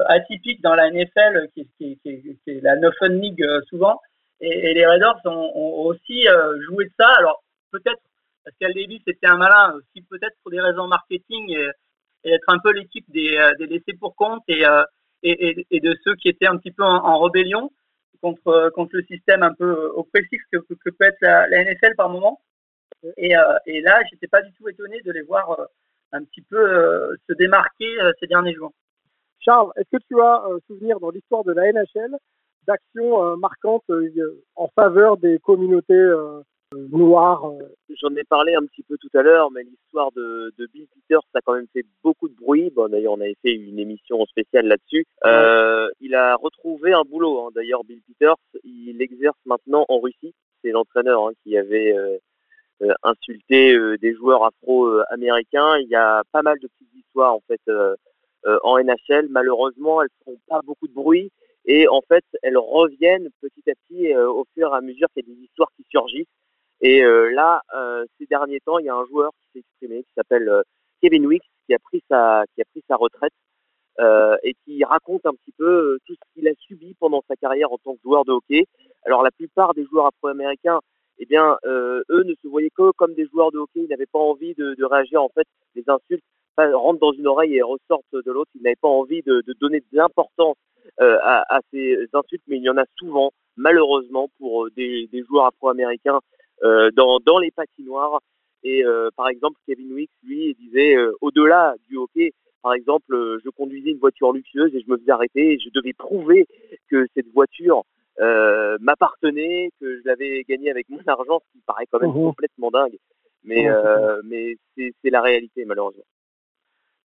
atypique 0.06 0.62
dans 0.62 0.74
la 0.74 0.90
NFL, 0.90 1.48
qui, 1.54 1.68
qui, 1.76 1.98
qui, 2.02 2.22
qui 2.22 2.50
est 2.50 2.62
la 2.62 2.76
no 2.76 2.90
fun 2.98 3.08
league 3.08 3.44
souvent. 3.68 4.00
Et, 4.40 4.70
et, 4.70 4.74
les 4.74 4.86
Raiders 4.86 5.20
ont, 5.26 5.52
ont 5.54 5.82
aussi 5.82 6.24
joué 6.66 6.86
de 6.86 6.92
ça. 6.98 7.08
Alors 7.18 7.42
peut-être 7.70 8.00
parce 8.44 8.56
qu'Al 8.58 8.74
Davis 8.74 9.02
était 9.06 9.26
un 9.26 9.36
malin, 9.36 9.74
aussi 9.74 10.02
peut-être 10.08 10.36
pour 10.42 10.50
des 10.50 10.60
raisons 10.60 10.86
marketing 10.86 11.50
et, 11.50 11.68
et 12.24 12.32
être 12.32 12.48
un 12.48 12.58
peu 12.58 12.72
l'équipe 12.72 13.04
des, 13.08 13.36
euh, 13.36 13.54
des 13.58 13.66
laissés 13.66 13.94
pour 13.98 14.14
compte 14.14 14.42
et, 14.48 14.66
euh, 14.66 14.82
et, 15.22 15.66
et, 15.70 15.80
de 15.80 15.96
ceux 16.04 16.14
qui 16.16 16.28
étaient 16.28 16.46
un 16.46 16.56
petit 16.56 16.70
peu 16.70 16.82
en, 16.82 17.20
rébellion 17.20 17.70
contre, 18.20 18.48
euh, 18.48 18.70
contre 18.70 18.96
le 18.96 19.02
système 19.04 19.42
un 19.42 19.54
peu 19.54 19.92
oppressif 19.94 20.40
que, 20.52 20.58
que 20.58 20.90
peut 20.90 21.04
être 21.04 21.18
la, 21.20 21.48
la 21.48 21.64
NFL 21.64 21.94
par 21.96 22.08
moment. 22.08 22.40
Et, 23.16 23.32
et 23.66 23.80
là, 23.80 24.02
j'étais 24.10 24.26
pas 24.26 24.42
du 24.42 24.52
tout 24.52 24.68
étonné 24.68 25.00
de 25.02 25.10
les 25.10 25.22
voir 25.22 25.58
un 26.12 26.22
petit 26.24 26.42
peu 26.42 27.16
se 27.26 27.32
démarquer 27.32 27.96
ces 28.18 28.26
derniers 28.26 28.52
jours. 28.52 28.72
Charles, 29.38 29.70
est-ce 29.76 29.96
que 29.96 30.02
tu 30.06 30.20
as 30.20 30.42
souvenir 30.66 31.00
dans 31.00 31.08
l'histoire 31.08 31.42
de 31.44 31.52
la 31.52 31.72
NHL 31.72 32.14
d'actions 32.66 33.38
marquantes 33.38 33.90
en 34.54 34.68
faveur 34.74 35.16
des 35.16 35.38
communautés 35.38 36.12
Euh. 36.72 37.58
J'en 38.00 38.14
ai 38.14 38.24
parlé 38.24 38.54
un 38.54 38.64
petit 38.64 38.84
peu 38.84 38.96
tout 38.96 39.10
à 39.14 39.22
l'heure, 39.22 39.50
mais 39.50 39.62
l'histoire 39.64 40.12
de, 40.12 40.52
de, 40.56 40.66
Bill 40.72 40.86
Peters, 40.86 41.22
ça 41.32 41.38
a 41.38 41.40
quand 41.44 41.54
même 41.54 41.66
fait 41.72 41.84
beaucoup 42.02 42.28
de 42.28 42.34
bruit. 42.34 42.70
Bon, 42.70 42.88
d'ailleurs, 42.88 43.14
on 43.14 43.20
avait 43.20 43.36
fait 43.42 43.52
une 43.52 43.78
émission 43.78 44.24
spéciale 44.26 44.66
là-dessus. 44.66 45.04
Euh, 45.26 45.88
il 46.00 46.14
a 46.14 46.36
retrouvé 46.36 46.92
un 46.92 47.02
boulot. 47.02 47.40
Hein. 47.40 47.50
D'ailleurs, 47.54 47.82
Bill 47.84 48.00
Peters, 48.02 48.36
il 48.62 49.02
exerce 49.02 49.38
maintenant 49.46 49.84
en 49.88 49.98
Russie. 49.98 50.32
C'est 50.62 50.70
l'entraîneur 50.70 51.26
hein, 51.26 51.32
qui 51.42 51.58
avait 51.58 51.92
euh, 51.92 52.18
euh 52.82 52.94
insulté 53.02 53.76
des 53.98 54.14
joueurs 54.14 54.44
afro-américains. 54.44 55.78
Il 55.78 55.88
y 55.88 55.96
a 55.96 56.22
pas 56.32 56.42
mal 56.42 56.58
de 56.60 56.68
petites 56.68 56.94
histoires 56.94 57.34
en 57.34 57.42
fait 57.48 57.60
en 58.62 58.78
NHL. 58.78 59.26
Malheureusement, 59.28 60.02
elles 60.02 60.08
font 60.24 60.38
pas 60.48 60.60
beaucoup 60.64 60.86
de 60.86 60.94
bruit. 60.94 61.30
Et 61.66 61.88
en 61.88 62.00
fait, 62.00 62.24
elles 62.42 62.56
reviennent 62.56 63.28
petit 63.42 63.68
à 63.68 63.74
petit 63.74 64.14
au 64.16 64.46
fur 64.54 64.72
et 64.72 64.76
à 64.76 64.80
mesure 64.80 65.08
qu'il 65.12 65.26
y 65.26 65.30
a 65.30 65.34
des 65.34 65.42
histoires 65.42 65.70
qui 65.76 65.84
surgissent. 65.90 66.26
Et 66.80 67.02
euh, 67.02 67.30
là, 67.32 67.62
euh, 67.74 68.04
ces 68.18 68.26
derniers 68.26 68.60
temps, 68.60 68.78
il 68.78 68.86
y 68.86 68.88
a 68.88 68.94
un 68.94 69.04
joueur 69.06 69.32
qui 69.32 69.48
s'est 69.52 69.58
exprimé, 69.60 70.02
qui 70.02 70.12
s'appelle 70.14 70.48
euh, 70.48 70.62
Kevin 71.02 71.26
Wicks, 71.26 71.50
qui 71.66 71.74
a 71.74 71.78
pris 71.78 72.02
sa, 72.08 72.44
qui 72.54 72.62
a 72.62 72.64
pris 72.72 72.82
sa 72.88 72.96
retraite 72.96 73.32
et 74.42 74.54
qui 74.64 74.82
raconte 74.82 75.26
un 75.26 75.34
petit 75.34 75.52
peu 75.58 75.98
tout 76.06 76.14
ce 76.14 76.32
qu'il 76.32 76.48
a 76.48 76.52
subi 76.54 76.94
pendant 76.98 77.22
sa 77.28 77.36
carrière 77.36 77.70
en 77.70 77.76
tant 77.76 77.92
que 77.92 78.00
joueur 78.02 78.24
de 78.24 78.32
hockey. 78.32 78.64
Alors 79.04 79.22
la 79.22 79.30
plupart 79.30 79.74
des 79.74 79.84
joueurs 79.84 80.06
afro-américains, 80.06 80.80
eh 81.18 81.26
bien, 81.26 81.58
eux 81.66 82.22
ne 82.24 82.32
se 82.42 82.48
voyaient 82.48 82.70
que 82.70 82.92
comme 82.92 83.12
des 83.12 83.26
joueurs 83.26 83.52
de 83.52 83.58
hockey. 83.58 83.80
Ils 83.80 83.90
n'avaient 83.90 84.06
pas 84.06 84.18
envie 84.18 84.54
de, 84.54 84.72
de, 84.72 84.84
réagir. 84.86 85.22
En 85.22 85.28
fait, 85.28 85.46
les 85.74 85.84
insultes 85.86 86.24
rentrent 86.56 87.00
dans 87.00 87.12
une 87.12 87.26
oreille 87.26 87.56
et 87.56 87.60
ressortent 87.62 88.06
de 88.14 88.32
l'autre. 88.32 88.50
Ils 88.54 88.62
n'avaient 88.62 88.74
pas 88.80 88.88
envie 88.88 89.20
de, 89.20 89.42
de 89.46 89.54
donner 89.60 89.80
de 89.80 89.86
l'importance 89.92 90.56
à, 90.98 91.44
à, 91.54 91.60
ces 91.70 91.98
insultes, 92.14 92.44
mais 92.46 92.56
il 92.56 92.62
y 92.62 92.70
en 92.70 92.78
a 92.78 92.86
souvent, 92.96 93.32
malheureusement, 93.58 94.30
pour 94.38 94.70
des, 94.70 95.08
des 95.12 95.22
joueurs 95.24 95.44
afro-américains 95.44 96.20
euh, 96.20 96.20
dans, 96.62 97.18
dans 97.20 97.38
les 97.38 97.50
patinoires. 97.50 98.20
Et 98.62 98.84
euh, 98.84 99.08
par 99.16 99.28
exemple, 99.28 99.58
Kevin 99.66 99.92
Wicks, 99.92 100.10
lui, 100.22 100.54
disait 100.54 100.96
euh, 100.96 101.12
au-delà 101.20 101.74
du 101.88 101.96
hockey, 101.96 102.32
par 102.62 102.74
exemple, 102.74 103.38
je 103.42 103.50
conduisais 103.50 103.90
une 103.90 103.98
voiture 103.98 104.32
luxueuse 104.32 104.74
et 104.74 104.82
je 104.82 104.90
me 104.90 104.98
faisais 104.98 105.12
arrêter 105.12 105.52
et 105.52 105.58
je 105.58 105.70
devais 105.70 105.94
prouver 105.94 106.46
que 106.90 107.06
cette 107.14 107.32
voiture 107.32 107.84
euh, 108.20 108.76
m'appartenait, 108.80 109.70
que 109.80 109.98
je 109.98 110.02
l'avais 110.04 110.44
gagnée 110.46 110.70
avec 110.70 110.88
mon 110.90 111.00
argent, 111.06 111.40
ce 111.40 111.52
qui 111.52 111.64
paraît 111.64 111.86
quand 111.90 112.00
même 112.00 112.10
mmh 112.10 112.24
complètement 112.24 112.70
dingue. 112.70 112.98
Mais, 113.44 113.66
euh, 113.70 114.20
mais 114.24 114.56
c'est 114.76 115.10
la 115.10 115.22
réalité, 115.22 115.64
malheureusement. 115.64 116.04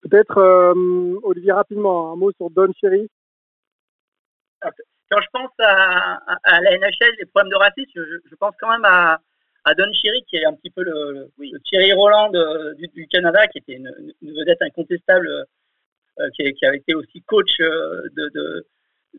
Peut-être, 0.02 0.38
euh, 0.38 1.20
Olivier, 1.22 1.52
rapidement, 1.52 2.12
un 2.12 2.16
mot 2.16 2.32
sur 2.32 2.50
Don 2.50 2.72
Cherry 2.80 3.08
Quand 4.60 5.20
je 5.20 5.28
pense 5.32 5.52
à, 5.60 6.14
à, 6.42 6.60
la 6.60 6.78
NHL, 6.78 7.14
les 7.20 7.26
problèmes 7.26 7.52
de 7.52 7.56
racisme, 7.56 7.92
je, 7.94 8.28
je 8.28 8.34
pense 8.34 8.54
quand 8.58 8.70
même 8.70 8.84
à, 8.84 9.20
à 9.64 9.74
Don 9.74 9.92
Cherry, 9.92 10.22
qui 10.28 10.36
est 10.36 10.44
un 10.44 10.54
petit 10.54 10.70
peu 10.70 10.82
le, 10.82 11.30
le 11.38 11.58
Thierry 11.60 11.92
Roland 11.92 12.30
du, 12.76 12.86
du, 12.88 13.06
Canada, 13.08 13.46
qui 13.48 13.58
était 13.58 13.74
une, 13.74 13.92
une 14.22 14.32
vedette 14.32 14.62
incontestable, 14.62 15.46
euh, 16.20 16.30
qui, 16.36 16.52
qui, 16.52 16.64
a 16.64 16.74
été 16.74 16.94
aussi 16.94 17.22
coach 17.22 17.58
euh, 17.60 18.02
de, 18.16 18.28
de, 18.34 18.66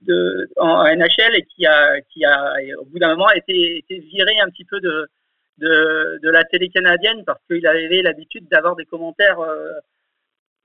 de, 0.04 0.50
en 0.58 0.84
NHL 0.86 1.36
et 1.36 1.44
qui 1.44 1.66
a, 1.66 2.00
qui 2.02 2.24
a 2.24 2.56
au 2.80 2.86
bout 2.86 3.00
d'un 3.00 3.10
moment, 3.10 3.30
été, 3.32 3.80
été 3.80 4.00
viré 4.00 4.40
un 4.40 4.50
petit 4.50 4.64
peu 4.64 4.80
de, 4.80 5.10
de, 5.58 6.20
de 6.24 6.30
la 6.30 6.46
télé 6.46 6.70
canadienne 6.70 7.24
parce 7.26 7.42
qu'il 7.50 7.68
avait 7.68 8.02
l'habitude 8.02 8.48
d'avoir 8.48 8.78
des 8.78 8.86
commentaires 8.86 9.40
euh, 9.40 9.74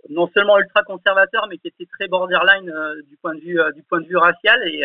non 0.09 0.29
seulement 0.33 0.59
ultra 0.59 0.83
conservateurs, 0.85 1.49
mais 1.51 1.59
qui 1.59 1.69
étaient 1.69 1.89
très 1.99 2.07
borderline 2.07 2.71
euh, 2.71 3.03
du 3.09 3.17
point 3.17 3.35
de 3.35 3.41
vue 3.41 3.59
du 3.75 3.83
point 3.83 4.01
de 4.01 4.07
vue 4.07 4.17
racial. 4.17 4.61
Et 4.69 4.85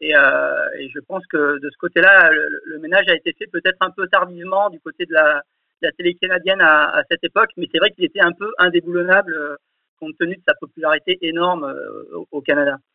et, 0.00 0.14
euh, 0.14 0.68
et, 0.78 0.88
je 0.90 1.00
pense 1.00 1.26
que 1.26 1.58
de 1.58 1.70
ce 1.70 1.76
côté-là, 1.78 2.30
le, 2.30 2.78
ménage 2.78 3.08
a 3.08 3.14
été 3.14 3.32
fait 3.32 3.46
peut-être 3.46 3.78
un 3.80 3.90
peu 3.90 4.06
tardivement 4.08 4.70
du 4.70 4.78
côté 4.80 5.06
de 5.06 5.12
la, 5.12 5.42
de 5.82 5.86
la 5.86 5.92
télé 5.92 6.14
canadienne 6.14 6.60
à, 6.60 6.90
à, 6.90 7.02
cette 7.10 7.24
époque, 7.24 7.50
mais 7.56 7.66
c'est 7.72 7.78
vrai 7.78 7.90
qu'il 7.90 8.04
était 8.04 8.20
un 8.20 8.32
peu 8.32 8.52
indéboulonnable 8.58 9.34
euh, 9.34 9.56
compte 9.98 10.16
tenu 10.18 10.36
de 10.36 10.42
sa 10.46 10.54
popularité 10.54 11.18
énorme 11.22 11.64
euh, 11.64 12.24
au, 12.30 12.42
Canada. 12.42 12.76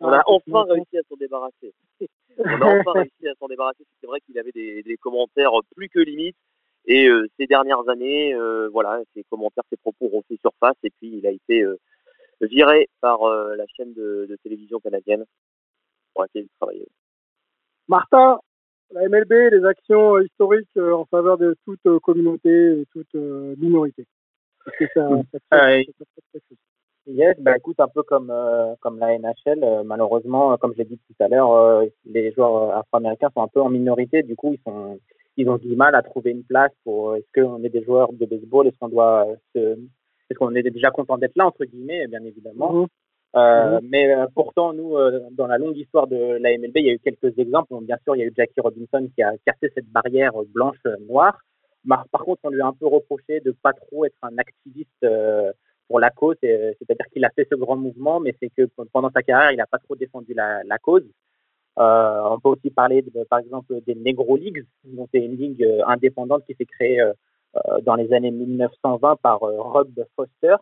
On 0.00 0.08
a 0.08 0.22
enfin 0.26 0.64
réussi 0.68 0.98
à 0.98 1.02
s'en 1.08 1.16
débarrasser. 1.16 1.72
On 2.38 2.44
a 2.44 2.64
enfin 2.64 2.92
réussi 2.92 3.28
à 3.28 3.34
s'en 3.38 3.48
débarrasser. 3.48 3.84
C'est 4.00 4.06
vrai 4.06 4.20
qu'il 4.20 4.38
avait 4.38 4.52
des, 4.52 4.82
des, 4.82 4.96
commentaires 4.96 5.52
plus 5.74 5.88
que 5.88 6.00
limites. 6.00 6.36
Et 6.86 7.08
euh, 7.08 7.26
ces 7.38 7.46
dernières 7.46 7.88
années, 7.88 8.34
euh, 8.34 8.68
voilà, 8.70 9.00
ses 9.14 9.24
commentaires, 9.24 9.64
ses 9.70 9.76
propos 9.76 10.10
ont 10.12 10.22
fait 10.28 10.38
surface. 10.40 10.76
Et 10.82 10.90
puis, 10.90 11.18
il 11.18 11.26
a 11.26 11.30
été 11.30 11.62
euh, 11.62 11.78
viré 12.40 12.88
par 13.00 13.22
euh, 13.22 13.56
la 13.56 13.64
chaîne 13.76 13.92
de, 13.94 14.26
de, 14.28 14.36
télévision 14.42 14.80
canadienne 14.80 15.24
pour 16.12 16.22
laquelle 16.22 16.44
il 16.44 16.56
travaillait. 16.58 16.88
Martin, 17.88 18.38
la 18.92 19.08
MLB, 19.08 19.32
les 19.52 19.64
actions 19.64 20.18
historiques 20.18 20.68
euh, 20.76 20.92
en 20.92 21.04
faveur 21.06 21.38
de 21.38 21.56
toute 21.64 21.84
euh, 21.86 21.98
communauté 22.00 22.80
et 22.80 22.86
toute 22.92 23.14
minorité. 23.14 24.06
Ça, 24.94 25.08
ça 25.52 25.78
yes, 27.06 27.38
bah 27.38 27.56
écoute, 27.58 27.78
un 27.80 27.88
peu 27.88 28.02
comme 28.02 28.32
comme 28.80 28.98
la 28.98 29.18
NHL, 29.18 29.82
malheureusement, 29.84 30.56
comme 30.56 30.72
je 30.72 30.78
l'ai 30.78 30.84
dit 30.86 30.98
tout 30.98 31.22
à 31.22 31.28
l'heure, 31.28 31.84
les 32.06 32.32
joueurs 32.32 32.74
afro-américains 32.74 33.28
sont 33.34 33.42
un 33.42 33.48
peu 33.48 33.60
en 33.60 33.68
minorité. 33.68 34.22
Du 34.22 34.36
coup, 34.36 34.54
ils 34.54 34.60
sont 34.64 34.98
ils 35.36 35.50
ont 35.50 35.58
du 35.58 35.76
mal 35.76 35.94
à 35.94 36.02
trouver 36.02 36.30
une 36.30 36.44
place 36.44 36.72
pour. 36.82 37.14
Est-ce 37.14 37.26
qu'on 37.34 37.62
est 37.62 37.68
des 37.68 37.84
joueurs 37.84 38.10
de 38.14 38.24
baseball 38.24 38.66
Est-ce 38.66 38.78
qu'on 38.78 38.88
doit 38.88 39.26
se 39.54 39.76
est-ce 40.30 40.38
qu'on 40.38 40.54
est 40.54 40.62
déjà 40.62 40.90
content 40.90 41.18
d'être 41.18 41.36
là, 41.36 41.46
entre 41.46 41.64
guillemets, 41.64 42.06
bien 42.06 42.24
évidemment. 42.24 42.72
Mhm. 42.72 42.86
Euh, 43.36 43.80
Mais 43.82 44.14
euh, 44.14 44.26
pourtant, 44.34 44.72
nous, 44.72 44.96
euh, 44.96 45.20
dans 45.32 45.46
la 45.46 45.58
longue 45.58 45.76
histoire 45.76 46.06
de 46.06 46.16
la 46.40 46.56
MLB, 46.56 46.76
il 46.76 46.86
y 46.86 46.90
a 46.90 46.94
eu 46.94 46.98
quelques 47.00 47.36
exemples. 47.38 47.74
Bien 47.82 47.98
sûr, 48.04 48.14
il 48.16 48.20
y 48.20 48.22
a 48.22 48.26
eu 48.26 48.32
Jackie 48.36 48.60
Robinson 48.60 49.08
qui 49.14 49.22
a 49.22 49.32
cassé 49.44 49.72
cette 49.74 49.90
barrière 49.90 50.32
blanche-noire. 50.54 51.38
Par, 51.88 52.06
par 52.08 52.22
contre, 52.22 52.40
on 52.44 52.50
lui 52.50 52.60
a 52.62 52.66
un 52.66 52.72
peu 52.72 52.86
reproché 52.86 53.40
de 53.40 53.50
pas 53.50 53.72
trop 53.72 54.04
être 54.04 54.16
un 54.22 54.38
activiste 54.38 55.06
pour 55.88 56.00
la 56.00 56.10
cause. 56.10 56.36
C'est- 56.42 56.76
C'est-à-dire 56.78 57.06
qu'il 57.12 57.24
a 57.24 57.30
fait 57.30 57.46
ce 57.50 57.56
grand 57.56 57.76
mouvement, 57.76 58.20
mais 58.20 58.34
c'est 58.40 58.50
que 58.56 58.68
pendant 58.92 59.10
sa 59.10 59.22
carrière, 59.22 59.52
il 59.52 59.56
n'a 59.56 59.66
pas 59.66 59.78
trop 59.78 59.96
défendu 59.96 60.32
la, 60.32 60.62
la 60.64 60.78
cause. 60.78 61.04
On 61.76 62.38
peut 62.42 62.50
aussi 62.50 62.70
parler, 62.70 63.02
de, 63.02 63.24
par 63.24 63.40
exemple, 63.40 63.74
des 63.84 63.96
Negro 63.96 64.36
Leagues. 64.36 64.64
Donc, 64.84 65.08
c'est 65.12 65.18
une 65.22 65.36
ligue 65.36 65.68
indépendante 65.86 66.44
qui 66.46 66.54
s'est 66.54 66.64
créée 66.66 67.02
dans 67.82 67.94
les 67.96 68.12
années 68.12 68.30
1920 68.30 69.16
par 69.22 69.42
euh, 69.42 69.60
Rob 69.60 69.88
Foster. 70.16 70.56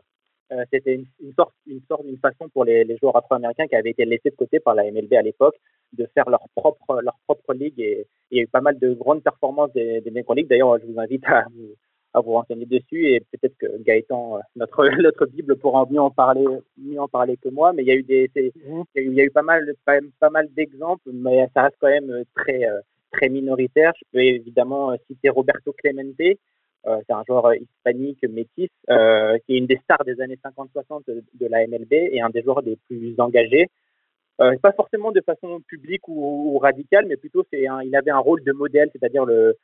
Euh, 0.52 0.64
C'était 0.72 0.94
une, 0.94 1.06
une 1.22 1.32
sorte, 1.34 1.54
une 1.66 1.80
sorte, 1.88 2.02
une 2.04 2.18
façon 2.18 2.48
pour 2.50 2.64
les, 2.64 2.84
les 2.84 2.96
joueurs 2.98 3.16
afro-américains 3.16 3.66
qui 3.66 3.76
avaient 3.76 3.90
été 3.90 4.04
laissés 4.04 4.30
de 4.30 4.36
côté 4.36 4.60
par 4.60 4.74
la 4.74 4.84
MLB 4.90 5.12
à 5.14 5.22
l'époque 5.22 5.56
de 5.92 6.06
faire 6.14 6.28
leur 6.28 6.46
propre, 6.54 7.00
leur 7.02 7.16
propre 7.26 7.54
ligue. 7.54 7.80
Et, 7.80 8.06
il 8.30 8.38
y 8.38 8.40
a 8.40 8.44
eu 8.44 8.48
pas 8.48 8.60
mal 8.60 8.78
de 8.78 8.92
grandes 8.94 9.22
performances 9.22 9.72
des, 9.72 10.00
des 10.00 10.10
Negro 10.10 10.34
Leagues. 10.34 10.48
D'ailleurs, 10.48 10.78
je 10.78 10.86
vous 10.86 10.98
invite 10.98 11.24
à 11.26 11.44
vous, 11.54 11.74
à 12.14 12.20
vous 12.20 12.32
renseigner 12.32 12.66
dessus 12.66 13.06
et 13.08 13.20
peut-être 13.20 13.56
que 13.58 13.82
Gaëtan, 13.82 14.36
euh, 14.36 14.40
notre, 14.56 14.86
notre 15.02 15.26
Bible, 15.26 15.56
pourra 15.56 15.86
mieux 15.90 16.00
en 16.00 16.10
parler, 16.10 16.44
mieux 16.76 17.00
en 17.00 17.08
parler 17.08 17.36
que 17.36 17.48
moi. 17.48 17.72
Mais 17.72 17.82
il 17.82 17.88
y 17.88 17.92
a 17.92 17.94
eu 17.94 18.02
des, 18.02 18.30
Mhm. 18.36 18.84
il 18.96 19.14
y 19.14 19.20
a 19.20 19.24
eu, 19.24 19.30
pas 19.30 19.42
mal, 19.42 19.72
pas, 19.84 19.98
pas 20.20 20.30
mal 20.30 20.48
d'exemples, 20.54 21.10
mais 21.12 21.48
ça 21.54 21.62
reste 21.62 21.76
quand 21.80 21.88
même 21.88 22.10
euh, 22.10 22.24
très, 22.34 22.64
euh, 22.68 22.80
très 23.12 23.28
minoritaire. 23.28 23.92
Je 23.98 24.04
peux 24.12 24.22
évidemment 24.22 24.92
euh, 24.92 24.96
citer 25.06 25.28
Roberto 25.30 25.72
Clemente. 25.72 26.16
Euh, 26.86 26.98
c'est 27.06 27.12
un 27.12 27.22
joueur 27.24 27.46
euh, 27.46 27.56
hispanique 27.56 28.24
métis 28.28 28.68
euh, 28.90 29.38
qui 29.46 29.54
est 29.54 29.58
une 29.58 29.66
des 29.66 29.78
stars 29.84 30.04
des 30.04 30.20
années 30.20 30.38
50-60 30.44 31.04
de, 31.06 31.46
la 31.46 31.64
MLB 31.66 31.92
et 31.92 32.20
un 32.20 32.30
des 32.30 32.42
joueurs 32.42 32.62
des 32.62 32.76
plus 32.88 33.14
engagés. 33.18 33.68
Pas 34.60 34.72
forcément 34.72 35.12
de 35.12 35.20
façon 35.20 35.60
publique 35.68 36.08
ou, 36.08 36.58
radicale, 36.58 37.06
mais 37.06 37.16
plutôt 37.16 37.44
c'est 37.52 37.66
il 37.84 37.94
avait 37.94 38.10
un 38.10 38.18
rôle 38.18 38.42
de 38.42 38.50
modèle, 38.50 38.90
c'est-à-dire 38.90 39.24
le, 39.24 39.56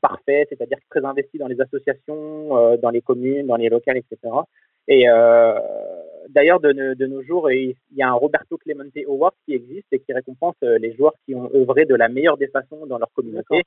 parfait, 0.00 0.46
c'est-à-dire 0.48 0.78
très 0.88 1.04
investi 1.04 1.38
dans 1.38 1.48
les 1.48 1.60
associations, 1.60 2.76
dans 2.76 2.90
les 2.90 3.00
communes, 3.00 3.48
dans 3.48 3.56
les 3.56 3.68
locales, 3.68 3.96
etc. 3.96 4.32
Et 4.86 5.06
d'ailleurs, 6.28 6.60
de, 6.60 6.94
de 6.94 7.06
nos 7.06 7.22
jours, 7.22 7.50
il 7.50 7.74
y 7.96 8.02
a 8.02 8.08
un 8.10 8.12
Roberto 8.12 8.56
Clemente 8.58 8.96
Award 9.08 9.34
qui 9.44 9.54
existe 9.54 9.88
et 9.90 9.98
qui 9.98 10.12
récompense 10.12 10.54
les 10.62 10.94
joueurs 10.94 11.14
qui 11.24 11.34
ont 11.34 11.50
œuvré 11.52 11.84
de 11.84 11.96
la 11.96 12.08
meilleure 12.08 12.36
des 12.36 12.46
façons 12.46 12.86
dans 12.86 12.98
leur 12.98 13.10
communauté. 13.12 13.64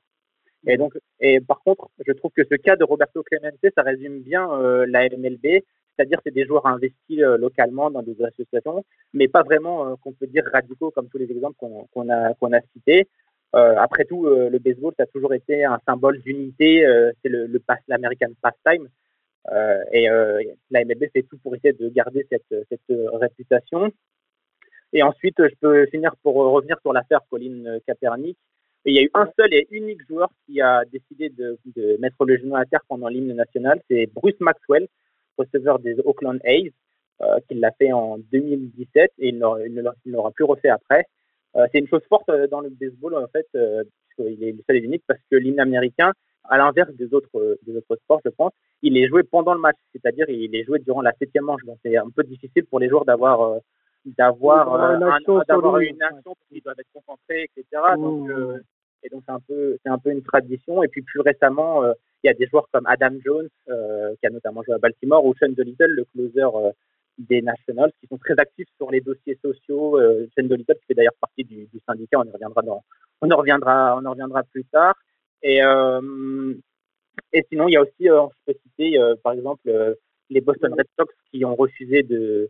Et 0.68 0.78
donc, 0.78 0.93
et 1.20 1.39
par 1.39 1.62
contre, 1.62 1.89
je 2.05 2.12
trouve 2.14 2.32
que 2.32 2.43
ce 2.43 2.55
cas 2.55 2.76
de 2.76 2.84
Roberto 2.84 3.24
Clemente, 3.24 3.55
ça 3.76 3.82
résume 3.82 4.22
bien 4.22 4.51
euh, 4.51 4.86
la 4.88 5.07
MLB, 5.07 5.64
c'est-à-dire 5.95 6.20
c'est 6.24 6.34
des 6.34 6.45
joueurs 6.45 6.68
investis 6.68 7.20
euh, 7.20 7.38
localement 7.38 7.89
dans 7.89 8.01
des 8.01 8.22
associations, 8.24 8.84
mais 9.14 9.28
pas 9.28 9.43
vraiment 9.43 9.88
euh, 9.88 9.95
qu'on 10.01 10.12
peut 10.14 10.28
dire 10.28 10.43
radicaux 10.51 10.91
comme 10.91 11.07
tous 11.10 11.18
les 11.18 11.32
exemples 11.32 11.57
qu'on 11.57 12.10
a 12.10 12.62
cités. 12.74 13.07
Après 13.51 14.05
tout, 14.05 14.28
le 14.28 14.60
baseball, 14.60 14.93
ça 14.95 15.03
a 15.03 15.07
toujours 15.07 15.34
été 15.34 15.66
un 15.66 15.80
symbole 15.88 16.20
d'unité. 16.20 16.86
c'est 17.24 17.30
le, 17.30 17.49
l'American 17.88 18.30
pastime. 18.43 18.88
Et 19.91 20.07
la 20.70 20.86
MLB 20.86 21.05
fait 21.12 21.24
tout 21.24 21.39
pour 21.39 21.55
essayer 21.55 21.74
de 21.74 21.89
garder 21.89 22.28
cette, 22.30 22.68
cette 22.70 22.95
réputation. 23.14 23.91
Et 24.93 25.01
ensuite, 25.01 25.38
je 25.39 25.55
peux 25.60 25.88
finir 25.88 26.16
pour 26.22 26.36
revenir 26.36 26.80
sur 26.82 26.93
l'affaire 26.93 27.22
Colin 27.28 27.80
Kaepernick. 27.88 28.38
Il 28.86 28.96
y 28.96 29.00
a 29.00 29.02
eu 29.04 29.10
un 29.14 29.28
seul 29.38 29.54
et 29.54 29.68
unique 29.72 30.02
joueur 30.08 30.30
qui 30.46 30.62
a 30.62 30.84
décidé 30.86 31.30
de, 31.30 31.58
mettre 32.00 32.26
le 32.26 32.38
genou 32.38 32.56
à 32.56 32.66
terre 32.66 32.82
pendant 32.88 33.08
l'hymne 33.10 33.34
national, 33.34 33.82
c'est 33.90 34.08
Bruce 34.14 34.40
Maxwell, 34.40 34.88
receveur 35.38 35.80
des 35.80 35.96
Oakland 36.06 36.40
A's, 36.46 36.72
euh, 37.22 37.40
qui 37.48 37.56
l'a 37.56 37.72
fait 37.72 37.92
en 37.92 38.18
2017 38.32 39.12
et 39.20 39.30
il 39.30 39.38
ne 39.38 39.82
l'a- 39.82 39.96
il 40.06 40.12
n'aura 40.14 40.32
plus 40.32 40.46
refait 40.46 40.70
après. 40.70 41.06
Euh, 41.58 41.68
c'est 41.72 41.80
une 41.80 41.88
chose 41.88 42.02
forte 42.08 42.30
euh, 42.30 42.48
dans 42.48 42.62
le 42.62 42.70
baseball 42.70 43.16
en 43.16 43.28
fait, 43.28 43.48
euh, 43.56 43.84
est 44.20 44.52
le 44.54 44.64
seul 44.66 44.78
et 44.78 44.80
l'unique 44.82 45.04
parce 45.08 45.20
que 45.30 45.36
l'hymne 45.36 45.60
américain, 45.60 46.14
à 46.46 46.58
l'inverse 46.58 46.94
des 46.94 47.14
autres 47.14 47.58
des 47.66 47.76
autres 47.76 47.96
sports, 47.98 48.22
je 48.24 48.30
pense, 48.30 48.54
il 48.82 48.98
est 48.98 49.08
joué 49.08 49.24
pendant 49.24 49.54
le 49.54 49.60
match, 49.60 49.78
c'est-à-dire 49.92 50.30
il 50.30 50.56
est 50.56 50.64
joué 50.64 50.80
durant 50.80 51.02
la 51.02 51.14
septième 51.20 51.46
manche. 51.46 51.64
Donc 51.66 51.78
c'est 51.84 51.98
un 51.98 52.10
peu 52.10 52.24
difficile 52.24 52.66
pour 52.66 52.80
les 52.80 52.88
joueurs 52.90 53.06
d'avoir 53.06 53.60
d'avoir 54.06 54.74
euh, 54.74 54.95
une 54.97 55.04
un- 55.04 55.12
action 55.16 55.34
une 55.80 55.97
parce 55.97 56.36
qu'ils 56.50 56.62
doivent 56.64 56.80
être 56.80 56.91
concentrés, 56.93 57.43
etc. 57.56 57.66
Donc 57.97 58.28
Mmh. 58.28 58.32
euh, 58.32 58.58
et 59.04 59.10
donc 59.10 59.24
c'est 59.26 59.32
un 59.32 59.39
peu 59.39 59.78
c'est 59.84 59.89
un 59.89 59.97
peu 59.97 60.12
une 60.12 60.24
tradition. 60.24 60.84
Et 60.84 60.88
puis 60.88 61.02
plus 61.02 61.22
récemment, 61.22 61.84
euh, 61.84 61.93
il 62.24 62.28
y 62.28 62.30
a 62.30 62.34
des 62.34 62.47
joueurs 62.47 62.68
comme 62.72 62.86
Adam 62.86 63.16
Jones 63.26 63.47
euh, 63.70 64.14
qui 64.20 64.28
a 64.28 64.30
notamment 64.30 64.62
joué 64.64 64.76
à 64.76 64.78
Baltimore 64.78 65.24
ou 65.26 65.34
Sean 65.36 65.50
Dolittle, 65.50 65.91
le 65.91 66.06
closer 66.06 66.43
des 67.18 67.41
Nationals, 67.41 67.91
qui 68.00 68.08
sont 68.08 68.18
très 68.18 68.34
actifs 68.38 68.68
sur 68.78 68.89
les 68.91 69.02
dossiers 69.02 69.38
sociaux. 69.41 70.00
Sean 70.38 70.45
Dolittle 70.47 70.76
qui 70.76 70.86
fait 70.88 70.93
d'ailleurs 70.95 71.14
partie 71.20 71.43
du, 71.43 71.66
du 71.68 71.80
syndicat, 71.86 72.20
on 72.20 72.26
y 72.26 72.32
reviendra 72.32 72.62
dans, 72.62 72.84
on 73.22 73.30
en 73.32 73.38
reviendra, 73.38 73.97
on 73.97 74.06
en 74.06 74.12
reviendra 74.12 74.43
plus 74.43 74.66
tard. 74.66 74.95
Et 75.43 75.60
et 77.34 77.43
sinon, 77.50 77.68
il 77.68 77.74
y 77.74 77.78
a 77.78 77.82
aussi, 77.82 77.91
je 78.06 78.28
peux 78.45 78.54
citer 78.64 78.97
par 79.24 79.34
exemple 79.34 79.70
les 80.30 80.41
Boston 80.41 80.74
Red 80.74 80.88
Sox 80.97 81.14
qui 81.32 81.43
ont 81.45 81.56
refusé 81.56 82.04
de 82.04 82.50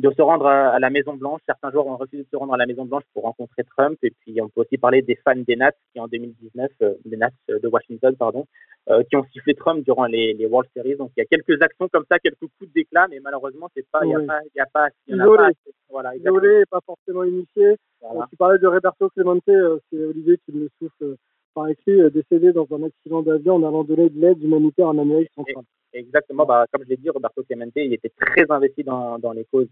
de 0.00 0.10
se 0.10 0.22
rendre 0.22 0.46
à, 0.46 0.70
à 0.70 0.78
la 0.78 0.90
Maison 0.90 1.14
Blanche. 1.14 1.40
Certains 1.46 1.70
joueurs 1.70 1.86
ont 1.86 1.96
refusé 1.96 2.22
de 2.22 2.28
se 2.30 2.36
rendre 2.36 2.54
à 2.54 2.56
la 2.56 2.66
Maison 2.66 2.84
Blanche 2.84 3.04
pour 3.12 3.24
rencontrer 3.24 3.64
Trump. 3.64 3.98
Et 4.02 4.10
puis, 4.10 4.40
on 4.40 4.48
peut 4.48 4.62
aussi 4.62 4.78
parler 4.78 5.02
des 5.02 5.16
fans 5.16 5.36
des 5.36 5.56
Nats 5.56 5.72
qui, 5.92 6.00
en 6.00 6.08
2019, 6.08 6.70
euh, 6.82 6.94
des 7.04 7.16
Nats 7.16 7.30
euh, 7.50 7.58
de 7.58 7.68
Washington, 7.68 8.16
pardon, 8.16 8.46
euh, 8.88 9.02
qui 9.04 9.16
ont 9.16 9.24
sifflé 9.32 9.54
Trump 9.54 9.84
durant 9.84 10.06
les, 10.06 10.32
les 10.34 10.46
World 10.46 10.68
Series. 10.74 10.96
Donc, 10.96 11.10
il 11.16 11.20
y 11.20 11.22
a 11.22 11.26
quelques 11.26 11.60
actions 11.62 11.88
comme 11.88 12.04
ça, 12.10 12.18
quelques 12.18 12.38
coups 12.38 12.72
d'éclat, 12.74 13.06
mais 13.08 13.20
malheureusement, 13.20 13.68
c'est 13.74 13.86
pas, 13.90 14.00
il 14.04 14.10
y 14.10 14.14
a 14.14 14.20
pas, 14.20 14.40
il 14.44 14.56
y 14.56 14.60
a 14.60 14.66
pas, 14.66 14.88
il 15.06 15.16
y 15.16 15.20
en 15.20 15.32
a 15.32 15.36
pas 15.36 15.46
assez. 15.46 15.74
Voilà, 15.90 16.14
exactement. 16.14 16.38
isolé 16.38 16.60
et 16.60 16.66
pas 16.70 16.80
forcément 16.86 17.24
initié. 17.24 17.76
Voilà. 18.00 18.26
Tu 18.30 18.36
parlais 18.36 18.58
de 18.58 18.66
Roberto 18.66 19.08
Clemente, 19.10 19.42
c'est 19.46 20.04
Olivier 20.04 20.38
qui 20.46 20.52
me 20.52 20.60
le 20.62 20.70
souffle 20.78 21.16
par 21.54 21.68
écrit, 21.68 22.10
décédé 22.12 22.52
dans 22.52 22.66
un 22.70 22.84
accident 22.84 23.22
d'avion 23.22 23.56
en 23.56 23.68
allant 23.68 23.82
donner 23.82 24.08
de 24.08 24.20
l'aide 24.20 24.42
humanitaire 24.42 24.86
en 24.86 24.98
Amérique 24.98 25.30
centrale. 25.34 25.64
Exactement. 25.92 26.46
Bah, 26.46 26.66
comme 26.72 26.84
je 26.84 26.90
l'ai 26.90 26.96
dit, 26.96 27.10
Roberto 27.10 27.42
Clemente, 27.42 27.72
il 27.76 27.92
était 27.92 28.12
très 28.20 28.44
investi 28.48 28.84
dans, 28.84 29.18
dans 29.18 29.32
les 29.32 29.44
causes, 29.44 29.68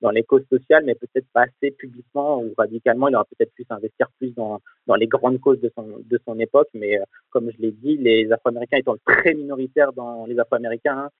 dans 0.00 0.10
les 0.10 0.22
causes 0.22 0.46
sociales, 0.48 0.84
mais 0.84 0.94
peut-être 0.94 1.26
pas 1.32 1.42
assez 1.42 1.72
publiquement 1.72 2.40
ou 2.40 2.54
radicalement. 2.56 3.08
Il 3.08 3.16
aurait 3.16 3.24
peut-être 3.36 3.52
pu 3.52 3.64
s'investir 3.64 4.08
plus 4.18 4.32
dans, 4.34 4.60
dans 4.86 4.94
les 4.94 5.06
grandes 5.08 5.40
causes 5.40 5.60
de 5.60 5.70
son, 5.74 5.98
de 6.04 6.20
son 6.24 6.38
époque. 6.38 6.68
Mais 6.74 6.98
euh, 6.98 7.04
comme 7.30 7.50
je 7.50 7.58
l'ai 7.58 7.72
dit, 7.72 7.96
les 7.96 8.30
Afro-Américains 8.30 8.78
étant 8.78 8.96
très 9.04 9.34
minoritaires 9.34 9.92
dans 9.92 10.26
les 10.26 10.38
Afro-Américains, 10.38 10.98
hein, 10.98 11.10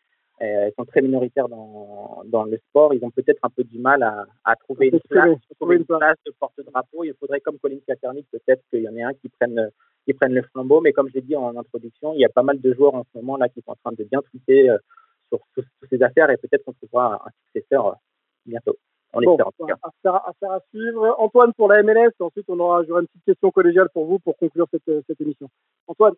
euh, 0.43 0.71
sont 0.79 0.85
très 0.85 1.01
minoritaires 1.01 1.49
dans, 1.49 2.23
dans 2.27 2.45
le 2.45 2.59
sport. 2.69 2.95
Ils 2.95 3.05
ont 3.05 3.11
peut-être 3.11 3.41
un 3.43 3.51
peu 3.51 3.65
du 3.65 3.79
mal 3.79 4.03
à, 4.03 4.27
à 4.45 4.55
trouver 4.55 4.89
une 4.89 5.01
place, 5.09 5.39
trouver 5.59 5.77
une 5.77 5.87
place 5.87 6.19
de 6.27 6.33
porte-drapeau. 6.39 7.05
Il 7.05 7.15
faudrait, 7.19 7.41
comme 7.41 7.59
Colin 7.59 7.79
Kaepernick, 7.87 8.27
peut-être 8.31 8.63
qu'il 8.71 8.83
y 8.83 8.89
en 8.89 8.95
ait 8.97 9.03
un 9.03 9.15
qui 9.15 9.29
prenne 9.29 9.71
qui 10.07 10.15
prennent 10.15 10.33
le 10.35 10.43
flambeau. 10.43 10.81
Mais 10.81 10.93
comme 10.93 11.09
je 11.09 11.15
l'ai 11.15 11.21
dit 11.23 11.37
en 11.37 11.55
introduction, 11.57 12.15
il 12.15 12.21
y 12.21 12.25
a 12.25 12.29
pas 12.31 12.43
mal 12.43 12.61
de 12.61 12.73
joueurs 12.73 12.95
en 12.95 13.03
ce 13.05 13.19
moment 13.19 13.37
là 13.37 13.49
qui 13.51 13.61
sont 13.61 13.73
en 13.73 13.77
train 13.85 13.93
de 13.93 14.05
bien 14.05 14.21
tweeter 14.31 14.71
euh, 14.71 14.79
sur 15.29 15.41
toutes 15.55 15.67
ces 15.91 16.03
affaires 16.03 16.31
et 16.31 16.37
peut-être 16.39 16.65
qu'on 16.65 16.73
trouvera 16.73 17.15
un 17.27 17.31
successeur 17.53 17.87
euh, 17.89 17.93
bientôt. 18.47 18.77
On 19.13 19.21
Bon, 19.23 19.35
en 19.41 19.51
tout 19.53 19.65
cas. 19.67 19.75
affaire, 19.83 20.29
affaire 20.29 20.51
à 20.53 20.61
suivre. 20.71 21.15
Antoine 21.19 21.53
pour 21.55 21.69
la 21.69 21.83
MLS, 21.83 22.11
et 22.21 22.23
ensuite 22.23 22.45
on 22.49 22.59
aura 22.61 22.85
j'aurai 22.85 23.01
une 23.03 23.07
petite 23.07 23.25
question 23.25 23.51
collégiale 23.51 23.89
pour 23.95 24.05
vous 24.05 24.19
pour 24.19 24.37
conclure 24.37 24.67
cette, 24.71 24.87
euh, 24.89 25.01
cette 25.07 25.21
émission. 25.21 25.49
Antoine, 25.87 26.15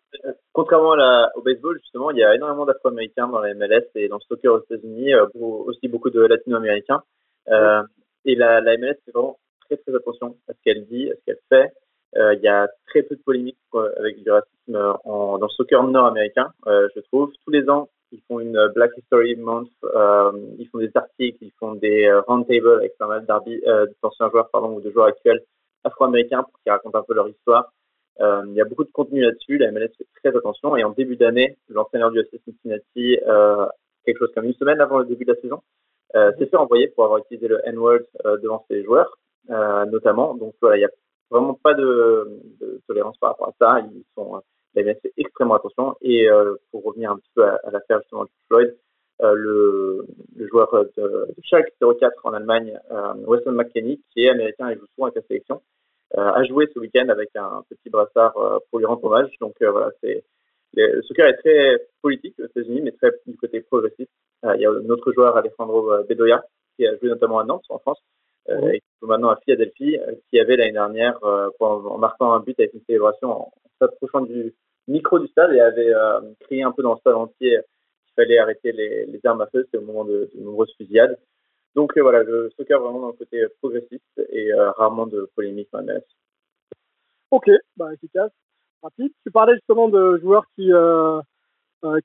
Contrairement 0.51 0.91
à 0.93 0.97
la- 0.97 1.31
au 1.35 1.41
baseball, 1.41 1.79
justement, 1.79 2.11
il 2.11 2.17
y 2.17 2.23
a 2.23 2.35
énormément 2.35 2.65
d'Afro-Américains 2.65 3.27
dans 3.29 3.39
la 3.39 3.53
MLS 3.53 3.85
et 3.95 4.09
dans 4.09 4.17
le 4.17 4.21
soccer 4.27 4.53
aux 4.53 4.61
États-Unis, 4.63 5.13
aussi 5.35 5.87
beaucoup 5.87 6.09
de 6.09 6.19
Latino-Américains. 6.21 7.01
Euh, 7.47 7.81
et 8.25 8.35
la, 8.35 8.59
la 8.59 8.75
MLS 8.77 8.95
fait 9.05 9.11
vraiment 9.13 9.37
très 9.65 9.77
très 9.77 9.95
attention 9.95 10.35
à 10.49 10.53
ce 10.53 10.57
qu'elle 10.63 10.85
dit, 10.87 11.09
à 11.09 11.15
ce 11.15 11.21
qu'elle 11.25 11.39
fait. 11.47 11.71
Euh, 12.17 12.33
il 12.35 12.41
y 12.41 12.47
a 12.47 12.67
très 12.87 13.03
peu 13.03 13.15
de 13.15 13.21
polémiques 13.21 13.59
quoi, 13.69 13.89
avec 13.97 14.23
du 14.23 14.31
racisme 14.31 14.75
euh, 14.75 14.93
dans 15.05 15.39
le 15.39 15.49
soccer 15.49 15.83
nord-américain, 15.83 16.49
euh, 16.67 16.87
je 16.95 17.01
trouve. 17.01 17.31
Tous 17.45 17.51
les 17.51 17.69
ans, 17.69 17.89
ils 18.11 18.21
font 18.27 18.39
une 18.39 18.57
euh, 18.57 18.69
Black 18.69 18.91
History 18.97 19.35
Month, 19.35 19.69
euh, 19.83 20.31
ils 20.57 20.67
font 20.69 20.79
des 20.79 20.91
articles, 20.95 21.37
ils 21.41 21.53
font 21.59 21.75
des 21.75 22.05
euh, 22.05 22.21
roundtables 22.21 22.73
avec 22.73 22.97
pas 22.97 23.07
mal 23.07 23.25
euh, 23.29 23.85
d'anciens 24.01 24.29
joueurs 24.29 24.49
pardon, 24.51 24.75
ou 24.75 24.81
de 24.81 24.89
joueurs 24.89 25.07
actuels 25.07 25.43
afro-américains 25.83 26.43
pour 26.43 26.59
qu'ils 26.61 26.71
racontent 26.71 26.97
un 26.97 27.03
peu 27.03 27.13
leur 27.13 27.29
histoire. 27.29 27.71
Euh, 28.21 28.43
il 28.47 28.53
y 28.53 28.61
a 28.61 28.65
beaucoup 28.65 28.83
de 28.83 28.91
contenu 28.91 29.21
là-dessus. 29.21 29.57
La 29.57 29.71
MLS 29.71 29.89
fait 29.97 30.07
très 30.23 30.37
attention. 30.37 30.75
Et 30.75 30.83
en 30.83 30.89
début 30.91 31.15
d'année, 31.15 31.57
l'entraîneur 31.69 32.11
du 32.11 32.19
FC 32.19 32.41
Cincinnati, 32.43 33.17
euh, 33.27 33.65
quelque 34.05 34.19
chose 34.19 34.31
comme 34.35 34.45
une 34.45 34.53
semaine 34.55 34.81
avant 34.81 34.99
le 34.99 35.05
début 35.05 35.25
de 35.25 35.33
la 35.33 35.39
saison, 35.39 35.61
euh, 36.15 36.31
s'est 36.37 36.47
fait 36.47 36.57
envoyer 36.57 36.87
pour 36.87 37.05
avoir 37.05 37.19
utilisé 37.19 37.47
le 37.47 37.61
N-word 37.65 37.99
euh, 38.25 38.37
devant 38.37 38.65
ses 38.69 38.83
joueurs, 38.83 39.17
euh, 39.51 39.85
notamment. 39.85 40.35
Donc 40.35 40.55
voilà, 40.61 40.77
il 40.77 40.79
n'y 40.79 40.85
a 40.85 40.89
vraiment 41.29 41.53
pas 41.53 41.73
de, 41.73 42.39
tolérance 42.87 43.17
par 43.17 43.31
rapport 43.31 43.49
à 43.49 43.53
ça. 43.59 43.79
Ils 43.81 44.03
sont, 44.15 44.41
fait 44.73 45.13
extrêmement 45.17 45.55
attention. 45.55 45.95
Et 46.01 46.29
euh, 46.29 46.55
pour 46.71 46.83
revenir 46.83 47.11
un 47.11 47.17
petit 47.17 47.31
peu 47.35 47.45
à, 47.45 47.59
à 47.63 47.71
l'affaire 47.71 47.99
justement 47.99 48.23
de 48.23 48.29
Floyd, 48.47 48.75
euh, 49.21 49.33
le, 49.35 50.47
joueur 50.47 50.71
de, 50.97 51.01
de 51.01 51.35
Schalke 51.43 51.73
04 51.81 52.25
en 52.25 52.33
Allemagne, 52.33 52.79
euh, 52.91 53.13
Weston 53.27 53.51
McKennie, 53.51 54.01
qui 54.11 54.23
est 54.23 54.29
américain 54.29 54.69
et 54.69 54.75
joue 54.75 54.85
souvent 54.95 55.07
avec 55.07 55.15
la 55.17 55.27
sélection, 55.27 55.61
euh, 56.17 56.31
a 56.31 56.43
joué 56.45 56.67
ce 56.73 56.79
week-end 56.79 57.09
avec 57.09 57.29
un 57.35 57.61
petit 57.69 57.89
brassard 57.89 58.33
pour 58.69 58.79
lui 58.79 58.85
rendre 58.85 59.03
hommage. 59.03 59.29
Donc 59.41 59.55
voilà, 59.59 59.91
c'est 60.01 60.23
le 60.73 61.01
soccer 61.01 61.27
est 61.27 61.37
très 61.37 61.85
politique 62.01 62.35
aux 62.39 62.45
États-Unis, 62.45 62.81
mais 62.81 62.91
très 62.91 63.11
du 63.27 63.35
côté 63.35 63.59
progressiste. 63.61 64.11
Il 64.43 64.61
y 64.61 64.65
a 64.65 64.71
notre 64.71 65.11
joueur 65.11 65.35
Alejandro 65.35 66.03
Bedoya 66.07 66.41
qui 66.77 66.87
a 66.87 66.95
joué 66.97 67.09
notamment 67.09 67.39
à 67.39 67.43
Nantes 67.43 67.65
en 67.69 67.79
France, 67.79 68.01
euh, 68.49 68.71
et 68.71 68.79
qui 68.79 68.87
joue 69.01 69.07
maintenant 69.07 69.29
à 69.29 69.37
Philadelphie, 69.37 69.97
euh, 69.97 70.13
qui 70.29 70.39
avait 70.39 70.57
l'année 70.57 70.71
dernière, 70.71 71.23
euh, 71.23 71.49
en, 71.59 71.97
marquant 71.97 72.33
un 72.33 72.39
but 72.39 72.59
avec 72.59 72.73
une 72.73 72.83
célébration, 72.85 73.31
en, 73.31 73.51
s'approchant 73.79 74.21
du 74.21 74.53
micro 74.87 75.19
du 75.19 75.27
stade 75.27 75.53
et 75.53 75.59
avait 75.59 75.93
crié 76.41 76.63
un 76.63 76.71
peu 76.71 76.81
dans 76.81 76.93
le 76.93 76.99
stade 76.99 77.13
entier 77.13 77.59
qu'il 78.05 78.13
fallait 78.15 78.39
arrêter 78.39 78.71
les, 78.71 79.05
les, 79.05 79.19
armes 79.23 79.41
à 79.41 79.47
feu, 79.47 79.63
c'était 79.65 79.77
au 79.77 79.85
moment 79.85 80.03
de, 80.03 80.29
de, 80.33 80.41
nombreuses 80.41 80.73
fusillades. 80.77 81.17
Donc 81.75 81.97
voilà, 81.97 82.23
le 82.23 82.49
soccer 82.57 82.79
vraiment 82.81 82.99
dans 82.99 83.07
le 83.07 83.13
côté 83.13 83.45
progressiste 83.59 84.21
et 84.31 84.51
rarement 84.53 85.05
de 85.05 85.29
polémique 85.35 85.69
la 85.71 85.99
Ok, 87.31 87.49
bah 87.77 87.93
efficace, 87.93 88.31
rapide. 88.81 89.13
Tu 89.23 89.31
parlais 89.31 89.53
justement 89.53 89.87
de 89.87 90.17
joueurs 90.17 90.45
qui 90.55 90.71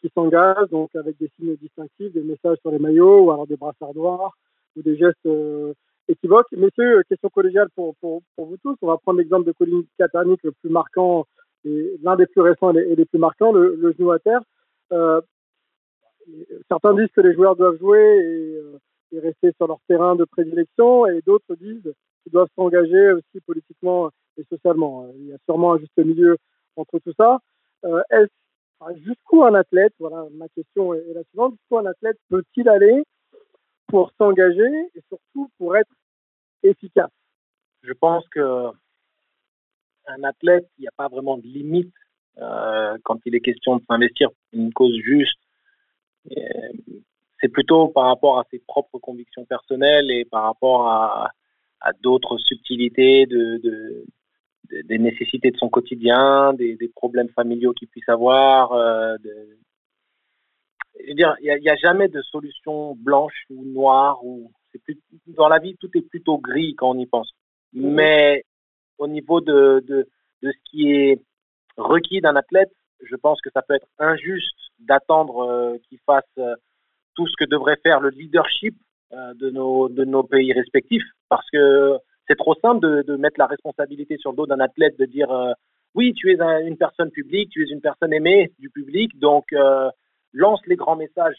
qui 0.00 0.08
s'engagent, 0.14 0.68
donc 0.70 0.94
avec 0.94 1.16
des 1.18 1.30
signes 1.36 1.56
distinctifs, 1.56 2.12
des 2.12 2.22
messages 2.22 2.58
sur 2.60 2.70
les 2.70 2.78
maillots, 2.78 3.22
ou 3.22 3.32
alors 3.32 3.46
des 3.46 3.56
brassards 3.56 3.94
noirs, 3.94 4.36
ou 4.76 4.82
des 4.82 4.96
gestes 4.96 5.26
équivoque. 6.08 6.46
Messieurs, 6.52 7.02
question 7.08 7.28
collégiale 7.28 7.68
pour, 7.74 7.94
pour, 7.96 8.22
pour 8.36 8.46
vous 8.46 8.56
tous. 8.58 8.76
On 8.82 8.88
va 8.88 8.98
prendre 8.98 9.18
l'exemple 9.18 9.46
de 9.46 9.52
Colin 9.52 9.82
Kaepernick, 9.98 10.42
le 10.42 10.52
plus 10.52 10.70
marquant, 10.70 11.26
et 11.64 11.98
l'un 12.02 12.16
des 12.16 12.26
plus 12.26 12.40
récents 12.40 12.72
et 12.72 12.94
les, 12.94 13.04
plus 13.04 13.18
marquants, 13.18 13.52
le, 13.52 13.74
le, 13.76 13.92
genou 13.92 14.10
à 14.10 14.18
terre. 14.18 14.42
Euh, 14.92 15.20
certains 16.68 16.94
disent 16.94 17.12
que 17.14 17.20
les 17.20 17.34
joueurs 17.34 17.56
doivent 17.56 17.78
jouer 17.78 17.98
et, 17.98 18.56
euh, 18.56 18.78
et, 19.12 19.20
rester 19.20 19.52
sur 19.56 19.66
leur 19.66 19.78
terrain 19.88 20.14
de 20.16 20.24
prédilection, 20.24 21.06
et 21.06 21.20
d'autres 21.26 21.54
disent 21.56 21.92
qu'ils 22.22 22.32
doivent 22.32 22.48
s'engager 22.54 23.12
aussi 23.12 23.40
politiquement 23.46 24.10
et 24.36 24.44
socialement. 24.44 25.08
Il 25.16 25.28
y 25.28 25.32
a 25.32 25.38
sûrement 25.44 25.74
un 25.74 25.78
juste 25.78 25.96
milieu 25.98 26.36
entre 26.76 26.98
tout 26.98 27.14
ça. 27.18 27.38
Euh, 27.84 28.02
jusqu'où 29.06 29.44
un 29.44 29.54
athlète, 29.54 29.94
voilà 29.98 30.26
ma 30.34 30.48
question 30.48 30.92
est, 30.92 30.98
est 30.98 31.14
la 31.14 31.22
suivante, 31.24 31.52
jusqu'où 31.52 31.78
un 31.78 31.86
athlète 31.86 32.18
peut-il 32.28 32.68
aller 32.68 33.04
pour 33.94 34.10
s'engager 34.18 34.90
et 34.96 35.00
surtout 35.06 35.48
pour 35.56 35.76
être 35.76 35.94
efficace. 36.64 37.12
Je 37.84 37.92
pense 37.92 38.26
que 38.28 38.66
un 40.08 40.24
athlète, 40.24 40.68
il 40.78 40.80
n'y 40.80 40.88
a 40.88 40.96
pas 40.96 41.06
vraiment 41.06 41.38
de 41.38 41.46
limite 41.46 41.94
euh, 42.38 42.98
quand 43.04 43.20
il 43.24 43.36
est 43.36 43.40
question 43.40 43.76
de 43.76 43.84
s'investir 43.88 44.30
pour 44.30 44.60
une 44.60 44.72
cause 44.72 44.96
juste. 44.96 45.38
C'est 47.40 47.48
plutôt 47.48 47.86
par 47.86 48.06
rapport 48.06 48.40
à 48.40 48.44
ses 48.50 48.58
propres 48.66 48.98
convictions 48.98 49.44
personnelles 49.44 50.10
et 50.10 50.24
par 50.24 50.42
rapport 50.42 50.88
à, 50.88 51.30
d'autres 52.00 52.38
subtilités 52.38 53.26
de, 53.26 53.58
de, 53.58 54.06
des 54.88 54.98
nécessités 54.98 55.52
de 55.52 55.56
son 55.56 55.68
quotidien, 55.68 56.52
des, 56.54 56.90
problèmes 56.96 57.28
familiaux 57.28 57.74
qu'il 57.74 57.86
puisse 57.86 58.08
avoir, 58.08 58.72
euh, 58.72 59.16
il 61.00 61.16
n'y 61.16 61.70
a, 61.70 61.76
jamais 61.76 62.08
de 62.08 62.22
solution 62.22 62.94
blanche 62.94 63.44
ou 63.50 63.64
noire. 63.64 64.24
Ou 64.24 64.50
plus, 64.84 64.98
dans 65.26 65.48
la 65.48 65.58
vie, 65.58 65.76
tout 65.76 65.90
est 65.94 66.08
plutôt 66.08 66.38
gris 66.38 66.74
quand 66.76 66.90
on 66.90 66.98
y 66.98 67.06
pense. 67.06 67.32
Mais 67.72 68.44
au 68.98 69.08
niveau 69.08 69.40
de, 69.40 69.82
de, 69.86 70.08
de 70.42 70.52
ce 70.52 70.70
qui 70.70 70.92
est 70.92 71.20
requis 71.76 72.20
d'un 72.20 72.36
athlète, 72.36 72.70
je 73.02 73.16
pense 73.16 73.40
que 73.40 73.50
ça 73.52 73.62
peut 73.62 73.74
être 73.74 73.88
injuste 73.98 74.54
d'attendre 74.78 75.40
euh, 75.40 75.76
qu'il 75.88 75.98
fasse 76.06 76.24
euh, 76.38 76.54
tout 77.14 77.26
ce 77.26 77.34
que 77.36 77.48
devrait 77.48 77.78
faire 77.82 78.00
le 78.00 78.10
leadership 78.10 78.76
euh, 79.12 79.34
de, 79.34 79.50
nos, 79.50 79.88
de 79.88 80.04
nos 80.04 80.22
pays 80.22 80.52
respectifs. 80.52 81.04
Parce 81.28 81.48
que 81.50 81.96
c'est 82.28 82.36
trop 82.36 82.54
simple 82.54 82.80
de, 82.80 83.02
de, 83.02 83.16
mettre 83.16 83.38
la 83.38 83.46
responsabilité 83.46 84.16
sur 84.18 84.30
le 84.30 84.36
dos 84.36 84.46
d'un 84.46 84.60
athlète, 84.60 84.98
de 84.98 85.04
dire 85.04 85.28
oui, 85.94 86.12
tu 86.14 86.32
es 86.32 86.38
une 86.66 86.76
personne 86.76 87.10
publique, 87.10 87.50
tu 87.50 87.62
es 87.62 87.70
une 87.70 87.80
personne 87.80 88.12
aimée 88.12 88.50
du 88.58 88.70
public, 88.70 89.18
donc 89.18 89.44
lance 90.34 90.60
les 90.66 90.76
grands 90.76 90.96
messages. 90.96 91.36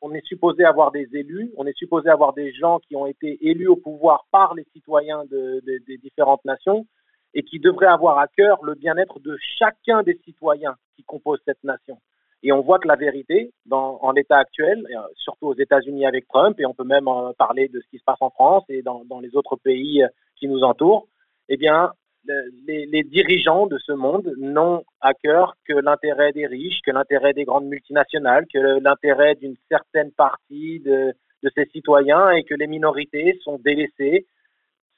on 0.00 0.12
est 0.14 0.24
supposé 0.26 0.64
avoir 0.64 0.90
des 0.90 1.08
élus, 1.12 1.52
on 1.56 1.66
est 1.66 1.76
supposé 1.76 2.08
avoir 2.08 2.32
des 2.32 2.52
gens 2.54 2.78
qui 2.80 2.96
ont 2.96 3.06
été 3.06 3.38
élus 3.46 3.68
au 3.68 3.76
pouvoir 3.76 4.24
par 4.32 4.54
les 4.54 4.64
citoyens 4.72 5.24
de, 5.30 5.62
des 5.64 5.98
différentes 5.98 6.44
nations 6.44 6.86
et 7.34 7.42
qui 7.42 7.60
devraient 7.60 7.86
avoir 7.86 8.18
à 8.18 8.26
cœur 8.26 8.64
le 8.64 8.74
bien-être 8.74 9.20
de 9.20 9.36
chacun 9.58 10.02
des 10.02 10.18
citoyens 10.24 10.74
qui 10.96 11.04
composent 11.04 11.42
cette 11.44 11.62
nation. 11.62 11.98
Et 12.42 12.52
on 12.52 12.62
voit 12.62 12.78
que 12.78 12.88
la 12.88 12.96
vérité, 12.96 13.52
en 13.70 14.12
l'état 14.12 14.38
actuel, 14.38 14.86
euh, 14.90 15.00
surtout 15.16 15.48
aux 15.48 15.54
États-Unis 15.54 16.06
avec 16.06 16.26
Trump, 16.26 16.58
et 16.58 16.64
on 16.64 16.72
peut 16.72 16.84
même 16.84 17.08
parler 17.38 17.68
de 17.68 17.80
ce 17.80 17.88
qui 17.90 17.98
se 17.98 18.04
passe 18.04 18.20
en 18.20 18.30
France 18.30 18.64
et 18.70 18.80
dans, 18.80 19.04
dans 19.04 19.20
les 19.20 19.36
autres 19.36 19.56
pays 19.56 20.02
euh, 20.02 20.08
qui 20.36 20.48
nous 20.48 20.62
entourent, 20.62 21.06
eh 21.50 21.58
bien, 21.58 21.92
les, 22.24 23.02
dirigeants 23.04 23.66
de 23.66 23.78
ce 23.78 23.92
monde 23.92 24.32
n'ont 24.36 24.84
à 25.00 25.14
cœur 25.14 25.54
que 25.66 25.74
l'intérêt 25.74 26.32
des 26.32 26.46
riches, 26.46 26.80
que 26.84 26.90
l'intérêt 26.90 27.32
des 27.32 27.44
grandes 27.44 27.66
multinationales, 27.66 28.46
que 28.52 28.80
l'intérêt 28.80 29.34
d'une 29.36 29.56
certaine 29.70 30.12
partie 30.12 30.80
de, 30.80 31.14
ses 31.54 31.66
citoyens 31.66 32.30
et 32.30 32.44
que 32.44 32.54
les 32.54 32.66
minorités 32.66 33.38
sont 33.42 33.58
délaissées, 33.58 34.26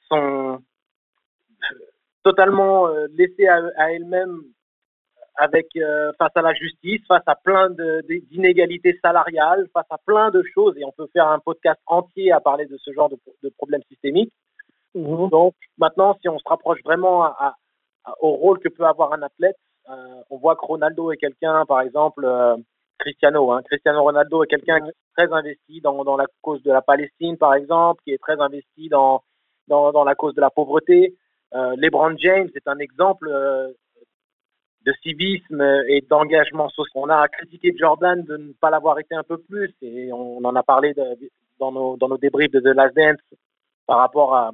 sont 0.09 0.59
totalement 2.23 2.87
euh, 2.87 3.07
laissées 3.17 3.47
à, 3.47 3.91
elles-mêmes 3.91 4.41
euh, 5.41 6.11
face 6.17 6.31
à 6.35 6.41
la 6.41 6.53
justice, 6.53 7.01
face 7.07 7.23
à 7.25 7.35
plein 7.35 7.69
d'inégalités 8.29 8.99
salariales, 9.01 9.67
face 9.73 9.87
à 9.89 9.97
plein 10.05 10.29
de 10.29 10.43
choses, 10.53 10.77
et 10.77 10.85
on 10.85 10.91
peut 10.91 11.07
faire 11.11 11.27
un 11.27 11.39
podcast 11.39 11.79
entier 11.87 12.31
à 12.31 12.39
parler 12.39 12.65
de 12.65 12.77
ce 12.77 12.91
genre 12.91 13.09
de, 13.09 13.17
de 13.41 13.49
problèmes 13.49 13.83
systémiques. 13.89 14.33
Mhm. 14.95 15.29
Donc 15.29 15.55
maintenant, 15.77 16.17
si 16.21 16.29
on 16.29 16.37
se 16.39 16.47
rapproche 16.47 16.79
vraiment 16.83 17.23
à, 17.23 17.55
à, 18.05 18.13
au 18.21 18.31
rôle 18.31 18.59
que 18.59 18.69
peut 18.69 18.85
avoir 18.85 19.13
un 19.13 19.21
athlète, 19.21 19.57
euh, 19.89 20.21
on 20.29 20.37
voit 20.37 20.55
que 20.55 20.65
Ronaldo 20.65 21.11
est 21.11 21.17
quelqu'un, 21.17 21.65
par 21.65 21.81
exemple, 21.81 22.23
euh, 22.25 22.55
Cristiano. 22.99 23.51
Hein. 23.51 23.61
Cristiano 23.63 24.01
Ronaldo 24.01 24.43
est 24.43 24.47
quelqu'un 24.47 24.79
qui 24.79 24.89
est 24.89 24.93
très 25.17 25.33
investi 25.33 25.81
dans, 25.81 26.03
dans, 26.03 26.15
la 26.15 26.25
cause 26.41 26.61
de 26.63 26.71
la 26.71 26.81
Palestine, 26.81 27.37
par 27.37 27.53
exemple, 27.53 28.01
qui 28.03 28.13
est 28.13 28.21
très 28.21 28.39
investi 28.39 28.87
dans, 28.89 29.23
dans, 29.67 29.91
dans 29.91 30.03
la 30.03 30.15
cause 30.15 30.35
de 30.35 30.41
la 30.41 30.49
pauvreté. 30.49 31.15
Euh, 31.53 31.75
LeBron 31.77 32.15
James 32.17 32.49
est 32.55 32.67
un 32.67 32.79
exemple 32.79 33.29
de 34.85 34.93
civisme 35.01 35.61
et 35.87 36.01
d'engagement 36.09 36.69
social. 36.69 37.03
On 37.03 37.09
a 37.09 37.27
critiqué 37.27 37.73
Jordan 37.77 38.23
de 38.23 38.37
ne 38.37 38.53
pas 38.53 38.69
l'avoir 38.69 38.99
été 38.99 39.15
un 39.15 39.23
peu 39.23 39.37
plus, 39.37 39.73
et 39.81 40.11
on, 40.13 40.37
on 40.37 40.45
en 40.45 40.55
a 40.55 40.63
parlé 40.63 40.93
de, 40.93 41.03
dans, 41.59 41.71
nos, 41.71 41.97
dans 41.97 42.07
nos 42.07 42.17
débriefs 42.17 42.51
de 42.51 42.59
The 42.59 42.75
Last 42.75 42.95
Dance 42.95 43.19
par 43.85 43.97
rapport 43.97 44.35
à, 44.35 44.51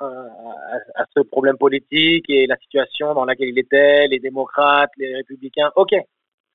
à, 0.00 1.04
ce 1.14 1.20
problème 1.20 1.56
politique 1.56 2.28
et 2.28 2.46
la 2.46 2.56
situation 2.56 3.14
dans 3.14 3.24
laquelle 3.24 3.48
il 3.48 3.58
était, 3.58 4.08
les 4.08 4.18
démocrates, 4.18 4.90
les 4.96 5.14
républicains. 5.14 5.70
Ok. 5.76 5.92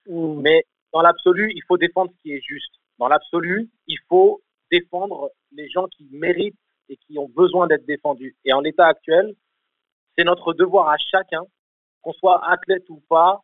Mm. 0.07 0.41
Mais 0.41 0.65
dans 0.93 1.01
l'absolu, 1.01 1.51
il 1.55 1.61
faut 1.67 1.77
défendre 1.77 2.11
ce 2.15 2.21
qui 2.21 2.33
est 2.33 2.41
juste. 2.41 2.73
Dans 2.99 3.07
l'absolu, 3.07 3.69
il 3.87 3.99
faut 4.09 4.41
défendre 4.71 5.31
les 5.51 5.69
gens 5.69 5.87
qui 5.87 6.07
méritent 6.11 6.55
et 6.89 6.97
qui 6.97 7.17
ont 7.17 7.29
besoin 7.29 7.67
d'être 7.67 7.85
défendus. 7.85 8.35
Et 8.45 8.53
en 8.53 8.61
l'état 8.61 8.87
actuel, 8.87 9.33
c'est 10.17 10.23
notre 10.23 10.53
devoir 10.53 10.89
à 10.89 10.97
chacun, 10.97 11.43
qu'on 12.01 12.13
soit 12.13 12.43
athlète 12.49 12.89
ou 12.89 13.01
pas, 13.09 13.41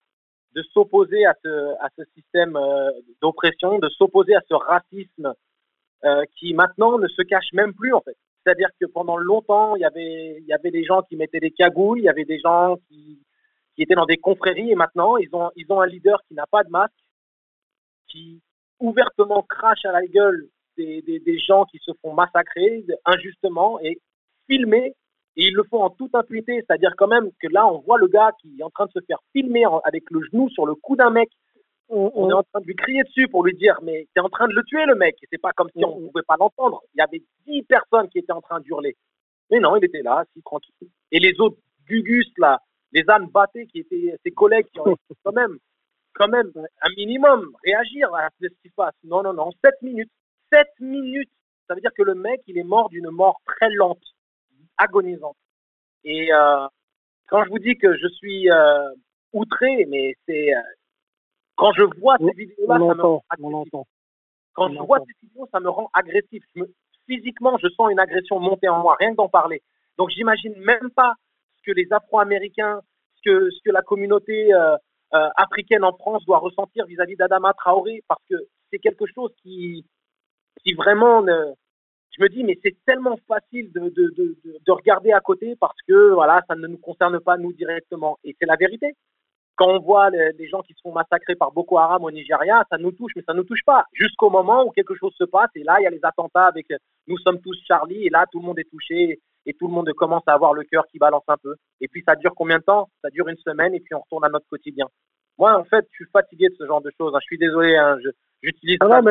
de 0.55 0.63
s'opposer 0.73 1.25
à 1.25 1.35
ce, 1.43 1.73
à 1.81 1.89
ce 1.97 2.03
système 2.15 2.55
euh, 2.55 2.91
d'oppression, 3.21 3.79
de 3.79 3.89
s'opposer 3.89 4.35
à 4.35 4.41
ce 4.47 4.53
racisme 4.53 5.33
euh, 6.05 6.23
qui 6.35 6.53
maintenant 6.53 6.99
ne 6.99 7.07
se 7.07 7.21
cache 7.23 7.51
même 7.53 7.73
plus 7.73 7.93
en 7.93 8.01
fait. 8.01 8.17
C'est-à-dire 8.43 8.69
que 8.79 8.85
pendant 8.85 9.17
longtemps, 9.17 9.75
il 9.75 9.81
y 9.81 9.85
avait, 9.85 10.37
il 10.39 10.45
y 10.45 10.53
avait 10.53 10.71
des 10.71 10.83
gens 10.83 11.01
qui 11.03 11.15
mettaient 11.15 11.39
des 11.39 11.51
cagoules, 11.51 11.99
il 11.99 12.05
y 12.05 12.09
avait 12.09 12.25
des 12.25 12.39
gens 12.39 12.77
qui, 12.87 13.19
qui 13.75 13.83
étaient 13.83 13.95
dans 13.95 14.05
des 14.05 14.17
confréries 14.17 14.71
et 14.71 14.75
maintenant, 14.75 15.17
ils 15.17 15.29
ont, 15.33 15.49
ils 15.55 15.65
ont 15.69 15.81
un 15.81 15.87
leader 15.87 16.21
qui 16.27 16.33
n'a 16.33 16.45
pas 16.47 16.63
de 16.63 16.69
masque, 16.69 16.93
qui 18.07 18.41
ouvertement 18.79 19.43
crache 19.43 19.85
à 19.85 19.91
la 19.91 20.05
gueule 20.05 20.47
des, 20.77 21.01
des, 21.03 21.19
des 21.19 21.39
gens 21.39 21.65
qui 21.65 21.79
se 21.79 21.91
font 22.01 22.13
massacrer 22.13 22.85
injustement 23.05 23.79
et 23.79 23.99
filmer. 24.47 24.95
Et 25.35 25.47
ils 25.47 25.55
le 25.55 25.63
font 25.63 25.81
en 25.81 25.89
toute 25.89 26.13
impunité, 26.13 26.57
c'est-à-dire 26.57 26.93
quand 26.95 27.07
même 27.07 27.31
que 27.41 27.47
là, 27.47 27.65
on 27.67 27.79
voit 27.79 27.97
le 27.97 28.07
gars 28.07 28.31
qui 28.39 28.55
est 28.59 28.63
en 28.63 28.69
train 28.69 28.85
de 28.85 28.91
se 28.91 29.03
faire 29.07 29.17
filmer 29.31 29.63
avec 29.83 30.03
le 30.11 30.21
genou 30.21 30.47
sur 30.49 30.67
le 30.67 30.75
cou 30.75 30.95
d'un 30.95 31.09
mec 31.09 31.29
on, 31.93 32.29
est 32.29 32.33
en 32.33 32.43
train 32.43 32.61
de 32.61 32.65
lui 32.65 32.75
crier 32.75 33.03
dessus 33.03 33.27
pour 33.27 33.43
lui 33.43 33.53
dire 33.53 33.77
mais 33.83 34.07
t'es 34.13 34.21
en 34.21 34.29
train 34.29 34.47
de 34.47 34.53
le 34.53 34.63
tuer 34.63 34.85
le 34.85 34.95
mec. 34.95 35.15
C'est 35.31 35.41
pas 35.41 35.53
comme 35.53 35.69
si 35.75 35.83
on 35.85 36.07
pouvait 36.09 36.23
pas 36.27 36.35
l'entendre. 36.39 36.81
Il 36.93 36.99
y 36.99 37.01
avait 37.01 37.21
dix 37.45 37.63
personnes 37.63 38.09
qui 38.09 38.19
étaient 38.19 38.31
en 38.31 38.41
train 38.41 38.59
d'hurler. 38.59 38.95
Mais 39.51 39.59
non, 39.59 39.75
il 39.75 39.85
était 39.85 40.01
là, 40.01 40.19
assis 40.19 40.41
tranquille. 40.43 40.73
Et 41.11 41.19
les 41.19 41.39
autres 41.39 41.57
Gugus 41.87 42.31
là, 42.37 42.59
les 42.91 43.03
ânes 43.09 43.27
battés 43.27 43.67
qui 43.67 43.79
étaient 43.79 44.15
ses 44.23 44.31
collègues 44.31 44.67
qui 44.73 44.79
ont 44.79 44.95
quand 45.23 45.33
même, 45.33 45.57
quand 46.13 46.27
même 46.27 46.51
un 46.55 46.89
minimum 46.97 47.51
réagir 47.63 48.13
à 48.15 48.29
ce 48.41 48.47
qui 48.47 48.69
se 48.69 48.75
passe. 48.75 48.95
Non, 49.03 49.21
non, 49.23 49.33
non, 49.33 49.51
sept 49.63 49.81
minutes, 49.81 50.11
sept 50.51 50.69
minutes. 50.79 51.31
Ça 51.67 51.75
veut 51.75 51.81
dire 51.81 51.93
que 51.95 52.03
le 52.03 52.15
mec 52.15 52.41
il 52.47 52.57
est 52.57 52.63
mort 52.63 52.89
d'une 52.89 53.09
mort 53.09 53.41
très 53.45 53.69
lente, 53.71 54.03
agonisante. 54.77 55.37
Et 56.03 56.33
euh, 56.33 56.67
quand 57.27 57.43
je 57.43 57.49
vous 57.49 57.59
dis 57.59 57.77
que 57.77 57.95
je 57.97 58.07
suis 58.07 58.49
euh, 58.51 58.89
outré, 59.31 59.85
mais 59.89 60.15
c'est 60.27 60.53
euh, 60.53 60.61
quand 61.55 61.71
je 61.73 61.83
vois 61.99 62.17
ces 62.17 62.31
vidéos-là, 62.31 62.77
ça 62.79 62.95
me 62.95 63.03
rend 63.03 63.23
agressif. 63.29 63.71
Quand 64.53 64.71
je 64.71 64.79
vois 64.79 64.99
ces 64.99 65.27
vidéos, 65.27 65.47
ça 65.51 65.59
me 65.59 65.69
rend 65.69 65.89
agressif. 65.93 66.43
physiquement, 67.07 67.57
je 67.57 67.67
sens 67.69 67.91
une 67.91 67.99
agression 67.99 68.39
monter 68.39 68.69
en 68.69 68.81
moi, 68.81 68.95
rien 68.99 69.11
que 69.11 69.17
d'en 69.17 69.29
parler. 69.29 69.61
Donc, 69.97 70.09
j'imagine 70.09 70.55
même 70.57 70.89
pas 70.95 71.13
ce 71.57 71.71
que 71.71 71.75
les 71.75 71.87
Afro-Américains, 71.91 72.81
ce 73.15 73.29
que, 73.29 73.49
ce 73.51 73.59
que 73.63 73.71
la 73.71 73.81
communauté 73.81 74.53
euh, 74.53 74.75
euh, 75.13 75.29
africaine 75.35 75.83
en 75.83 75.93
France 75.93 76.25
doit 76.25 76.39
ressentir 76.39 76.85
vis-à-vis 76.85 77.15
d'Adama 77.15 77.53
Traoré, 77.53 78.03
parce 78.07 78.23
que 78.29 78.35
c'est 78.71 78.79
quelque 78.79 79.05
chose 79.13 79.31
qui, 79.41 79.85
qui 80.63 80.73
vraiment 80.73 81.21
ne, 81.21 81.53
je 82.17 82.23
me 82.23 82.29
dis, 82.29 82.43
mais 82.43 82.57
c'est 82.63 82.75
tellement 82.85 83.17
facile 83.27 83.71
de, 83.71 83.89
de, 83.89 84.13
de, 84.15 84.37
de, 84.43 84.71
regarder 84.71 85.11
à 85.11 85.19
côté 85.19 85.55
parce 85.59 85.77
que 85.87 86.13
voilà, 86.13 86.43
ça 86.47 86.55
ne 86.55 86.67
nous 86.67 86.77
concerne 86.77 87.19
pas 87.19 87.37
nous 87.37 87.53
directement. 87.53 88.17
Et 88.23 88.35
c'est 88.39 88.45
la 88.45 88.55
vérité. 88.55 88.93
Quand 89.55 89.67
on 89.67 89.79
voit 89.79 90.09
les, 90.09 90.47
gens 90.47 90.61
qui 90.61 90.73
se 90.73 90.81
font 90.81 90.91
massacrer 90.91 91.35
par 91.35 91.51
Boko 91.51 91.77
Haram 91.77 92.03
au 92.03 92.11
Nigeria, 92.11 92.63
ça 92.69 92.77
nous 92.77 92.91
touche, 92.91 93.11
mais 93.15 93.21
ça 93.21 93.33
ne 93.33 93.39
nous 93.39 93.43
touche 93.43 93.63
pas. 93.65 93.85
Jusqu'au 93.93 94.29
moment 94.29 94.65
où 94.65 94.71
quelque 94.71 94.95
chose 94.95 95.13
se 95.15 95.25
passe, 95.25 95.49
et 95.55 95.63
là, 95.63 95.75
il 95.79 95.83
y 95.83 95.87
a 95.87 95.91
les 95.91 95.99
attentats 96.03 96.47
avec 96.47 96.67
Nous 97.07 97.17
sommes 97.19 97.39
tous 97.39 97.57
Charlie, 97.67 98.07
et 98.07 98.09
là, 98.09 98.25
tout 98.31 98.39
le 98.39 98.45
monde 98.45 98.59
est 98.59 98.69
touché, 98.69 99.19
et 99.45 99.53
tout 99.53 99.67
le 99.67 99.73
monde 99.73 99.91
commence 99.93 100.23
à 100.27 100.33
avoir 100.33 100.53
le 100.53 100.63
cœur 100.63 100.85
qui 100.87 100.97
balance 100.97 101.23
un 101.27 101.37
peu. 101.37 101.55
Et 101.81 101.87
puis, 101.87 102.03
ça 102.07 102.15
dure 102.15 102.33
combien 102.35 102.57
de 102.57 102.63
temps? 102.63 102.89
Ça 103.03 103.09
dure 103.09 103.27
une 103.27 103.37
semaine, 103.37 103.75
et 103.75 103.79
puis 103.79 103.93
on 103.93 103.99
retourne 103.99 104.25
à 104.25 104.29
notre 104.29 104.47
quotidien. 104.47 104.87
Moi, 105.37 105.55
en 105.57 105.63
fait, 105.63 105.85
je 105.91 106.03
suis 106.03 106.11
fatigué 106.11 106.49
de 106.49 106.55
ce 106.57 106.65
genre 106.65 106.81
de 106.81 106.91
choses. 106.97 107.13
Hein. 107.15 107.19
Je 107.21 107.25
suis 107.25 107.37
désolé, 107.37 107.75
hein. 107.75 107.97
Ah 108.81 109.01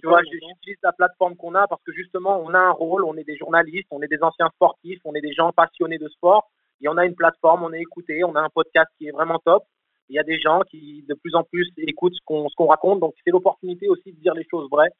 tu 0.00 0.08
vois, 0.08 0.20
j'utilise 0.22 0.78
la 0.82 0.92
plateforme 0.92 1.36
qu'on 1.36 1.54
a 1.54 1.66
parce 1.66 1.82
que 1.82 1.92
justement, 1.92 2.40
on 2.40 2.54
a 2.54 2.58
un 2.58 2.70
rôle, 2.70 3.04
on 3.04 3.16
est 3.16 3.24
des 3.24 3.36
journalistes, 3.36 3.88
on 3.90 4.00
est 4.00 4.08
des 4.08 4.22
anciens 4.22 4.48
sportifs, 4.54 5.00
on 5.04 5.14
est 5.14 5.20
des 5.20 5.32
gens 5.32 5.52
passionnés 5.52 5.98
de 5.98 6.08
sport, 6.08 6.50
et 6.82 6.88
on 6.88 6.96
a 6.96 7.06
une 7.06 7.14
plateforme, 7.14 7.62
on 7.62 7.72
est 7.72 7.80
écouté, 7.80 8.24
on 8.24 8.34
a 8.34 8.40
un 8.40 8.48
podcast 8.48 8.90
qui 8.98 9.06
est 9.06 9.12
vraiment 9.12 9.38
top. 9.38 9.64
Il 10.08 10.16
y 10.16 10.18
a 10.18 10.24
des 10.24 10.38
gens 10.40 10.60
qui 10.62 11.04
de 11.08 11.14
plus 11.14 11.34
en 11.34 11.44
plus 11.44 11.70
écoutent 11.78 12.14
ce 12.14 12.20
qu'on 12.24 12.48
ce 12.48 12.54
qu'on 12.56 12.66
raconte, 12.66 13.00
donc 13.00 13.14
c'est 13.24 13.30
l'opportunité 13.30 13.88
aussi 13.88 14.12
de 14.12 14.20
dire 14.20 14.34
les 14.34 14.46
choses 14.50 14.68
vraies. 14.70 14.90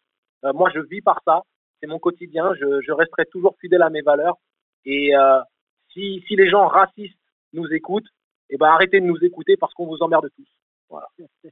Euh, 0.45 0.53
moi, 0.53 0.71
je 0.75 0.81
vis 0.81 1.03
par 1.03 1.21
ça, 1.27 1.43
c'est 1.81 1.87
mon 1.87 1.99
quotidien, 1.99 2.55
je, 2.55 2.81
je, 2.81 2.93
resterai 2.93 3.27
toujours 3.27 3.57
fidèle 3.61 3.83
à 3.83 3.91
mes 3.91 4.03
valeurs. 4.03 4.37
Et 4.85 5.15
euh, 5.17 5.41
si, 5.93 6.25
si 6.27 6.37
les 6.37 6.49
gens 6.49 6.67
racistes 6.69 7.19
nous 7.53 7.67
écoutent, 7.73 8.09
eh 8.51 8.57
ben 8.57 8.67
arrêtez 8.67 9.01
de 9.01 9.07
nous 9.07 9.19
écouter 9.23 9.57
parce 9.57 9.75
qu'on 9.75 9.87
vous 9.87 10.03
emmerde 10.03 10.29
tous. 10.37 10.49
Voilà. 10.89 11.09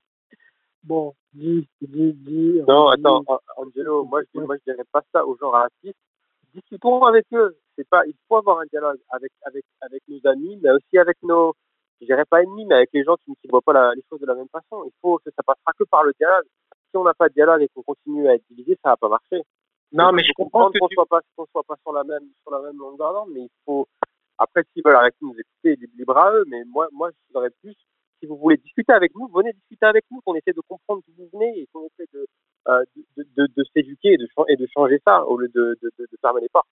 Bon, 0.83 1.13
dis, 1.35 1.69
dis, 1.83 2.15
dis. 2.15 2.63
Non, 2.67 2.89
attends, 2.89 3.23
Angelo, 3.59 4.05
moi 4.07 4.23
je, 4.35 4.41
moi 4.41 4.57
je 4.57 4.73
dirais 4.73 4.87
pas 4.91 5.03
ça 5.13 5.27
aux 5.27 5.37
gens 5.37 5.51
racistes. 5.51 5.99
Discutons 6.55 7.03
avec 7.03 7.27
eux. 7.35 7.55
C'est 7.81 7.89
pas, 7.89 8.05
il 8.07 8.13
faut 8.29 8.37
avoir 8.37 8.59
un 8.59 8.67
dialogue 8.67 8.99
avec, 9.09 9.33
avec, 9.47 9.65
avec 9.81 10.03
nos 10.07 10.21
amis, 10.31 10.59
mais 10.63 10.71
aussi 10.71 10.99
avec 10.99 11.17
nos, 11.23 11.55
je 11.99 12.05
dirais 12.05 12.27
pas 12.29 12.43
ennemis, 12.43 12.67
mais 12.67 12.75
avec 12.75 12.91
les 12.93 13.05
gens 13.05 13.17
qui 13.25 13.31
ne 13.31 13.51
voient 13.51 13.63
pas 13.63 13.95
les 13.95 14.03
choses 14.11 14.21
de 14.21 14.27
la 14.27 14.35
même 14.35 14.51
façon. 14.53 14.85
Il 14.85 14.93
faut 15.01 15.17
que 15.25 15.31
ça 15.35 15.43
passera 15.43 15.73
que 15.79 15.85
par 15.85 16.05
le 16.05 16.13
dialogue. 16.19 16.45
Si 16.91 16.97
on 16.99 17.05
n'a 17.05 17.15
pas 17.15 17.31
de 17.31 17.35
dialogue 17.35 17.63
et 17.63 17.69
qu'on 17.69 17.83
continue 17.83 18.29
à 18.29 18.35
être 18.35 18.45
divisé, 18.51 18.77
ça 18.83 18.91
va 18.91 18.97
pas 18.99 19.09
marcher. 19.09 19.43
Non, 19.93 20.13
mais 20.13 20.23
je 20.25 20.33
comprends 20.35 20.71
qu'on 20.71 20.89
tu... 20.89 20.95
soit 20.95 21.07
pas, 21.07 21.21
qu'on 21.35 21.47
soit 21.47 21.65
pas 21.65 21.77
sur 21.81 21.95
la 21.95 22.05
même, 22.05 22.29
sur 22.43 22.53
la 22.53 22.61
même 22.61 22.77
longueur 22.77 23.15
d'onde, 23.15 23.31
mais 23.33 23.45
il 23.45 23.51
faut, 23.65 23.89
après, 24.37 24.63
s'ils 24.73 24.83
veulent 24.85 24.97
arrêter 24.97 25.17
de 25.23 25.27
nous 25.29 25.37
écouter, 25.39 25.89
libre 25.97 26.19
à 26.19 26.33
eux, 26.35 26.45
mais 26.49 26.65
moi, 26.67 26.87
moi, 26.93 27.11
je 27.11 27.17
voudrais 27.33 27.51
plus 27.63 27.75
si 28.21 28.27
vous 28.27 28.37
voulez 28.37 28.59
discuter 28.59 28.93
avec 28.93 29.15
nous, 29.15 29.29
venez 29.29 29.53
discuter 29.53 29.87
avec 29.87 30.05
nous, 30.11 30.21
qu'on 30.21 30.35
essaie 30.35 30.53
de 30.53 30.61
comprendre 30.69 31.03
d'où 31.09 31.25
vous 31.25 31.31
venez 31.33 31.61
et 31.61 31.69
qu'on 31.73 31.87
essaie 31.87 32.09
de, 32.13 32.27
euh, 32.69 32.85
de, 33.17 33.27
de, 33.37 33.49
de 33.57 33.65
s'éduquer 33.73 34.13
et 34.13 34.17
de, 34.19 34.29
et 34.49 34.57
de 34.57 34.67
changer 34.75 35.01
ça 35.07 35.25
au 35.27 35.39
lieu 35.39 35.49
de, 35.49 35.79
de, 35.83 35.91
de, 35.99 36.07
fermer 36.21 36.43
les 36.43 36.49
portes. 36.49 36.69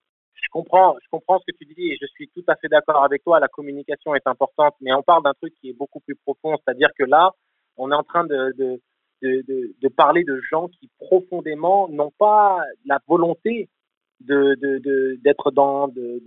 Je 0.49 0.51
comprends, 0.51 0.97
je 0.99 1.07
comprends 1.11 1.37
ce 1.37 1.51
que 1.51 1.57
tu 1.57 1.65
dis 1.65 1.91
et 1.91 1.97
je 2.01 2.07
suis 2.07 2.27
tout 2.29 2.43
à 2.47 2.55
fait 2.55 2.69
d'accord 2.69 3.03
avec 3.03 3.23
toi. 3.23 3.39
La 3.39 3.47
communication 3.47 4.15
est 4.15 4.25
importante, 4.25 4.73
mais 4.81 4.91
on 4.93 5.03
parle 5.03 5.21
d'un 5.21 5.35
truc 5.35 5.53
qui 5.61 5.69
est 5.69 5.73
beaucoup 5.73 5.99
plus 5.99 6.15
profond, 6.15 6.57
c'est-à-dire 6.57 6.89
que 6.97 7.03
là, 7.03 7.31
on 7.77 7.91
est 7.91 7.95
en 7.95 8.01
train 8.01 8.23
de, 8.23 8.51
de, 8.57 8.81
de, 9.21 9.75
de 9.79 9.87
parler 9.89 10.23
de 10.23 10.41
gens 10.49 10.67
qui 10.67 10.89
profondément 10.99 11.87
n'ont 11.89 12.11
pas 12.17 12.63
la 12.85 12.97
volonté 13.07 13.69
de, 14.21 15.17
d'être 15.23 15.51
dans, 15.51 15.87
de, 15.87 16.19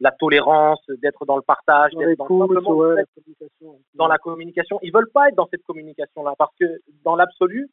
la 0.00 0.10
tolérance, 0.12 0.80
d'être 1.02 1.26
dans 1.26 1.36
le 1.36 1.42
partage, 1.42 1.92
d'être 1.92 2.16
dans, 2.16 2.46
la 2.46 2.60
communication. 2.62 3.78
dans 3.94 4.08
la 4.08 4.16
communication. 4.16 4.78
Ils 4.82 4.92
veulent 4.92 5.10
pas 5.12 5.28
être 5.28 5.36
dans 5.36 5.48
cette 5.50 5.64
communication-là 5.64 6.32
parce 6.38 6.54
que 6.58 6.80
dans 7.04 7.14
l'absolu, 7.14 7.68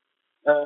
euh, 0.48 0.66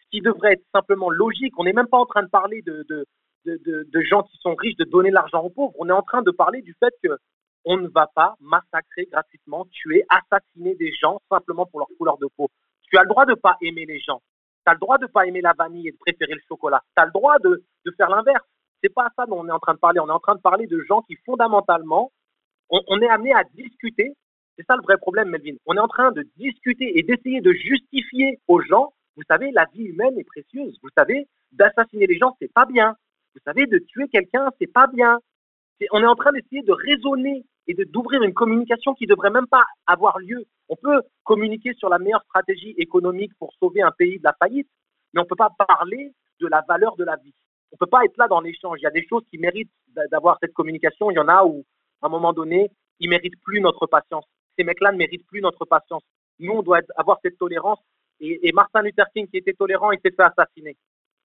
ce 0.00 0.10
qui 0.10 0.22
devrait 0.22 0.54
être 0.54 0.64
simplement 0.74 1.10
logique, 1.10 1.52
on 1.58 1.64
n'est 1.64 1.74
même 1.74 1.88
pas 1.88 1.98
en 1.98 2.06
train 2.06 2.22
de 2.22 2.30
parler 2.30 2.62
de, 2.62 2.86
de, 2.88 3.04
de, 3.44 4.00
gens 4.02 4.22
qui 4.22 4.36
sont 4.38 4.54
riches, 4.54 4.76
de 4.76 4.84
donner 4.84 5.10
l'argent 5.10 5.42
aux 5.42 5.50
pauvres. 5.50 5.74
On 5.78 5.88
est 5.88 5.92
en 5.92 6.02
train 6.02 6.22
de 6.22 6.30
parler 6.30 6.62
du 6.62 6.74
fait 6.78 6.94
que 7.02 7.18
on 7.64 7.76
ne 7.76 7.88
va 7.88 8.08
pas 8.12 8.34
massacrer 8.40 9.06
gratuitement, 9.10 9.66
tuer, 9.70 10.04
assassiner 10.08 10.74
des 10.74 10.92
gens 11.00 11.20
simplement 11.30 11.66
pour 11.66 11.78
leur 11.78 11.88
couleur 11.96 12.18
de 12.18 12.26
peau. 12.36 12.48
Tu 12.90 12.98
as 12.98 13.02
le 13.02 13.08
droit 13.08 13.24
de 13.24 13.34
pas 13.34 13.56
aimer 13.62 13.86
les 13.86 14.00
gens. 14.00 14.20
Tu 14.66 14.70
as 14.70 14.74
le 14.74 14.80
droit 14.80 14.98
de 14.98 15.06
pas 15.06 15.26
aimer 15.26 15.40
la 15.40 15.52
vanille 15.56 15.88
et 15.88 15.92
de 15.92 15.96
préférer 15.96 16.34
le 16.34 16.42
chocolat. 16.48 16.82
Tu 16.96 17.02
as 17.02 17.06
le 17.06 17.12
droit 17.12 17.38
de, 17.38 17.62
de 17.86 17.90
faire 17.92 18.10
l'inverse. 18.10 18.44
C'est 18.82 18.92
pas 18.92 19.08
ça 19.16 19.26
dont 19.26 19.40
on 19.40 19.48
est 19.48 19.52
en 19.52 19.60
train 19.60 19.74
de 19.74 19.78
parler. 19.78 20.00
On 20.00 20.08
est 20.08 20.12
en 20.12 20.18
train 20.18 20.34
de 20.34 20.40
parler 20.40 20.66
de 20.66 20.80
gens 20.88 21.02
qui 21.02 21.16
fondamentalement, 21.24 22.10
on, 22.68 23.00
est 23.00 23.08
amené 23.08 23.32
à 23.32 23.44
discuter. 23.44 24.14
C'est 24.56 24.66
ça 24.66 24.76
le 24.76 24.82
vrai 24.82 24.96
problème, 24.96 25.28
Melvin. 25.28 25.56
On 25.66 25.76
est 25.76 25.80
en 25.80 25.88
train 25.88 26.10
de 26.10 26.26
discuter 26.36 26.98
et 26.98 27.02
d'essayer 27.02 27.40
de 27.40 27.52
justifier 27.52 28.40
aux 28.48 28.60
gens. 28.60 28.92
Vous 29.16 29.22
savez, 29.28 29.50
la 29.52 29.66
vie 29.72 29.84
humaine 29.84 30.18
est 30.18 30.24
précieuse. 30.24 30.78
Vous 30.82 30.88
savez, 30.96 31.28
d'assassiner 31.52 32.06
les 32.06 32.18
gens, 32.18 32.34
c'est 32.40 32.52
pas 32.52 32.66
bien. 32.66 32.96
Vous 33.34 33.40
savez, 33.44 33.66
de 33.66 33.78
tuer 33.78 34.08
quelqu'un, 34.08 34.50
c'est 34.60 34.72
pas 34.72 34.86
bien. 34.86 35.18
on 35.92 36.02
est 36.02 36.06
en 36.06 36.14
train 36.14 36.32
d'essayer 36.32 36.62
de 36.62 36.72
raisonner 36.72 37.44
et 37.66 37.74
d'ouvrir 37.86 38.22
une 38.22 38.34
communication 38.34 38.94
qui 38.94 39.06
devrait 39.06 39.30
même 39.30 39.46
pas 39.46 39.64
avoir 39.86 40.18
lieu. 40.18 40.44
On 40.68 40.76
peut 40.76 41.02
communiquer 41.24 41.74
sur 41.74 41.88
la 41.88 41.98
meilleure 41.98 42.22
stratégie 42.24 42.74
économique 42.78 43.32
pour 43.38 43.52
sauver 43.60 43.82
un 43.82 43.92
pays 43.92 44.18
de 44.18 44.24
la 44.24 44.34
faillite, 44.38 44.68
mais 45.12 45.20
on 45.20 45.24
peut 45.24 45.36
pas 45.36 45.50
parler 45.68 46.12
de 46.40 46.46
la 46.48 46.62
valeur 46.66 46.96
de 46.96 47.04
la 47.04 47.16
vie 47.16 47.34
on 47.72 47.76
peut 47.76 47.86
pas 47.86 48.04
être 48.04 48.16
là 48.18 48.28
dans 48.28 48.40
l'échange. 48.40 48.78
Il 48.80 48.84
y 48.84 48.86
a 48.86 48.90
des 48.90 49.06
choses 49.08 49.24
qui 49.30 49.38
méritent 49.38 49.72
d'avoir 50.10 50.38
cette 50.40 50.52
communication. 50.52 51.10
Il 51.10 51.14
y 51.14 51.18
en 51.18 51.28
a 51.28 51.44
où, 51.44 51.64
à 52.02 52.06
un 52.06 52.10
moment 52.10 52.32
donné, 52.32 52.70
ils 53.00 53.08
méritent 53.08 53.40
plus 53.42 53.60
notre 53.60 53.86
patience. 53.86 54.24
Ces 54.56 54.64
mecs-là 54.64 54.92
ne 54.92 54.98
méritent 54.98 55.26
plus 55.26 55.40
notre 55.40 55.64
patience. 55.64 56.02
Nous, 56.38 56.52
on 56.52 56.62
doit 56.62 56.80
avoir 56.96 57.18
cette 57.22 57.38
tolérance. 57.38 57.78
Et, 58.20 58.52
Martin 58.52 58.82
Luther 58.82 59.06
King, 59.14 59.26
qui 59.26 59.38
était 59.38 59.54
tolérant, 59.54 59.90
il 59.90 59.98
s'est 60.04 60.12
fait 60.12 60.22
assassiner. 60.22 60.76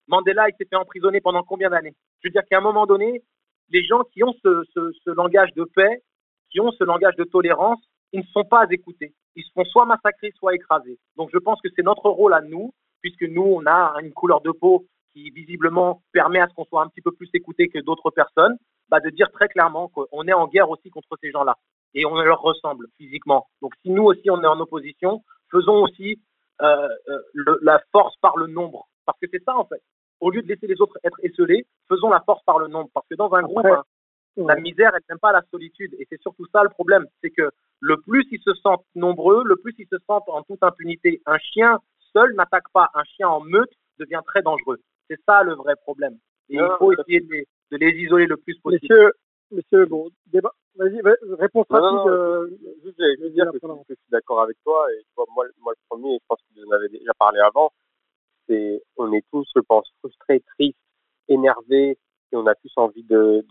Mandela, 0.08 0.50
il 0.50 0.56
s'est 0.58 0.68
fait 0.70 0.76
emprisonner 0.76 1.22
pendant 1.22 1.44
combien 1.44 1.70
d'années? 1.70 1.96
Je 2.22 2.28
veux 2.28 2.32
dire 2.32 2.44
qu'à 2.50 2.58
un 2.58 2.62
moment 2.62 2.86
donné, 2.86 3.22
les 3.70 3.84
gens 3.84 4.02
qui 4.14 4.24
ont 4.24 4.34
ce, 4.44 5.10
langage 5.12 5.54
de 5.56 5.64
paix, 5.64 6.02
qui 6.50 6.60
ont 6.60 6.72
ce 6.72 6.84
langage 6.84 7.16
de 7.16 7.24
tolérance, 7.24 7.80
ils 8.14 8.22
ne 8.22 8.26
sont 8.28 8.46
pas 8.46 8.66
écoutés. 8.72 9.14
Ils 9.36 9.44
se 9.44 9.52
font 9.54 9.66
soit 9.66 9.86
massacrer, 9.86 10.32
soit 10.38 10.56
écrasés. 10.56 10.98
Donc 11.18 11.30
je 11.34 11.38
pense 11.38 11.60
que 11.62 11.70
c'est 11.76 11.84
notre 11.84 12.10
rôle 12.10 12.34
à 12.34 12.42
nous, 12.42 12.74
puisque 13.02 13.24
nous, 13.24 13.44
on 13.44 13.66
a 13.66 13.96
une 14.02 14.14
couleur 14.14 14.42
de 14.42 14.52
peau 14.52 14.86
qui 15.14 15.30
visiblement 15.32 16.02
permet 16.14 16.40
à 16.40 16.48
ce 16.48 16.54
qu'on 16.54 16.66
soit 16.66 16.84
un 16.84 16.88
petit 16.88 17.02
peu 17.02 17.12
plus 17.12 17.30
écouté 17.34 17.68
que 17.68 17.80
d'autres 17.80 18.12
personnes, 18.12 18.58
bah 18.90 19.00
de 19.02 19.10
dire 19.10 19.30
très 19.32 19.50
clairement 19.50 19.90
qu'on 19.90 20.28
est 20.28 20.34
en 20.34 20.48
guerre 20.48 20.70
aussi 20.70 20.90
contre 20.90 21.18
ces 21.22 21.32
gens-là 21.32 21.58
et 21.94 22.06
on 22.06 22.16
leur 22.16 22.42
ressemble 22.42 22.88
physiquement. 22.98 23.48
Donc 23.62 23.74
si 23.82 23.90
nous 23.90 24.04
aussi 24.04 24.30
on 24.30 24.42
est 24.42 24.48
en 24.48 24.60
opposition, 24.60 25.24
faisons 25.52 25.84
aussi 25.84 26.22
euh, 26.62 26.88
euh, 27.10 27.58
la 27.62 27.82
force 27.92 28.16
par 28.22 28.38
le 28.38 28.48
nombre, 28.48 28.88
parce 29.06 29.20
que 29.20 29.28
c'est 29.32 29.44
ça 29.44 29.58
en 29.58 29.66
fait. 29.66 29.82
Au 30.20 30.32
lieu 30.32 30.42
de 30.42 30.48
laisser 30.48 30.68
les 30.68 30.80
autres 30.82 30.98
être 31.04 31.20
esselés, 31.24 31.66
faisons 31.88 32.10
la 32.10 32.22
force 32.22 32.44
par 32.44 32.60
le 32.60 32.68
nombre, 32.68 32.90
parce 32.94 33.06
que 33.08 33.16
dans 33.16 33.32
un 33.34 33.44
groupe, 33.44 33.66
hein, 33.66 33.84
la 34.38 34.56
misère, 34.56 34.92
elle 34.94 35.02
n'aime 35.10 35.20
pas 35.20 35.32
la 35.32 35.44
solitude, 35.52 35.96
et 36.00 36.08
c'est 36.10 36.22
surtout 36.22 36.46
ça 36.52 36.64
le 36.64 36.70
problème, 36.70 37.06
c'est 37.22 37.30
que 37.30 37.50
le 37.80 37.98
plus 37.98 38.26
ils 38.32 38.42
se 38.42 38.54
sentent 38.56 38.86
nombreux, 38.96 39.44
le 39.46 39.56
plus 39.56 39.76
ils 39.78 39.88
se 39.88 39.98
sentent 40.08 40.28
en 40.28 40.44
toute 40.44 40.64
impunité. 40.64 41.22
Un 41.26 41.38
chien 41.38 41.80
seul 42.14 42.34
n'attaque 42.36 42.70
pas, 42.74 42.90
un 42.94 43.04
chien 43.04 43.28
en 43.28 43.42
meute 43.42 43.72
devient 44.00 44.22
très 44.26 44.42
dangereux. 44.42 44.80
C'est 45.10 45.20
ça 45.28 45.44
le 45.44 45.54
vrai 45.54 45.76
problème. 45.76 46.18
Et 46.50 46.56
il 46.56 46.70
faut 46.80 46.92
essayer 46.94 47.20
de 47.22 47.32
les, 47.32 47.48
de 47.72 47.78
les, 47.78 47.92
isoler 48.00 48.26
le 48.26 48.38
plus 48.38 48.58
possible. 48.60 48.82
Monsieur, 48.82 49.12
monsieur 49.52 49.86
bon, 49.86 50.10
débat. 50.28 50.54
Vas-y, 50.76 51.02
réponse 51.38 51.66
rapide. 51.70 52.12
Euh, 52.12 52.50
je 52.84 53.24
veux 53.24 53.30
dire 53.32 53.52
que, 53.52 53.58
je 53.90 53.96
suis 53.96 54.12
d'accord 54.12 54.42
avec 54.42 54.58
toi. 54.64 54.86
Et 54.94 55.04
moi, 55.16 55.26
moi, 55.36 55.74
le 55.74 55.76
premier, 55.90 56.14
je 56.16 56.26
pense 56.28 56.40
que 56.40 56.60
vous 56.60 56.68
en 56.68 56.72
avez 56.72 56.88
déjà 56.90 57.12
parlé 57.18 57.40
avant, 57.40 57.72
on 58.98 59.14
est 59.14 59.26
tous, 59.32 59.48
je 59.56 59.62
pense, 59.62 59.90
frustrés, 60.00 60.42
tristes, 60.56 60.78
énervés, 61.28 61.98
et 62.32 62.36
on 62.36 62.46
a 62.46 62.54
tous 62.56 62.72
envie 62.76 63.04
de, 63.04 63.46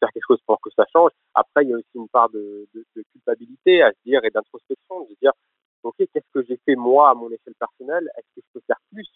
faire 0.00 0.10
quelque 0.12 0.26
chose 0.26 0.40
pour 0.46 0.60
que 0.60 0.70
ça 0.74 0.84
change. 0.92 1.10
Après, 1.34 1.64
il 1.64 1.70
y 1.70 1.74
a 1.74 1.76
aussi 1.76 1.86
une 1.94 2.08
part 2.08 2.30
de, 2.30 2.66
culpabilité 3.12 3.82
à 3.82 3.90
se 3.90 3.98
dire 4.04 4.24
et 4.24 4.30
d'introspection, 4.30 5.02
de 5.02 5.14
se 5.14 5.18
dire, 5.20 5.32
OK, 5.82 5.96
qu'est-ce 5.98 6.32
que 6.32 6.42
j'ai 6.48 6.58
fait 6.64 6.76
moi 6.76 7.10
à 7.10 7.14
mon 7.14 7.30
échelle 7.30 7.54
personnelle? 7.58 8.08
Est-ce 8.16 8.26
que 8.34 8.46
je 8.46 8.52
peux 8.54 8.62
faire 8.66 8.80
plus? 8.90 9.06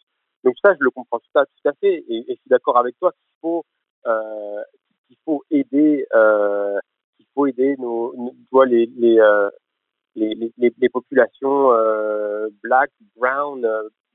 Donc 0.45 0.55
ça, 0.63 0.75
je 0.75 0.79
le 0.81 0.91
comprends 0.91 1.19
tout 1.19 1.39
à, 1.39 1.47
tout 1.47 1.69
à 1.69 1.73
fait, 1.81 2.05
et, 2.09 2.25
je 2.29 2.35
suis 2.35 2.49
d'accord 2.49 2.77
avec 2.79 2.99
toi 2.99 3.13
qu'il 3.13 3.33
faut 3.41 3.65
euh, 4.07 4.63
euh, 5.29 5.39
aider 5.51 6.07
nos, 7.79 8.15
euh, 8.15 9.51
les, 10.15 10.53
les, 10.57 10.89
populations 10.89 11.71
black, 12.63 12.91
brown, 13.17 13.67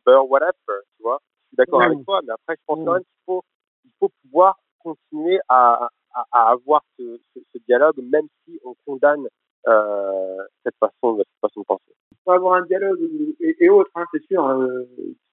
beurre, 0.06 0.30
whatever, 0.30 0.54
tu 0.98 1.04
vois. 1.04 1.20
Je 1.22 1.48
suis 1.48 1.58
d'accord 1.58 1.82
avec 1.82 2.04
toi, 2.06 2.22
mais 2.26 2.34
après, 2.34 2.56
je 2.58 2.64
pense 2.66 2.86
quand 2.86 2.94
même 2.94 3.04
qu'il 3.04 3.24
faut 3.26 3.44
il 3.86 3.92
faut 4.00 4.12
pouvoir 4.24 4.60
continuer 4.80 5.40
à, 5.48 5.90
à, 6.14 6.26
à 6.32 6.52
avoir 6.52 6.84
ce, 6.98 7.20
ce, 7.34 7.40
ce, 7.54 7.58
dialogue, 7.68 7.98
même 7.98 8.28
si 8.44 8.60
on 8.64 8.76
condamne 8.86 9.28
euh, 9.68 10.44
cette 10.64 10.76
façon, 10.80 11.18
cette 11.18 11.28
façon 11.42 11.62
de 11.62 11.66
penser. 11.66 11.94
Il 12.12 12.18
faut 12.24 12.32
avoir 12.32 12.56
un 12.56 12.66
dialogue 12.66 13.00
et, 13.40 13.64
et 13.64 13.70
autres, 13.70 13.92
hein, 13.96 14.06
c'est 14.12 14.24
sûr. 14.26 14.46
Euh, 14.46 14.84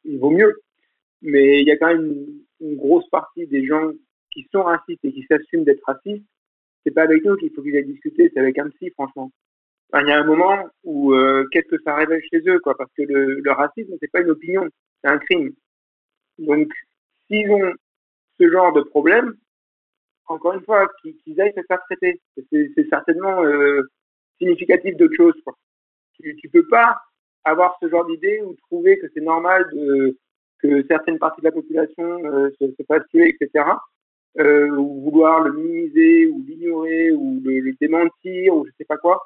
il 0.05 0.19
vaut 0.19 0.31
mieux 0.31 0.61
mais 1.23 1.63
il 1.63 1.67
y 1.67 1.71
a 1.71 1.77
quand 1.77 1.89
même 1.89 2.27
une, 2.61 2.77
grosse 2.77 3.09
partie 3.09 3.47
des 3.47 3.65
gens 3.65 3.91
qui 4.31 4.47
sont 4.53 4.63
racistes 4.63 5.05
et 5.05 5.13
qui 5.13 5.25
s'assument 5.25 5.65
d'être 5.65 5.83
racistes. 5.87 6.27
C'est 6.85 6.93
pas 6.93 7.03
avec 7.03 7.25
nous 7.25 7.37
qu'il 7.37 7.51
faut 7.53 7.63
qu'ils 7.63 7.77
aient 7.77 7.85
discuté, 7.85 8.31
c'est 8.33 8.41
avec 8.41 8.59
un 8.59 8.69
psy, 8.71 8.91
franchement. 8.91 9.31
Il 10.01 10.09
y 10.09 10.13
a 10.13 10.19
un 10.19 10.25
moment 10.25 10.69
où 10.85 11.13
euh, 11.13 11.47
qu'est-ce 11.53 11.69
que 11.69 11.83
ça 11.85 11.95
révèle 11.95 12.23
chez 12.33 12.43
eux, 12.49 12.59
quoi, 12.61 12.75
parce 12.77 12.91
que 12.97 13.03
le, 13.03 13.41
le 13.41 13.53
racisme, 13.53 13.95
c'est 14.01 14.11
pas 14.11 14.23
une 14.23 14.31
opinion, 14.31 14.67
c'est 15.03 15.11
un 15.11 15.19
crime. 15.19 15.53
Donc, 16.39 16.73
s'ils 17.27 17.51
ont 17.51 17.73
ce 18.41 18.51
genre 18.51 18.73
de 18.73 18.81
problème, 18.83 19.35
encore 20.27 20.55
une 20.55 20.65
fois, 20.65 20.89
qu'ils 21.03 21.41
aillent 21.41 21.55
se 21.55 21.63
faire 21.67 21.83
traiter. 21.85 22.21
C'est 22.51 22.89
certainement 22.89 23.43
euh, 23.45 23.83
significatif 24.39 24.97
d'autre 24.97 25.15
chose. 25.15 25.35
Quoi. 25.45 25.55
Tu, 26.15 26.35
tu 26.37 26.49
peux 26.49 26.67
pas 26.69 26.99
avoir 27.45 27.77
ce 27.83 27.89
genre 27.89 28.07
d'idée 28.07 28.41
ou 28.43 28.55
trouver 28.69 28.99
que 28.99 29.07
c'est 29.13 29.21
normal 29.21 29.69
que 30.59 30.87
certaines 30.89 31.19
parties 31.19 31.41
de 31.41 31.47
la 31.47 31.53
population 31.53 32.25
euh, 32.25 32.51
se, 32.59 32.67
se 32.67 32.83
fassent 32.87 33.07
tuer, 33.11 33.37
etc. 33.41 33.65
Ou 34.39 35.03
vouloir 35.03 35.41
le 35.41 35.53
minimiser 35.53 36.27
ou 36.27 36.43
l'ignorer 36.47 37.11
ou 37.11 37.41
le, 37.45 37.61
le, 37.61 37.73
démentir 37.79 38.57
ou 38.57 38.65
je 38.65 38.71
sais 38.79 38.85
pas 38.87 38.97
quoi. 38.97 39.23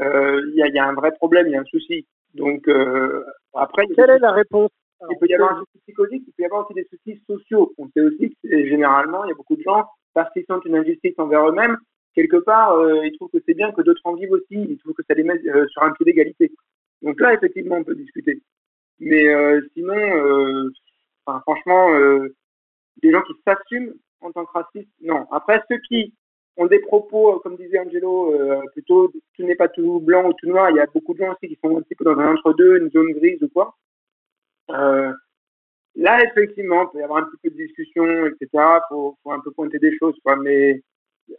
Euh, 0.00 0.42
Il 0.48 0.54
y, 0.56 0.62
a, 0.62 0.68
y, 0.68 0.78
a, 0.78 0.86
un 0.86 0.94
vrai 0.94 1.12
problème, 1.12 1.46
il 1.46 1.52
y 1.52 1.56
a 1.56 1.60
un 1.60 1.64
souci. 1.64 2.06
Donc 2.34 2.68
euh, 2.68 3.24
après, 3.54 3.86
quelle 3.94 4.10
est 4.10 4.18
la 4.18 4.32
réponse? 4.32 4.70
Il 5.10 5.18
peut 5.18 5.26
y 5.28 5.34
avoir 5.34 5.52
un 5.52 5.58
souci 5.60 5.78
psychologique, 5.86 6.22
il 6.26 6.32
peut 6.32 6.42
y 6.42 6.46
avoir 6.46 6.64
aussi 6.64 6.74
des 6.74 6.88
soucis 6.90 7.22
sociaux. 7.26 7.72
On 7.78 7.88
sait 7.88 8.00
aussi 8.00 8.34
que 8.42 8.66
généralement, 8.66 9.24
il 9.24 9.28
y 9.28 9.32
a 9.32 9.34
beaucoup 9.34 9.56
de 9.56 9.62
gens 9.62 9.84
parce 10.14 10.32
qu'ils 10.32 10.44
sentent 10.46 10.64
une 10.64 10.76
injustice 10.76 11.14
envers 11.18 11.46
eux-mêmes, 11.48 11.76
quelque 12.14 12.38
part, 12.38 12.72
euh, 12.72 13.06
ils 13.06 13.12
trouvent 13.12 13.30
que 13.30 13.42
c'est 13.46 13.54
bien 13.54 13.70
que 13.72 13.82
d'autres 13.82 14.00
en 14.04 14.14
vivent 14.14 14.32
aussi, 14.32 14.46
ils 14.50 14.78
trouvent 14.78 14.94
que 14.94 15.02
ça 15.06 15.14
les 15.14 15.22
met 15.22 15.38
euh, 15.46 15.66
sur 15.68 15.82
un 15.82 15.92
pied 15.92 16.06
d'égalité. 16.06 16.50
Donc 17.02 17.20
là, 17.20 17.34
effectivement, 17.34 17.76
on 17.76 17.84
peut 17.84 17.94
discuter. 17.94 18.40
Mais 18.98 19.28
euh, 19.28 19.60
sinon, 19.74 20.72
enfin, 21.26 21.40
franchement, 21.42 21.90
des 23.02 23.12
gens 23.12 23.20
qui 23.22 23.34
s'assument 23.46 23.92
en 24.22 24.32
tant 24.32 24.46
que 24.46 24.52
racistes, 24.52 24.90
non. 25.02 25.26
Après, 25.30 25.62
ceux 25.70 25.78
qui 25.86 26.14
ont 26.56 26.66
des 26.66 26.78
propos, 26.80 27.38
comme 27.40 27.56
disait 27.56 27.78
Angelo, 27.78 28.34
euh, 28.34 28.60
plutôt 28.72 29.12
tout 29.36 29.42
n'est 29.42 29.56
pas 29.56 29.68
tout 29.68 30.00
blanc 30.00 30.28
ou 30.28 30.32
tout 30.34 30.48
noir, 30.48 30.70
il 30.70 30.76
y 30.76 30.80
a 30.80 30.86
beaucoup 30.86 31.14
de 31.14 31.18
gens 31.18 31.32
aussi 31.32 31.48
qui 31.48 31.58
sont 31.62 31.76
un 31.76 31.82
petit 31.82 31.94
peu 31.94 32.04
dans 32.04 32.18
un 32.18 32.34
entre-deux, 32.34 32.80
une 32.80 32.90
zone 32.90 33.12
grise 33.12 33.42
ou 33.42 33.48
quoi. 33.48 33.74
Euh, 34.70 35.12
là, 35.94 36.24
effectivement, 36.24 36.84
il 36.84 36.92
peut 36.92 36.98
y 37.00 37.02
avoir 37.02 37.22
un 37.22 37.26
petit 37.26 37.38
peu 37.42 37.50
de 37.50 37.62
discussion, 37.62 38.26
etc. 38.26 38.48
Il 38.54 38.80
faut, 38.88 39.16
faut, 39.22 39.32
un 39.32 39.40
peu 39.40 39.50
pointer 39.52 39.78
des 39.78 39.96
choses, 39.98 40.16
quoi. 40.22 40.36
Mais 40.36 40.82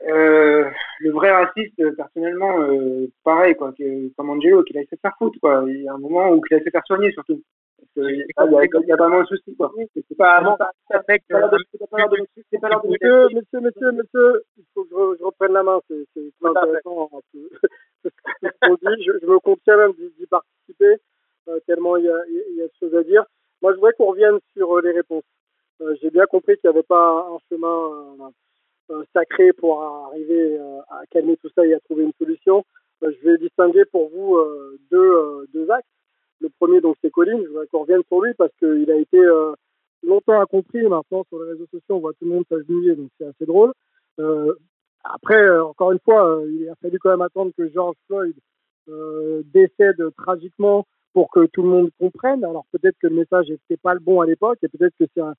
euh, 0.08 0.70
le 1.00 1.12
vrai 1.12 1.32
raciste, 1.32 1.96
personnellement, 1.96 2.60
euh, 2.62 3.08
pareil, 3.24 3.56
quoi, 3.56 3.74
que, 3.74 4.10
comme 4.16 4.30
Angelo, 4.30 4.64
essayé 4.64 4.86
de 4.92 4.98
faire 5.02 5.16
foutre, 5.18 5.40
quoi. 5.40 5.64
Il 5.68 5.84
y 5.84 5.88
a 5.88 5.94
un 5.94 5.98
moment 5.98 6.30
où 6.30 6.42
il 6.50 6.58
de 6.58 6.70
faire 6.70 6.86
soigner, 6.86 7.12
surtout. 7.12 7.42
Qu'il 7.98 8.86
y, 8.88 8.92
a 8.92 8.96
vraiment 8.96 9.22
un 9.22 9.26
souci, 9.26 9.56
quoi. 9.56 9.72
C'est 9.96 10.16
pas, 10.16 10.40
c'est 10.88 11.04
pas 11.04 11.16
l'heure 11.30 11.50
de 11.50 11.58
monsieur, 12.90 13.28
monsieur, 13.34 13.60
monsieur, 13.60 13.92
monsieur, 13.92 14.44
il 14.58 14.64
faut 14.76 14.84
que 14.84 15.18
je, 15.18 15.24
reprenne 15.24 15.54
la 15.54 15.64
main, 15.64 15.80
c'est 15.88 16.06
intéressant. 16.44 17.10
dit, 18.04 19.04
je, 19.04 19.26
me 19.26 19.40
contiens 19.40 19.78
même 19.78 19.94
d'y 19.94 20.28
participer, 20.28 20.98
euh, 21.48 21.60
tellement 21.66 21.98
il 21.98 22.06
y 22.06 22.10
a, 22.10 22.22
il 22.28 22.58
y 22.58 22.62
a 22.62 22.68
de 22.68 22.74
choses 22.80 22.94
à 22.94 23.02
dire. 23.02 23.26
Moi, 23.64 23.72
je 23.72 23.78
voudrais 23.78 23.94
qu'on 23.94 24.12
revienne 24.12 24.38
sur 24.54 24.78
euh, 24.78 24.82
les 24.82 24.92
réponses. 24.92 25.24
Euh, 25.82 25.96
J'ai 26.00 26.12
bien 26.12 26.26
compris 26.28 26.56
qu'il 26.58 26.70
n'y 26.70 26.76
avait 26.76 26.84
pas 26.84 27.28
un 27.32 27.38
chemin 27.50 28.32
sacré 29.12 29.54
pour 29.54 29.82
arriver 29.82 30.60
à 30.90 31.02
calmer 31.10 31.36
tout 31.38 31.50
ça 31.56 31.66
et 31.66 31.74
à 31.74 31.80
trouver 31.80 32.04
une 32.04 32.14
solution. 32.20 32.64
Je 33.02 33.08
vais 33.24 33.38
distinguer 33.38 33.86
pour 33.86 34.10
vous 34.10 34.40
deux, 34.92 35.48
deux 35.54 35.70
axes. 35.72 35.97
Le 36.42 36.50
premier, 36.60 36.82
donc, 36.82 36.96
c'est 37.02 37.12
Colin. 37.12 37.40
Je 37.42 37.48
voudrais 37.48 37.68
qu'on 37.68 37.82
revienne 37.82 38.04
sur 38.08 38.22
lui 38.22 38.34
parce 38.36 38.52
qu'il 38.60 38.90
a 38.92 38.96
été 38.96 39.20
longtemps 40.04 40.40
incompris. 40.40 40.82
Maintenant, 40.84 41.24
sur 41.30 41.44
les 41.44 41.52
réseaux 41.52 41.68
sociaux, 41.72 41.96
on 41.96 42.00
voit 42.00 42.14
tout 42.14 42.26
le 42.26 42.32
monde 42.32 42.46
s'agenouiller, 42.50 42.96
donc 42.96 43.10
c'est 43.18 43.28
assez 43.28 43.46
drôle. 43.46 43.74
Euh, 44.20 44.54
après, 45.04 45.60
encore 45.60 45.92
une 45.92 46.00
fois, 46.00 46.42
il 46.48 46.68
a 46.70 46.76
fallu 46.76 47.00
quand 47.00 47.12
même 47.12 47.22
attendre 47.22 47.52
que 47.58 47.70
George 47.70 47.96
Floyd 48.08 48.36
euh, 48.90 49.44
décède 49.54 50.02
tragiquement 50.18 50.86
pour 51.14 51.30
que 51.32 51.46
tout 51.48 51.64
le 51.64 51.70
monde 51.70 51.90
comprenne. 52.00 52.44
Alors 52.44 52.66
peut-être 52.72 52.98
que 53.00 53.08
le 53.08 53.16
message 53.16 53.50
n'était 53.50 53.78
pas 53.78 53.94
le 53.94 54.00
bon 54.00 54.22
à 54.22 54.26
l'époque 54.26 54.60
et 54.64 54.68
peut-être 54.68 54.94
que 55.00 55.06
c'est 55.14 55.22
un, 55.22 55.34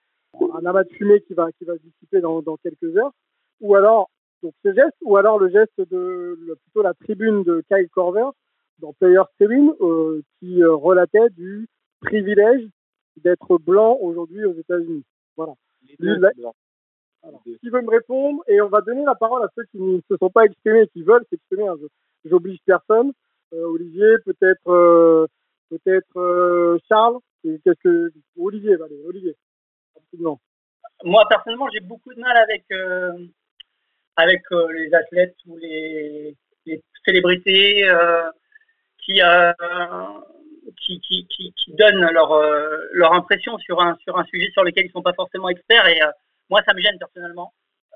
amas 0.64 0.84
de 0.84 0.90
fumée 0.90 1.20
qui 1.22 1.34
va, 1.34 1.50
qui 1.52 1.64
va 1.64 1.74
se 1.74 1.82
dissiper 1.82 2.20
dans, 2.20 2.42
quelques 2.62 2.96
heures. 2.96 3.12
Ou 3.60 3.74
alors, 3.74 4.10
donc 4.42 4.54
ce 4.64 4.72
geste, 4.72 4.96
ou 5.02 5.16
alors 5.16 5.38
le 5.38 5.50
geste 5.50 5.78
de 5.78 6.56
plutôt 6.64 6.82
la 6.82 6.94
tribune 6.94 7.42
de 7.42 7.62
Kyle 7.68 7.88
Corver 7.90 8.28
dans 8.78 8.92
Player 8.94 9.22
Seven 9.40 9.72
euh, 9.80 10.22
qui 10.38 10.62
euh, 10.62 10.74
relatait 10.74 11.30
du 11.30 11.68
privilège 12.00 12.66
d'être 13.16 13.58
blanc 13.58 13.98
aujourd'hui 14.00 14.44
aux 14.44 14.54
États-Unis. 14.54 15.04
Voilà. 15.36 15.54
La... 15.98 16.30
Qui 17.60 17.70
veut 17.70 17.82
me 17.82 17.90
répondre 17.90 18.42
Et 18.46 18.60
on 18.60 18.68
va 18.68 18.80
donner 18.80 19.04
la 19.04 19.14
parole 19.14 19.42
à 19.42 19.48
ceux 19.56 19.64
qui 19.64 19.80
ne 19.80 20.00
se 20.08 20.16
sont 20.16 20.30
pas 20.30 20.44
exprimés 20.44 20.82
et 20.82 20.88
qui 20.88 21.02
veulent 21.02 21.24
s'exprimer. 21.30 21.66
Hein. 21.66 21.76
J'oblige 22.24 22.58
personne. 22.64 23.12
Euh, 23.54 23.64
Olivier, 23.64 24.16
peut-être, 24.24 24.68
euh, 24.68 25.26
peut-être 25.70 26.16
euh, 26.16 26.78
Charles. 26.88 27.18
Qu'est-ce 27.42 27.80
que 27.82 28.12
Olivier, 28.36 28.74
allez, 28.74 29.00
Olivier, 29.06 29.36
rapidement. 29.94 30.40
Moi 31.04 31.24
personnellement, 31.28 31.68
j'ai 31.72 31.80
beaucoup 31.80 32.12
de 32.12 32.20
mal 32.20 32.36
avec 32.36 32.64
avec 34.16 34.42
les 34.50 34.92
athlètes 34.92 35.36
ou 35.46 35.56
les, 35.56 36.36
les 36.66 36.82
célébrités 37.04 37.88
qui 39.08 39.22
qui, 40.76 41.00
qui, 41.00 41.26
qui, 41.28 41.52
qui, 41.52 41.72
donnent 41.72 42.10
leur, 42.10 42.32
euh, 42.32 42.88
leur 42.92 43.12
impression 43.12 43.56
sur 43.58 43.80
un, 43.80 43.96
sur 44.02 44.18
un 44.18 44.24
sujet 44.24 44.50
sur 44.52 44.64
lequel 44.64 44.86
ils 44.86 44.92
sont 44.92 45.02
pas 45.02 45.12
forcément 45.14 45.48
experts. 45.48 45.86
Et 45.86 46.02
euh, 46.02 46.10
moi, 46.50 46.62
ça 46.66 46.74
me 46.74 46.80
gêne 46.80 46.98
personnellement. 46.98 47.52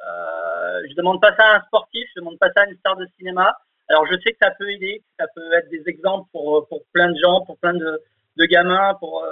Euh, 0.06 0.82
je 0.88 0.94
demande 0.94 1.20
pas 1.20 1.34
ça 1.36 1.44
à 1.44 1.56
un 1.56 1.60
sportif, 1.62 2.08
je 2.14 2.20
demande 2.20 2.38
pas 2.38 2.50
ça 2.56 2.62
à 2.62 2.66
une 2.66 2.76
star 2.78 2.96
de 2.96 3.06
cinéma. 3.18 3.56
Alors, 3.88 4.06
je 4.06 4.14
sais 4.20 4.32
que 4.32 4.38
ça 4.40 4.50
peut 4.58 4.70
aider, 4.70 5.02
ça 5.18 5.26
peut 5.34 5.52
être 5.52 5.68
des 5.68 5.82
exemples 5.86 6.28
pour, 6.32 6.66
pour 6.68 6.80
plein 6.92 7.10
de 7.10 7.18
gens, 7.18 7.42
pour 7.44 7.58
plein 7.58 7.74
de, 7.74 8.02
de 8.36 8.44
gamins, 8.46 8.94
pour, 8.94 9.26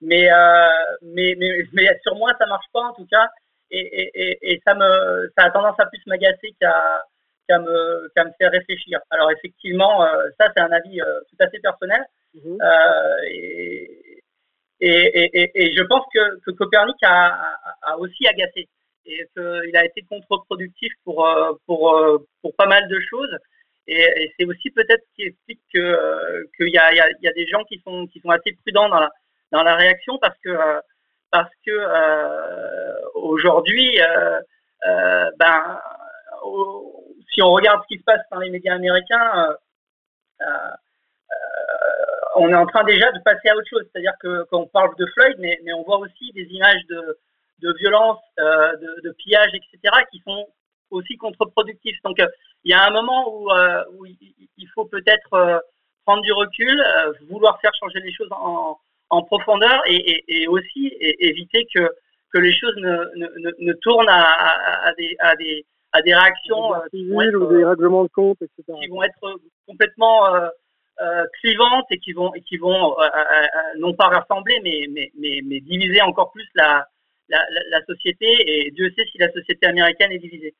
mais, 0.00 0.28
mais, 1.02 1.36
mais, 1.72 1.98
sur 2.02 2.14
moi, 2.14 2.32
ça 2.38 2.46
marche 2.46 2.66
pas 2.72 2.82
en 2.82 2.94
tout 2.94 3.06
cas. 3.10 3.28
Et, 3.72 3.80
et, 3.80 4.52
et 4.52 4.62
ça, 4.66 4.74
me, 4.74 5.30
ça 5.36 5.44
a 5.44 5.50
tendance 5.50 5.78
à 5.78 5.86
plus 5.86 6.04
m'agacer 6.06 6.54
qu'à 6.60 7.04
qu'à 7.50 7.58
me, 8.24 8.32
faire 8.38 8.50
réfléchir. 8.52 9.00
Alors 9.10 9.30
effectivement, 9.30 10.04
euh, 10.04 10.28
ça 10.38 10.50
c'est 10.54 10.62
un 10.62 10.70
avis 10.70 11.00
euh, 11.00 11.20
tout 11.28 11.36
à 11.40 11.48
fait 11.48 11.58
personnel. 11.58 12.04
Mmh. 12.34 12.58
Euh, 12.62 13.16
et, 13.26 14.16
et, 14.82 15.50
et, 15.54 15.76
je 15.76 15.82
pense 15.82 16.04
que, 16.14 16.40
que 16.40 16.52
Copernic 16.52 16.96
a, 17.02 17.38
a, 17.82 17.98
aussi 17.98 18.26
agacé 18.26 18.66
et 19.04 19.26
qu'il 19.34 19.76
a 19.76 19.84
été 19.84 20.02
contre-productif 20.08 20.90
pour, 21.04 21.28
pour, 21.66 22.24
pour 22.40 22.56
pas 22.56 22.66
mal 22.66 22.88
de 22.88 22.98
choses. 23.00 23.36
Et, 23.86 24.32
c'est 24.38 24.46
aussi 24.46 24.70
peut-être 24.70 25.02
ce 25.02 25.14
qui 25.16 25.28
explique 25.28 25.60
que 25.74 26.48
qu'il 26.56 26.70
y 26.70 26.78
a, 26.78 26.94
y, 26.94 27.00
a, 27.00 27.08
y 27.20 27.28
a 27.28 27.32
des 27.32 27.46
gens 27.48 27.62
qui 27.64 27.78
sont, 27.84 28.06
qui 28.06 28.20
sont 28.20 28.30
assez 28.30 28.56
prudents 28.62 28.88
dans 28.88 29.00
la, 29.00 29.10
dans 29.52 29.62
la 29.62 29.76
réaction 29.76 30.16
parce 30.18 30.38
que, 30.42 30.56
parce 31.30 31.52
que 31.66 31.76
aujourd'hui, 33.16 33.98
ben, 35.38 35.78
si 37.32 37.42
on 37.42 37.50
regarde 37.50 37.82
ce 37.82 37.94
qui 37.94 37.98
se 37.98 38.04
passe 38.04 38.22
dans 38.30 38.38
les 38.38 38.50
médias 38.50 38.74
américains, 38.74 39.56
euh, 40.40 40.44
euh, 40.46 40.74
on 42.36 42.48
est 42.48 42.54
en 42.54 42.66
train 42.66 42.84
déjà 42.84 43.10
de 43.12 43.20
passer 43.20 43.48
à 43.48 43.56
autre 43.56 43.68
chose. 43.68 43.84
C'est-à-dire 43.90 44.14
que 44.20 44.44
quand 44.50 44.60
on 44.60 44.66
parle 44.66 44.94
de 44.96 45.06
Floyd, 45.06 45.36
mais, 45.38 45.58
on 45.72 45.82
voit 45.82 45.98
aussi 45.98 46.32
des 46.32 46.44
images 46.44 46.84
de, 46.88 47.74
violence, 47.78 48.18
euh, 48.38 48.76
de, 48.76 49.00
de, 49.04 49.12
pillage, 49.12 49.50
etc., 49.54 49.94
qui 50.10 50.22
sont 50.26 50.46
aussi 50.90 51.16
contre-productifs. 51.16 52.00
Donc, 52.02 52.18
il 52.64 52.70
y 52.70 52.74
a 52.74 52.84
un 52.84 52.90
moment 52.90 53.32
où, 53.32 54.06
il 54.06 54.68
faut 54.74 54.86
peut-être 54.86 55.62
prendre 56.04 56.22
du 56.22 56.32
recul, 56.32 56.82
vouloir 57.28 57.60
faire 57.60 57.72
changer 57.78 58.00
les 58.00 58.12
choses 58.12 58.30
en, 58.32 59.22
profondeur 59.22 59.82
et, 59.86 60.48
aussi 60.48 60.96
éviter 60.98 61.66
que, 61.74 61.90
les 62.38 62.52
choses 62.52 62.76
ne, 62.76 63.04
ne, 63.16 63.50
ne 63.58 63.72
tournent 63.74 64.08
à, 64.08 64.92
des, 65.36 65.64
à 65.92 66.02
des 66.02 66.14
réactions 66.14 66.74
euh, 66.74 66.78
qui 66.90 67.08
vont 67.08 67.20
être, 67.20 67.36
ou 67.36 67.46
des 67.46 67.64
règlements 67.64 68.04
de 68.04 68.10
compte, 68.10 68.38
etc. 68.42 68.78
Qui 68.80 68.88
vont 68.88 69.02
être 69.02 69.18
complètement 69.66 70.34
euh, 70.34 70.48
euh, 71.00 71.24
clivantes 71.40 71.86
et 71.90 71.98
qui 71.98 72.12
vont, 72.12 72.34
et 72.34 72.42
qui 72.42 72.56
vont 72.56 72.98
euh, 73.00 73.06
non 73.78 73.94
pas 73.94 74.08
rassembler, 74.08 74.60
mais, 74.62 74.86
mais, 74.90 75.10
mais, 75.18 75.40
mais 75.44 75.60
diviser 75.60 76.00
encore 76.02 76.30
plus 76.30 76.46
la, 76.54 76.86
la, 77.28 77.44
la, 77.70 77.84
société. 77.84 78.26
Et 78.46 78.70
Dieu 78.70 78.92
sait 78.96 79.06
si 79.10 79.18
la 79.18 79.32
société 79.32 79.66
américaine 79.66 80.12
est 80.12 80.18
divisée. 80.18 80.54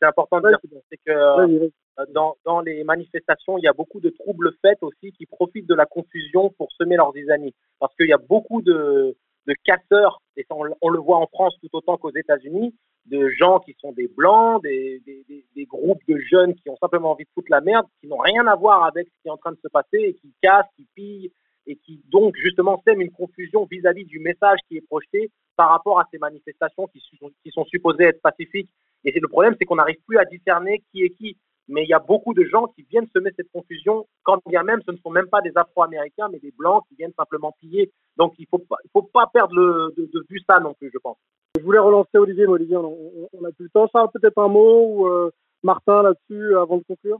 C'est 0.00 0.08
important 0.08 0.40
de 0.40 0.48
dire, 0.48 0.58
c'est 0.90 0.98
que 1.06 1.70
dans, 2.12 2.36
dans 2.44 2.60
les 2.60 2.82
manifestations, 2.82 3.56
il 3.56 3.62
y 3.62 3.68
a 3.68 3.72
beaucoup 3.72 4.00
de 4.00 4.10
troubles 4.10 4.52
faits 4.60 4.78
aussi 4.82 5.12
qui 5.12 5.26
profitent 5.26 5.68
de 5.68 5.74
la 5.74 5.86
confusion 5.86 6.50
pour 6.58 6.72
semer 6.72 6.96
leurs 6.96 7.12
amis. 7.30 7.54
Parce 7.78 7.94
qu'il 7.94 8.08
y 8.08 8.12
a 8.12 8.18
beaucoup 8.18 8.60
de, 8.60 9.16
de 9.46 9.54
casseurs, 9.64 10.20
et 10.36 10.46
on, 10.50 10.66
on, 10.80 10.88
le 10.88 10.98
voit 10.98 11.18
en 11.18 11.26
France 11.26 11.54
tout 11.60 11.68
autant 11.72 11.96
qu'aux 11.96 12.14
États-Unis, 12.14 12.74
de 13.06 13.28
gens 13.28 13.60
qui 13.60 13.74
sont 13.80 13.92
des 13.92 14.08
blancs, 14.08 14.62
des, 14.62 15.02
des, 15.06 15.64
groupes 15.66 16.02
de 16.08 16.16
jeunes 16.18 16.54
qui 16.54 16.70
ont 16.70 16.76
simplement 16.76 17.10
envie 17.10 17.24
de 17.24 17.30
foutre 17.34 17.50
la 17.50 17.60
merde, 17.60 17.86
qui 18.00 18.06
n'ont 18.06 18.18
rien 18.18 18.46
à 18.46 18.56
voir 18.56 18.84
avec 18.84 19.08
ce 19.08 19.22
qui 19.22 19.28
est 19.28 19.30
en 19.30 19.36
train 19.36 19.52
de 19.52 19.58
se 19.62 19.68
passer 19.68 19.98
et 19.98 20.14
qui 20.14 20.32
cassent, 20.42 20.70
qui 20.76 20.86
pillent 20.94 21.32
et 21.66 21.76
qui 21.76 22.02
donc 22.10 22.34
justement 22.36 22.82
sèment 22.86 23.02
une 23.02 23.10
confusion 23.10 23.66
vis-à-vis 23.70 24.04
-vis 24.04 24.06
du 24.06 24.20
message 24.20 24.58
qui 24.68 24.76
est 24.76 24.86
projeté 24.86 25.30
par 25.56 25.70
rapport 25.70 25.98
à 25.98 26.06
ces 26.10 26.18
manifestations 26.18 26.86
qui 26.88 27.00
sont, 27.00 27.30
qui 27.42 27.50
sont 27.50 27.64
supposées 27.66 28.04
être 28.04 28.20
pacifiques. 28.20 28.70
Et 29.04 29.18
le 29.18 29.28
problème, 29.28 29.54
c'est 29.58 29.64
qu'on 29.64 29.76
n'arrive 29.76 30.00
plus 30.06 30.18
à 30.18 30.24
discerner 30.24 30.82
qui 30.90 31.02
est 31.02 31.10
qui. 31.10 31.36
Mais 31.68 31.82
il 31.84 31.88
y 31.88 31.94
a 31.94 31.98
beaucoup 31.98 32.34
de 32.34 32.44
gens 32.44 32.66
qui 32.66 32.82
viennent 32.90 33.08
semer 33.14 33.30
cette 33.36 33.50
confusion, 33.50 34.06
quand 34.22 34.40
bien 34.46 34.62
même 34.62 34.82
ce 34.86 34.92
ne 34.92 34.96
sont 34.98 35.10
même 35.10 35.28
pas 35.28 35.40
des 35.40 35.52
Afro-Américains, 35.54 36.28
mais 36.30 36.38
des 36.38 36.52
Blancs 36.56 36.84
qui 36.88 36.94
viennent 36.96 37.14
simplement 37.16 37.54
piller. 37.60 37.90
Donc 38.16 38.34
il 38.38 38.42
ne 38.42 38.58
faut, 38.58 38.64
faut 38.92 39.02
pas 39.02 39.26
perdre 39.32 39.54
le, 39.54 39.94
de, 39.96 40.04
de 40.04 40.26
vue 40.28 40.40
ça 40.48 40.60
non 40.60 40.74
plus, 40.74 40.90
je 40.92 40.98
pense. 40.98 41.16
Je 41.56 41.62
voulais 41.62 41.78
relancer 41.78 42.18
Olivier, 42.18 42.46
mais 42.46 42.52
Olivier, 42.52 42.76
on, 42.76 43.44
a 43.44 43.52
plus 43.52 43.64
le 43.64 43.70
temps. 43.70 43.88
Charles, 43.92 44.10
peut-être 44.12 44.38
un 44.38 44.48
mot 44.48 45.06
ou 45.06 45.30
Martin 45.62 46.02
là-dessus 46.02 46.56
avant 46.56 46.78
de 46.78 46.82
conclure? 46.82 47.18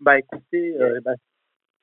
Bah 0.00 0.18
écoutez, 0.18 0.76
bah, 1.04 1.12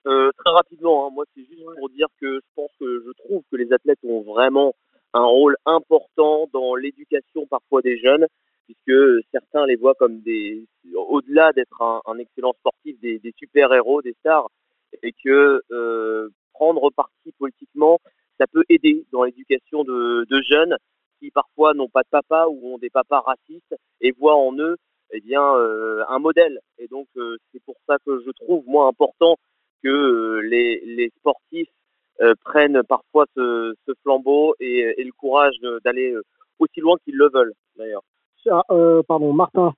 très 0.04 0.52
rapidement, 0.52 1.08
hein, 1.08 1.10
moi 1.14 1.26
c'est 1.36 1.46
juste 1.46 1.64
pour 1.78 1.90
dire 1.90 2.08
que 2.20 2.36
je 2.36 2.48
pense 2.56 2.72
que 2.80 3.04
je 3.06 3.12
trouve 3.24 3.44
que 3.52 3.58
les 3.58 3.72
athlètes 3.72 4.00
ont 4.04 4.22
vraiment 4.22 4.74
un 5.14 5.26
rôle 5.26 5.56
important 5.66 6.48
dans 6.54 6.76
l'éducation 6.76 7.46
parfois 7.48 7.82
des 7.82 7.98
jeunes, 8.00 8.28
puisque 8.66 9.26
certains 9.32 9.66
les 9.66 9.76
voient 9.76 9.96
comme 9.96 10.22
des, 10.22 10.66
au-delà 10.96 11.52
d'être 11.54 11.82
un, 11.82 12.18
excellent 12.18 12.54
sportif, 12.54 13.00
des, 13.00 13.34
super-héros, 13.38 14.02
des 14.02 14.16
stars, 14.20 14.48
et 15.04 15.14
que 15.24 15.62
euh, 15.72 16.30
prendre 16.54 16.90
parti 16.92 17.32
politiquement, 17.38 18.00
ça 18.40 18.46
peut 18.48 18.64
aider 18.70 19.06
dans 19.12 19.24
l'éducation 19.24 19.84
de, 19.84 20.26
jeunes 20.50 20.76
qui 21.20 21.32
parfois 21.32 21.74
n'ont 21.74 21.90
pas 21.90 22.02
de 22.02 22.10
papa 22.10 22.48
ou 22.50 22.74
ont 22.74 22.78
des 22.78 22.90
papas 22.90 23.22
racistes 23.22 23.76
et 24.02 24.12
voient 24.12 24.36
en 24.36 24.58
eux 24.58 24.78
eh 25.14 25.22
bien 25.22 25.44
euh, 25.56 26.04
un 26.08 26.20
modèle. 26.20 26.60
Et 26.80 26.88
donc 26.88 27.08
euh, 27.18 27.38
c'est 27.52 27.64
pour 27.64 27.76
ça 27.88 27.98
que 28.06 28.22
je 28.26 28.32
trouve 28.32 28.64
moi 28.66 28.88
important 28.88 29.36
que 29.84 30.40
les, 30.44 31.12
sportifs 31.18 31.70
prennent 32.44 32.84
parfois 32.84 33.26
ce, 33.36 33.74
flambeau 34.04 34.54
et, 34.60 34.94
et, 34.98 35.04
le 35.04 35.12
courage 35.12 35.56
d'aller 35.84 36.16
aussi 36.60 36.80
loin 36.80 36.96
qu'ils 37.04 37.16
le 37.16 37.30
veulent 37.34 37.54
d'ailleurs. 37.76 38.04
Pardon, 39.08 39.34
Martin. 39.34 39.74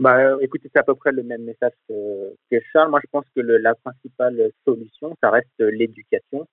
Bah, 0.00 0.36
écoutez, 0.40 0.68
c'est 0.72 0.80
à 0.80 0.84
peu 0.84 0.94
près 0.94 1.12
le 1.12 1.22
même 1.22 1.42
message 1.42 1.72
que, 1.88 2.60
Charles. 2.72 2.90
Moi, 2.90 3.00
je 3.02 3.10
pense 3.10 3.24
que 3.34 3.40
la 3.40 3.74
principale 3.74 4.50
solution, 4.64 5.14
ça 5.22 5.30
reste 5.30 5.58
l'éducation. 5.58 6.46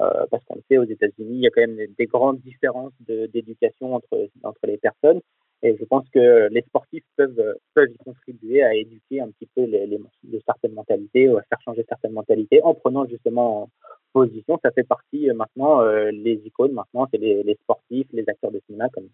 Euh, 0.00 0.26
parce 0.28 0.44
qu'on 0.44 0.56
le 0.56 0.62
sait, 0.68 0.78
aux 0.78 0.84
États-Unis, 0.84 1.36
il 1.36 1.40
y 1.42 1.46
a 1.46 1.50
quand 1.50 1.60
même 1.60 1.76
des, 1.76 1.86
des 1.86 2.06
grandes 2.06 2.40
différences 2.40 2.92
d'éducation 3.00 3.94
entre, 3.94 4.28
entre 4.42 4.66
les 4.66 4.76
personnes. 4.78 5.20
Et 5.64 5.74
je 5.80 5.84
pense 5.86 6.04
que 6.10 6.48
les 6.50 6.60
sportifs 6.62 7.04
peuvent, 7.16 7.56
peuvent 7.74 7.90
y 7.90 7.96
contribuer 7.96 8.62
à 8.62 8.74
éduquer 8.74 9.22
un 9.22 9.30
petit 9.30 9.48
peu 9.56 9.64
les, 9.64 9.98
certaines 10.44 10.74
mentalités 10.74 11.28
ou 11.28 11.38
à 11.38 11.42
faire 11.42 11.60
changer 11.64 11.86
certaines 11.88 12.12
mentalités 12.12 12.62
en 12.62 12.74
prenant 12.74 13.06
justement 13.06 13.70
position. 14.12 14.58
Ça 14.62 14.70
fait 14.72 14.84
partie 14.84 15.30
euh, 15.30 15.34
maintenant, 15.34 15.80
euh, 15.80 16.10
les 16.10 16.34
icônes 16.44 16.72
maintenant, 16.72 17.08
c'est 17.10 17.18
les, 17.18 17.42
les, 17.42 17.54
sportifs, 17.62 18.06
les 18.12 18.28
acteurs 18.28 18.50
de 18.50 18.60
cinéma, 18.66 18.90
comme, 18.90 19.08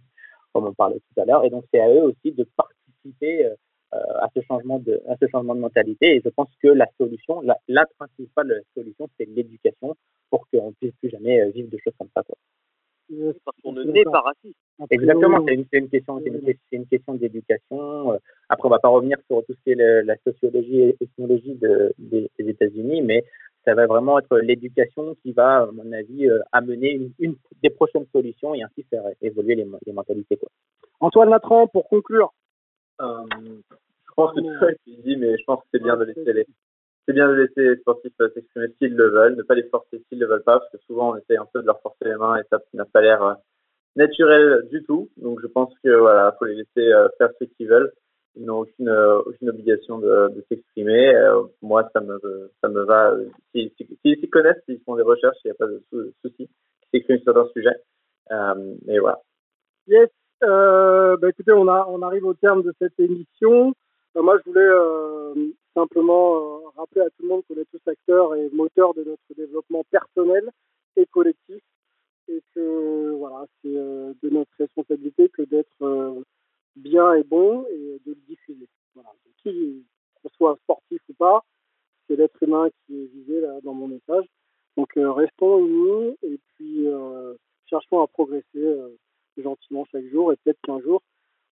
comme 0.53 0.67
on 0.67 0.75
parlait 0.75 0.99
tout 0.99 1.21
à 1.21 1.25
l'heure. 1.25 1.45
Et 1.45 1.51
donc, 1.51 1.65
c'est 1.73 1.81
à 1.81 1.89
eux 1.89 2.03
aussi 2.03 2.33
de 2.33 2.45
participer 2.57 2.80
euh, 3.07 3.55
à, 3.93 4.29
ce 4.35 4.41
changement 4.43 4.79
de, 4.79 5.03
à 5.09 5.17
ce 5.21 5.27
changement 5.29 5.55
de 5.55 5.61
mentalité. 5.61 6.17
Et 6.17 6.23
je 6.25 6.29
pense 6.29 6.49
que 6.63 6.69
la 6.69 6.87
solution, 6.99 7.41
la, 7.41 7.59
la 7.69 7.87
principale 7.99 8.63
solution, 8.75 9.09
c'est 9.19 9.29
l'éducation 9.29 9.97
pour 10.31 10.47
qu'on 10.49 10.73
puisse 10.73 10.95
plus 11.01 11.11
jamais 11.11 11.51
vivre 11.51 11.71
de 11.71 11.79
choses 11.83 11.95
comme 11.99 12.09
ça. 12.15 12.23
Quoi. 12.23 12.37
Parce 13.45 13.57
qu'on 13.63 13.73
ne 13.73 13.83
naît 13.83 14.05
pas 14.05 14.21
raciste. 14.21 14.57
Exactement, 14.91 15.45
c'est 15.47 15.55
une, 15.55 15.67
une, 15.73 15.89
question, 15.89 16.21
c'est 16.21 16.31
une, 16.31 16.55
une, 16.73 16.87
question 16.87 17.15
d'éducation. 17.15 18.19
Après, 18.49 18.67
on 18.67 18.71
va 18.71 18.79
pas 18.79 18.89
revenir 18.89 19.19
sur 19.27 19.45
tout 19.45 19.53
ce 19.55 19.63
qui 19.65 19.73
est 19.73 19.75
le, 19.75 20.03
la 20.03 20.17
sociologie 20.25 20.81
et 20.81 20.97
l'ethnologie 21.01 21.55
de, 21.57 21.93
des, 21.99 22.31
des 22.39 22.49
États-Unis, 22.49 23.03
mais 23.03 23.25
ça 23.65 23.75
va 23.75 23.87
vraiment 23.87 24.19
être 24.19 24.39
l'éducation 24.39 25.17
qui 25.23 25.33
va, 25.33 25.63
à 25.63 25.67
mon 25.67 25.93
avis, 25.93 26.29
euh, 26.29 26.39
amener 26.53 27.01
une, 27.19 27.35
des 27.63 27.71
prochaines 27.71 28.07
solutions 28.13 28.55
et 28.55 28.63
ainsi 28.63 28.85
faire 28.89 29.05
évoluer 29.21 29.57
les, 29.57 29.67
les 29.87 29.93
mentalités. 29.93 30.37
Quoi. 30.37 30.49
Antoine 31.01 31.31
Latran, 31.31 31.67
pour 31.67 31.89
conclure. 31.89 32.33
Euh, 33.01 33.25
je 33.33 34.13
pense 34.15 34.35
que 34.35 34.41
tout 34.41 34.59
ça 34.61 34.71
est 34.71 34.79
dit, 34.87 35.17
mais 35.17 35.37
je 35.39 35.45
pense 35.45 35.61
que 35.61 35.69
c'est 35.73 35.83
bien 35.83 35.97
de 35.97 36.05
laisser 36.05 36.33
les, 36.33 36.47
c'est 37.07 37.13
bien 37.13 37.29
de 37.29 37.35
laisser 37.35 37.71
les 37.71 37.77
sportifs 37.77 38.13
euh, 38.21 38.29
s'exprimer 38.35 38.69
s'ils 38.79 38.95
le 38.95 39.09
veulent, 39.09 39.37
ne 39.37 39.43
pas 39.43 39.55
les 39.55 39.65
forcer 39.65 40.03
s'ils 40.09 40.19
ne 40.19 40.25
le 40.25 40.31
veulent 40.31 40.43
pas, 40.43 40.59
parce 40.59 40.71
que 40.71 40.79
souvent 40.87 41.13
on 41.13 41.17
essaie 41.17 41.37
un 41.37 41.47
peu 41.53 41.63
de 41.63 41.67
leur 41.67 41.81
forcer 41.81 42.05
les 42.05 42.17
mains 42.17 42.37
et 42.37 42.43
ça 42.51 42.59
n'a 42.75 42.85
pas 42.85 43.01
l'air 43.01 43.37
naturel 43.97 44.69
du 44.71 44.85
tout. 44.85 45.09
Donc 45.17 45.41
je 45.41 45.47
pense 45.47 45.73
que 45.83 45.91
voilà, 45.97 46.37
faut 46.39 46.45
les 46.45 46.57
laisser 46.57 46.93
faire 47.19 47.31
ce 47.41 47.45
qu'ils 47.45 47.69
veulent 47.69 47.93
ils 48.37 48.45
n'ont 48.45 48.61
aucune, 48.61 48.89
euh, 48.89 49.21
aucune 49.21 49.51
obligation 49.51 49.99
de, 49.99 50.29
de 50.35 50.45
s'exprimer. 50.49 51.15
Euh, 51.15 51.43
moi, 51.63 51.89
ça 51.93 52.01
me, 52.01 52.19
ça 52.61 52.69
me 52.69 52.85
va. 52.85 53.15
S'ils 53.55 53.73
s'y 53.77 54.29
connaissent, 54.29 54.63
s'ils 54.67 54.81
font 54.85 54.97
des 54.97 55.03
recherches, 55.03 55.37
il 55.45 55.49
n'y 55.49 55.53
a 55.53 55.55
pas 55.55 55.67
de 55.67 55.83
souci. 56.25 56.49
Ils 56.49 56.89
s'expriment 56.93 57.23
sur 57.23 57.37
un 57.37 57.49
sujet. 57.55 57.75
Euh, 58.31 58.75
et 58.89 58.99
voilà. 58.99 59.21
Yes. 59.89 60.09
Euh, 60.43 61.17
bah 61.19 61.29
écoutez, 61.29 61.53
on, 61.53 61.69
arrive 61.69 62.25
au 62.25 62.35
terme 62.35 62.63
de 62.63 62.73
cette 62.79 62.99
émission. 62.99 63.75
Euh, 64.17 64.23
moi, 64.23 64.39
je 64.39 64.51
voulais 64.51 64.61
euh, 64.63 65.35
simplement 65.75 66.63
rappeler 66.77 67.03
à 67.03 67.11
tout 67.11 67.23
le 67.23 67.29
monde 67.29 67.43
qu'on 67.47 67.57
est 67.57 67.69
tous 67.71 67.91
acteurs 67.91 68.35
et 68.35 68.49
moteurs 68.51 68.95
de 68.95 69.05
notre 69.05 69.35
développement 69.37 69.85
personnel 69.91 70.49
et 70.97 71.07
collectif. 71.07 71.63
Et 72.29 72.43
que 72.55 73.11
voilà, 73.19 73.45
c'est 73.61 73.69
de 73.73 74.31
notre 74.31 74.53
responsabilité 74.59 75.29
que 75.31 75.43
d'être 75.43 76.23
bien 76.77 77.15
et 77.15 77.25
bon 77.25 77.67
et 77.69 78.01
de 78.07 78.13
le 78.13 78.21
diffuser. 78.29 78.69
Voilà. 78.95 79.11
Qui 79.43 79.85
soit 80.37 80.57
sportif 80.63 81.01
ou 81.09 81.15
pas, 81.15 81.43
c'est 82.07 82.15
l'être 82.15 82.41
humain 82.43 82.69
qui 82.87 83.03
est 83.03 83.07
visé 83.07 83.43
dans 83.65 83.75
mon 83.75 83.89
message. 83.89 84.25
Donc 84.77 84.93
restons 84.95 85.67
unis 85.67 86.17
et 86.23 86.39
puis 86.55 86.87
cherchons 87.67 88.01
à 88.01 88.07
progresser 88.07 88.77
gentiment 89.43 89.87
chaque 89.93 90.07
jour 90.13 90.33
et 90.33 90.37
peut-être 90.45 90.61
qu'un 90.67 90.81
jour 90.81 91.03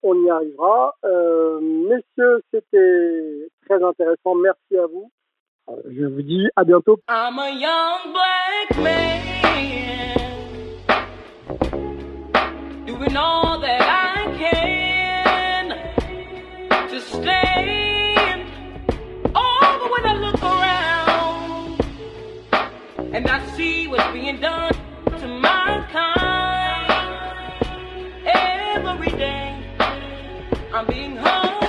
on 0.02 0.14
y 0.24 0.30
arrivera. 0.30 0.94
Euh, 1.04 1.60
messieurs, 1.60 2.42
c'était 2.52 3.48
très 3.66 3.82
intéressant. 3.82 4.34
Merci 4.36 4.76
à 4.78 4.86
vous. 4.86 5.10
Euh, 5.68 5.82
je 5.90 6.04
vous 6.04 6.22
dis 6.22 6.46
à 6.54 6.64
bientôt. 6.64 6.98
I'm 7.08 7.38
a 7.38 7.50
young 7.50 8.12
black 8.12 8.76
man 8.82 9.20
doing 12.86 13.16
all 13.16 13.58
that 13.60 13.80
I 13.80 14.26
can. 14.38 14.66
to 16.88 17.00
stand. 17.00 18.48
Oh, 19.34 19.78
but 19.82 19.90
when 19.90 20.06
I 20.06 20.14
look 20.20 20.42
around 20.42 21.80
and 23.14 23.28
I 23.28 23.44
see 23.56 23.88
what's 23.88 24.12
being 24.12 24.40
done 24.40 24.72
to 25.18 25.26
mankind 25.26 26.35
every 29.16 29.26
day, 29.26 29.56
I'm 30.72 30.86
being 30.86 31.16
hung. 31.16 31.65